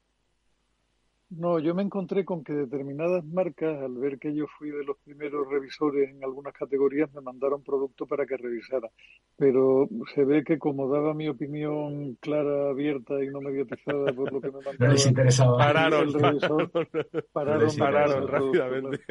No, 1.30 1.58
yo 1.58 1.74
me 1.74 1.82
encontré 1.82 2.24
con 2.24 2.42
que 2.42 2.54
determinadas 2.54 3.22
marcas, 3.22 3.82
al 3.82 3.94
ver 3.98 4.18
que 4.18 4.34
yo 4.34 4.46
fui 4.58 4.70
de 4.70 4.82
los 4.82 4.96
primeros 5.04 5.46
revisores 5.46 6.08
en 6.08 6.24
algunas 6.24 6.54
categorías, 6.54 7.12
me 7.12 7.20
mandaron 7.20 7.62
producto 7.62 8.06
para 8.06 8.24
que 8.24 8.38
revisara. 8.38 8.88
Pero 9.36 9.88
se 10.14 10.24
ve 10.24 10.42
que 10.42 10.58
como 10.58 10.88
daba 10.88 11.12
mi 11.12 11.28
opinión 11.28 12.14
clara, 12.14 12.70
abierta 12.70 13.22
y 13.22 13.28
no 13.28 13.42
mediatizada 13.42 14.10
por 14.14 14.32
lo 14.32 14.40
que 14.40 14.50
me 14.50 14.62
mandaba, 14.62 14.76
no 14.78 14.92
les 14.92 15.06
interesaba. 15.06 15.58
Pararon, 15.58 16.12
pararon, 17.32 17.76
pararon, 17.76 18.28
rápidamente. 18.28 19.04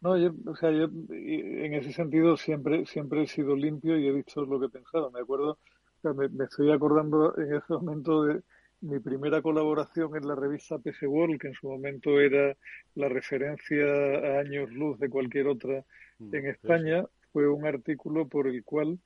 No, 0.00 0.18
yo, 0.18 0.32
o 0.46 0.56
sea, 0.56 0.72
yo 0.72 0.88
en 1.10 1.74
ese 1.74 1.92
sentido 1.92 2.36
siempre, 2.36 2.84
siempre 2.86 3.22
he 3.22 3.26
sido 3.28 3.54
limpio 3.54 3.96
y 3.96 4.08
he 4.08 4.12
dicho 4.12 4.44
lo 4.44 4.58
que 4.58 4.66
he 4.66 4.70
pensado. 4.70 5.12
Me 5.12 5.20
acuerdo, 5.20 5.58
me, 6.02 6.28
me 6.30 6.44
estoy 6.46 6.72
acordando 6.72 7.32
en 7.38 7.54
ese 7.54 7.72
momento 7.74 8.24
de 8.24 8.42
mi 8.84 9.00
primera 9.00 9.40
colaboración 9.40 10.14
en 10.16 10.28
la 10.28 10.34
revista 10.34 10.78
PC 10.78 11.06
World, 11.06 11.40
que 11.40 11.48
en 11.48 11.54
su 11.54 11.68
momento 11.68 12.20
era 12.20 12.54
la 12.94 13.08
referencia 13.08 13.84
a 13.84 14.40
años 14.40 14.70
luz 14.72 14.98
de 14.98 15.08
cualquier 15.08 15.48
otra 15.48 15.84
mm, 16.18 16.34
en 16.34 16.46
España, 16.48 17.04
fue 17.32 17.48
un 17.48 17.66
artículo 17.66 18.28
por 18.28 18.46
el 18.46 18.62
cual 18.62 18.98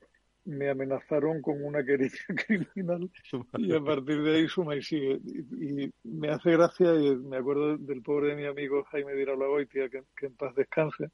me 0.45 0.69
amenazaron 0.71 1.43
con 1.43 1.63
una 1.63 1.85
querella 1.85 2.19
criminal 2.47 3.11
y 3.59 3.75
a 3.75 3.81
partir 3.81 4.23
de 4.23 4.37
ahí 4.37 4.49
suma 4.49 4.75
y 4.75 4.83
sigue. 4.83 5.21
Y, 5.61 5.91
me 6.05 6.29
hace 6.31 6.51
gracia 6.53 6.95
y 6.95 7.17
me 7.17 7.37
acuerdo 7.37 7.77
del 7.77 8.03
pobre 8.03 8.31
de 8.31 8.37
mi 8.37 8.47
amigo 8.47 8.83
Jaime 8.85 9.13
de 9.13 9.25
Goitia, 9.25 9.89
que, 9.89 10.03
que 10.17 10.27
en 10.27 10.35
paz 10.35 10.55
descanse. 10.55 11.11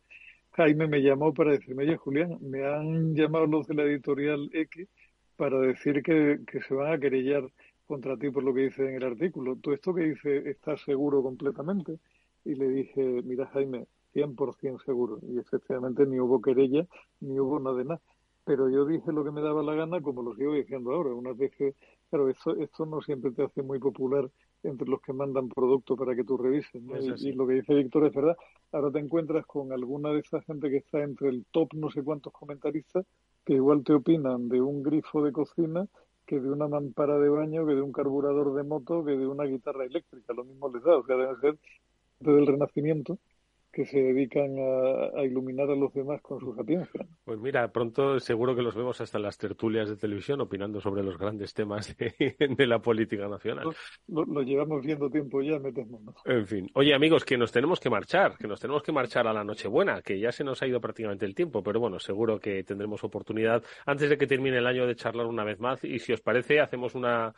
Jaime 0.52 0.86
me 0.86 1.02
llamó 1.02 1.34
para 1.34 1.52
decirme, 1.52 1.82
oye 1.82 1.96
Julián, 1.96 2.38
me 2.40 2.64
han 2.64 3.14
llamado 3.14 3.46
los 3.46 3.66
de 3.66 3.74
la 3.74 3.82
editorial 3.82 4.48
X 4.52 4.88
para 5.36 5.58
decir 5.58 6.02
que, 6.02 6.38
que 6.46 6.60
se 6.62 6.74
van 6.74 6.92
a 6.92 6.98
querellar 6.98 7.42
contra 7.87 8.16
ti 8.16 8.30
por 8.30 8.43
lo 8.43 8.55
que 8.55 8.62
dice 8.62 8.89
en 8.89 8.97
el 8.97 9.05
artículo. 9.05 9.57
Todo 9.57 9.74
esto 9.74 9.95
que 9.95 10.03
dice, 10.03 10.49
¿estás 10.51 10.80
seguro 10.82 11.22
completamente? 11.22 11.99
Y 12.45 12.55
le 12.55 12.68
dije, 12.68 13.22
mira 13.22 13.47
Jaime, 13.47 13.87
100% 14.14 14.85
seguro. 14.85 15.18
Y 15.22 15.39
efectivamente 15.39 16.07
ni 16.07 16.20
hubo 16.20 16.41
querella, 16.41 16.87
ni 17.20 17.39
hubo 17.39 17.59
nada 17.61 17.76
de 17.76 17.85
nada. 17.85 18.01
Pero 18.45 18.68
yo 18.68 18.85
dije 18.85 19.11
lo 19.12 19.24
que 19.24 19.30
me 19.30 19.41
daba 19.41 19.62
la 19.62 19.74
gana, 19.74 20.01
como 20.03 20.22
lo 20.22 20.35
sigo 20.35 20.53
diciendo 20.55 20.93
ahora. 20.93 21.14
Una 21.14 21.32
vez 21.32 21.53
que, 21.57 21.74
claro, 22.11 22.28
esto, 22.28 22.55
esto 22.57 22.85
no 22.85 23.01
siempre 23.01 23.30
te 23.30 23.43
hace 23.43 23.62
muy 23.62 23.78
popular 23.78 24.30
entre 24.62 24.89
los 24.89 25.01
que 25.01 25.12
mandan 25.12 25.49
producto 25.49 25.97
para 25.97 26.14
que 26.14 26.24
tú 26.24 26.37
revises. 26.37 26.74
Y, 26.74 27.28
y, 27.28 27.32
lo 27.32 27.47
que 27.47 27.55
dice 27.55 27.74
Víctor 27.74 28.07
es 28.07 28.14
verdad. 28.14 28.37
Ahora 28.72 28.91
te 28.91 28.99
encuentras 28.99 29.47
con 29.47 29.72
alguna 29.72 30.11
de 30.11 30.20
esa 30.20 30.43
gente 30.43 30.70
que 30.70 30.78
está 30.78 31.03
entre 31.03 31.28
el 31.28 31.45
top 31.51 31.72
no 31.74 31.91
sé 31.91 32.03
cuántos 32.03 32.32
comentaristas 32.32 33.07
que 33.45 33.55
igual 33.55 33.85
te 33.85 33.93
opinan 33.93 34.49
de 34.49 34.61
un 34.61 34.82
grifo 34.82 35.22
de 35.22 35.32
cocina 35.32 35.87
que 36.26 36.40
de 36.40 36.50
una 36.50 36.68
mampara 36.68 37.18
de 37.18 37.28
baño, 37.28 37.66
que 37.66 37.74
de 37.74 37.82
un 37.82 37.92
carburador 37.92 38.54
de 38.54 38.62
moto, 38.62 39.04
que 39.04 39.12
de 39.12 39.26
una 39.26 39.44
guitarra 39.44 39.84
eléctrica. 39.84 40.32
Lo 40.32 40.44
mismo 40.44 40.72
les 40.72 40.82
da, 40.82 40.96
o 40.96 41.06
sea, 41.06 41.16
deben 41.16 41.40
ser 41.40 41.58
del 42.20 42.46
Renacimiento 42.46 43.18
que 43.74 43.84
se 43.84 43.98
dedican 43.98 44.56
a, 44.58 45.24
iluminar 45.24 45.68
a 45.68 45.74
los 45.74 45.92
demás 45.92 46.20
con 46.22 46.38
su 46.38 46.54
sapiencia. 46.54 47.04
Pues 47.24 47.38
mira, 47.40 47.66
pronto 47.72 48.20
seguro 48.20 48.54
que 48.54 48.62
los 48.62 48.74
vemos 48.74 49.00
hasta 49.00 49.18
en 49.18 49.24
las 49.24 49.36
tertulias 49.36 49.88
de 49.88 49.96
televisión 49.96 50.40
opinando 50.40 50.80
sobre 50.80 51.02
los 51.02 51.18
grandes 51.18 51.52
temas 51.52 51.96
de, 51.96 52.14
la 52.66 52.78
política 52.78 53.28
nacional. 53.28 53.74
Lo, 54.06 54.42
llevamos 54.42 54.84
viendo 54.84 55.10
tiempo 55.10 55.42
ya, 55.42 55.58
metemos. 55.58 56.02
En 56.24 56.46
fin. 56.46 56.70
Oye, 56.74 56.94
amigos, 56.94 57.24
que 57.24 57.36
nos 57.36 57.50
tenemos 57.50 57.80
que 57.80 57.90
marchar, 57.90 58.36
que 58.38 58.46
nos 58.46 58.60
tenemos 58.60 58.82
que 58.82 58.92
marchar 58.92 59.26
a 59.26 59.32
la 59.32 59.42
Nochebuena, 59.42 60.02
que 60.02 60.18
ya 60.18 60.30
se 60.30 60.44
nos 60.44 60.62
ha 60.62 60.66
ido 60.66 60.80
prácticamente 60.80 61.26
el 61.26 61.34
tiempo, 61.34 61.62
pero 61.62 61.80
bueno, 61.80 61.98
seguro 61.98 62.38
que 62.38 62.62
tendremos 62.62 63.02
oportunidad 63.02 63.62
antes 63.86 64.08
de 64.08 64.16
que 64.16 64.26
termine 64.26 64.58
el 64.58 64.66
año 64.66 64.86
de 64.86 64.94
charlar 64.94 65.26
una 65.26 65.44
vez 65.44 65.58
más 65.58 65.82
y 65.84 65.98
si 65.98 66.12
os 66.12 66.20
parece 66.20 66.60
hacemos 66.60 66.94
una 66.94 67.34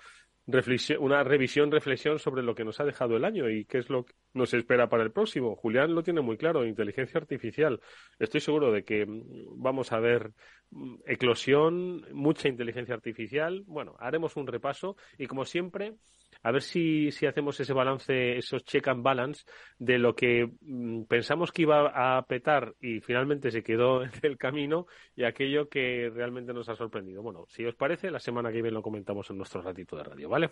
reflexión, 0.47 1.03
una 1.03 1.25
revisión, 1.25 1.71
reflexión 1.71 2.19
sobre 2.19 2.43
lo 2.43 2.55
que 2.55 2.65
nos 2.65 2.81
ha 2.81 2.85
dejado 2.85 3.17
el 3.17 3.25
año 3.25 3.51
y 3.51 3.65
qué 3.65 3.79
es 3.79 3.91
lo 3.91 4.05
que 4.05 4.15
nos 4.33 4.55
espera 4.55 4.89
para 4.89 5.03
el 5.03 5.13
próximo. 5.13 5.57
Julián 5.57 5.95
lo 5.95 6.03
tiene 6.03 6.21
muy 6.27 6.37
claro, 6.37 6.67
inteligencia 6.67 7.19
artificial. 7.19 7.81
Estoy 8.19 8.41
seguro 8.41 8.73
de 8.73 8.85
que 8.85 9.07
mm, 9.07 9.63
vamos 9.63 9.93
a 9.93 10.01
ver 10.01 10.33
mm, 10.71 10.97
eclosión, 11.07 12.05
mucha 12.13 12.49
inteligencia 12.49 12.95
artificial. 12.95 13.63
Bueno, 13.67 13.97
haremos 13.99 14.37
un 14.37 14.47
repaso 14.47 14.97
y 15.17 15.27
como 15.27 15.47
siempre, 15.47 15.95
a 16.43 16.51
ver 16.51 16.63
si, 16.63 17.11
si 17.13 17.27
hacemos 17.27 17.59
ese 17.61 17.73
balance, 17.73 18.37
esos 18.37 18.65
check 18.65 18.89
and 18.89 19.03
balance 19.03 19.45
de 19.79 19.99
lo 19.99 20.15
que 20.15 20.51
mm, 20.61 21.05
pensamos 21.05 21.53
que 21.53 21.63
iba 21.63 22.19
a 22.19 22.23
petar 22.27 22.75
y 22.81 23.01
finalmente 23.01 23.51
se 23.51 23.63
quedó 23.63 24.03
en 24.05 24.11
el 24.23 24.37
camino 24.37 24.87
y 25.15 25.25
aquello 25.25 25.69
que 25.69 26.11
realmente 26.13 26.53
nos 26.53 26.69
ha 26.69 26.77
sorprendido. 26.77 27.23
Bueno, 27.23 27.47
si 27.49 27.65
os 27.65 27.75
parece, 27.75 28.11
la 28.11 28.21
semana 28.21 28.51
que 28.51 28.61
viene 28.61 28.73
lo 28.73 28.83
comentamos 28.83 29.31
en 29.31 29.39
nuestro 29.39 29.63
ratito 29.63 29.97
de 29.97 30.05
radio, 30.05 30.29
¿vale? 30.29 30.51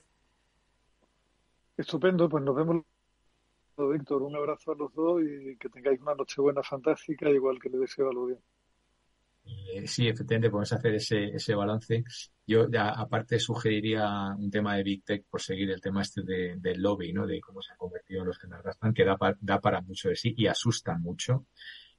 Estupendo, 1.77 2.29
pues 2.29 2.45
nos 2.45 2.55
vemos. 2.55 2.94
Víctor, 3.77 4.23
un 4.23 4.37
abrazo 4.37 4.73
a 4.73 4.77
los 4.77 4.95
dos 4.95 5.23
y 5.23 5.57
que 5.57 5.69
tengáis 5.69 6.01
una 6.01 6.15
noche 6.15 6.41
buena 6.41 6.63
fantástica, 6.63 7.29
igual 7.31 7.59
que 7.61 7.69
le 7.69 7.79
deseo 7.79 8.11
a 8.11 8.13
los 8.13 8.27
bien. 8.29 8.41
Eh, 9.47 9.87
sí, 9.87 10.09
efectivamente, 10.09 10.51
podemos 10.51 10.73
hacer 10.73 10.95
ese, 10.95 11.25
ese 11.27 11.55
balance. 11.55 12.05
Yo, 12.47 12.71
ya, 12.71 12.91
aparte, 12.91 13.39
sugeriría 13.39 14.35
un 14.39 14.51
tema 14.51 14.77
de 14.77 14.83
Big 14.83 15.05
Tech 15.05 15.25
por 15.29 15.41
seguir 15.41 15.71
el 15.71 15.81
tema 15.81 16.03
este 16.03 16.23
de, 16.23 16.57
del 16.57 16.81
lobby, 16.81 17.13
¿no? 17.13 17.27
De 17.27 17.41
cómo 17.41 17.61
se 17.61 17.73
han 17.73 17.79
convertido 17.79 18.25
los 18.25 18.39
que 18.39 18.47
nos 18.47 18.63
gastan, 18.63 18.95
que 18.95 19.05
da, 19.05 19.17
da 19.41 19.61
para 19.61 19.83
mucho 19.83 20.09
de 20.09 20.17
sí 20.17 20.35
y 20.37 20.47
asusta 20.47 20.97
mucho. 20.97 21.47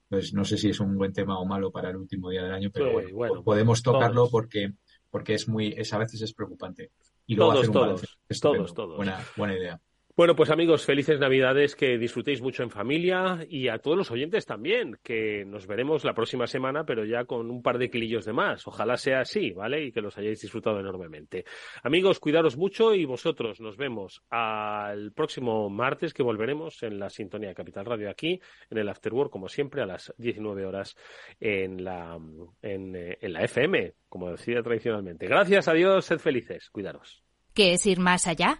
Entonces, 0.09 0.33
no 0.33 0.45
sé 0.45 0.57
si 0.57 0.69
es 0.69 0.79
un 0.79 0.97
buen 0.97 1.13
tema 1.13 1.39
o 1.39 1.45
malo 1.45 1.71
para 1.71 1.89
el 1.89 1.97
último 1.97 2.29
día 2.29 2.43
del 2.43 2.53
año, 2.53 2.69
pero 2.71 2.93
bueno, 3.11 3.43
podemos 3.43 3.81
tocarlo 3.81 4.29
porque, 4.29 4.73
porque 5.09 5.33
es 5.33 5.47
muy, 5.47 5.73
es, 5.75 5.93
a 5.93 5.97
veces 5.97 6.21
es 6.21 6.33
preocupante. 6.33 6.91
Y 7.25 7.35
luego 7.35 7.53
hacer 7.53 7.69
un 7.69 7.75
balance. 7.75 8.07
Todos, 8.39 8.73
todos. 8.73 8.97
Buena, 8.97 9.19
buena 9.35 9.55
idea. 9.55 9.81
Bueno, 10.17 10.33
pues 10.33 10.49
amigos, 10.49 10.85
felices 10.85 11.19
Navidades, 11.19 11.75
que 11.75 11.97
disfrutéis 11.97 12.41
mucho 12.41 12.63
en 12.63 12.69
familia 12.69 13.45
y 13.49 13.67
a 13.67 13.79
todos 13.79 13.97
los 13.97 14.11
oyentes 14.11 14.45
también, 14.45 14.97
que 15.03 15.43
nos 15.43 15.67
veremos 15.67 16.05
la 16.05 16.13
próxima 16.13 16.47
semana, 16.47 16.85
pero 16.85 17.03
ya 17.03 17.25
con 17.25 17.51
un 17.51 17.61
par 17.61 17.77
de 17.77 17.89
kilillos 17.89 18.23
de 18.23 18.31
más. 18.31 18.65
Ojalá 18.65 18.95
sea 18.95 19.19
así, 19.19 19.51
¿vale? 19.51 19.83
Y 19.83 19.91
que 19.91 19.99
los 19.99 20.17
hayáis 20.17 20.39
disfrutado 20.39 20.79
enormemente. 20.79 21.43
Amigos, 21.83 22.21
cuidaros 22.21 22.55
mucho 22.55 22.95
y 22.95 23.03
vosotros 23.03 23.59
nos 23.59 23.75
vemos 23.75 24.23
al 24.29 25.11
próximo 25.11 25.69
martes 25.69 26.13
que 26.13 26.23
volveremos 26.23 26.81
en 26.83 26.97
la 26.97 27.09
sintonía 27.09 27.49
de 27.49 27.55
Capital 27.55 27.83
Radio 27.83 28.09
aquí, 28.09 28.39
en 28.69 28.77
el 28.77 28.87
Afterwork, 28.87 29.29
como 29.29 29.49
siempre, 29.49 29.81
a 29.81 29.85
las 29.85 30.13
19 30.17 30.65
horas 30.65 30.95
en 31.41 31.83
la, 31.83 32.17
en, 32.61 32.95
eh, 32.95 33.17
en 33.19 33.33
la 33.33 33.43
FM, 33.43 33.95
como 34.07 34.31
decía 34.31 34.63
tradicionalmente. 34.63 35.27
Gracias, 35.27 35.67
adiós, 35.67 36.05
sed 36.05 36.19
felices, 36.19 36.69
cuidaros. 36.69 37.21
¿Qué 37.53 37.73
es 37.73 37.85
ir 37.85 37.99
más 37.99 38.27
allá? 38.27 38.59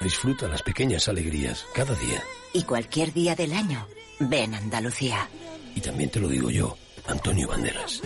Disfruta 0.00 0.48
las 0.48 0.62
pequeñas 0.62 1.08
alegrías 1.08 1.66
cada 1.74 1.94
día. 1.94 2.22
Y 2.52 2.62
cualquier 2.62 3.12
día 3.12 3.34
del 3.34 3.52
año, 3.52 3.86
ven 4.20 4.54
Andalucía. 4.54 5.28
Y 5.74 5.80
también 5.80 6.10
te 6.10 6.20
lo 6.20 6.28
digo 6.28 6.50
yo, 6.50 6.76
Antonio 7.06 7.48
Banderas. 7.48 8.02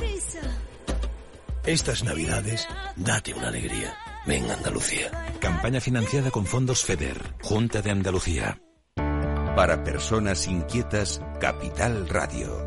Estas 1.67 2.03
navidades, 2.05 2.67
date 2.97 3.35
una 3.35 3.49
alegría. 3.49 3.95
Ven 4.27 4.51
Andalucía. 4.51 5.11
Campaña 5.41 5.81
financiada 5.81 6.31
con 6.31 6.47
fondos 6.47 6.85
FEDER, 6.85 7.35
Junta 7.43 7.83
de 7.83 7.91
Andalucía. 7.91 8.61
Para 8.95 9.83
personas 9.85 10.47
inquietas, 10.47 11.21
Capital 11.41 12.09
Radio. 12.09 12.67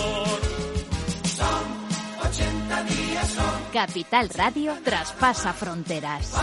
Capital 3.71 4.29
Radio 4.29 4.73
traspasa 4.83 5.53
fronteras. 5.53 6.33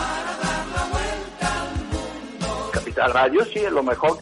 Capital 2.71 3.13
Radio 3.13 3.45
sí 3.45 3.59
es 3.59 3.71
lo 3.71 3.83
mejor. 3.83 4.17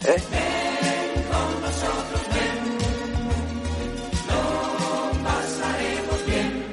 Lo 4.27 5.23
pasaremos 5.23 6.25
bien. 6.25 6.65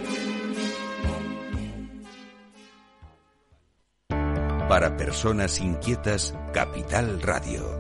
Para 4.69 4.97
personas 4.97 5.61
inquietas, 5.61 6.35
Capital 6.53 7.21
Radio. 7.23 7.79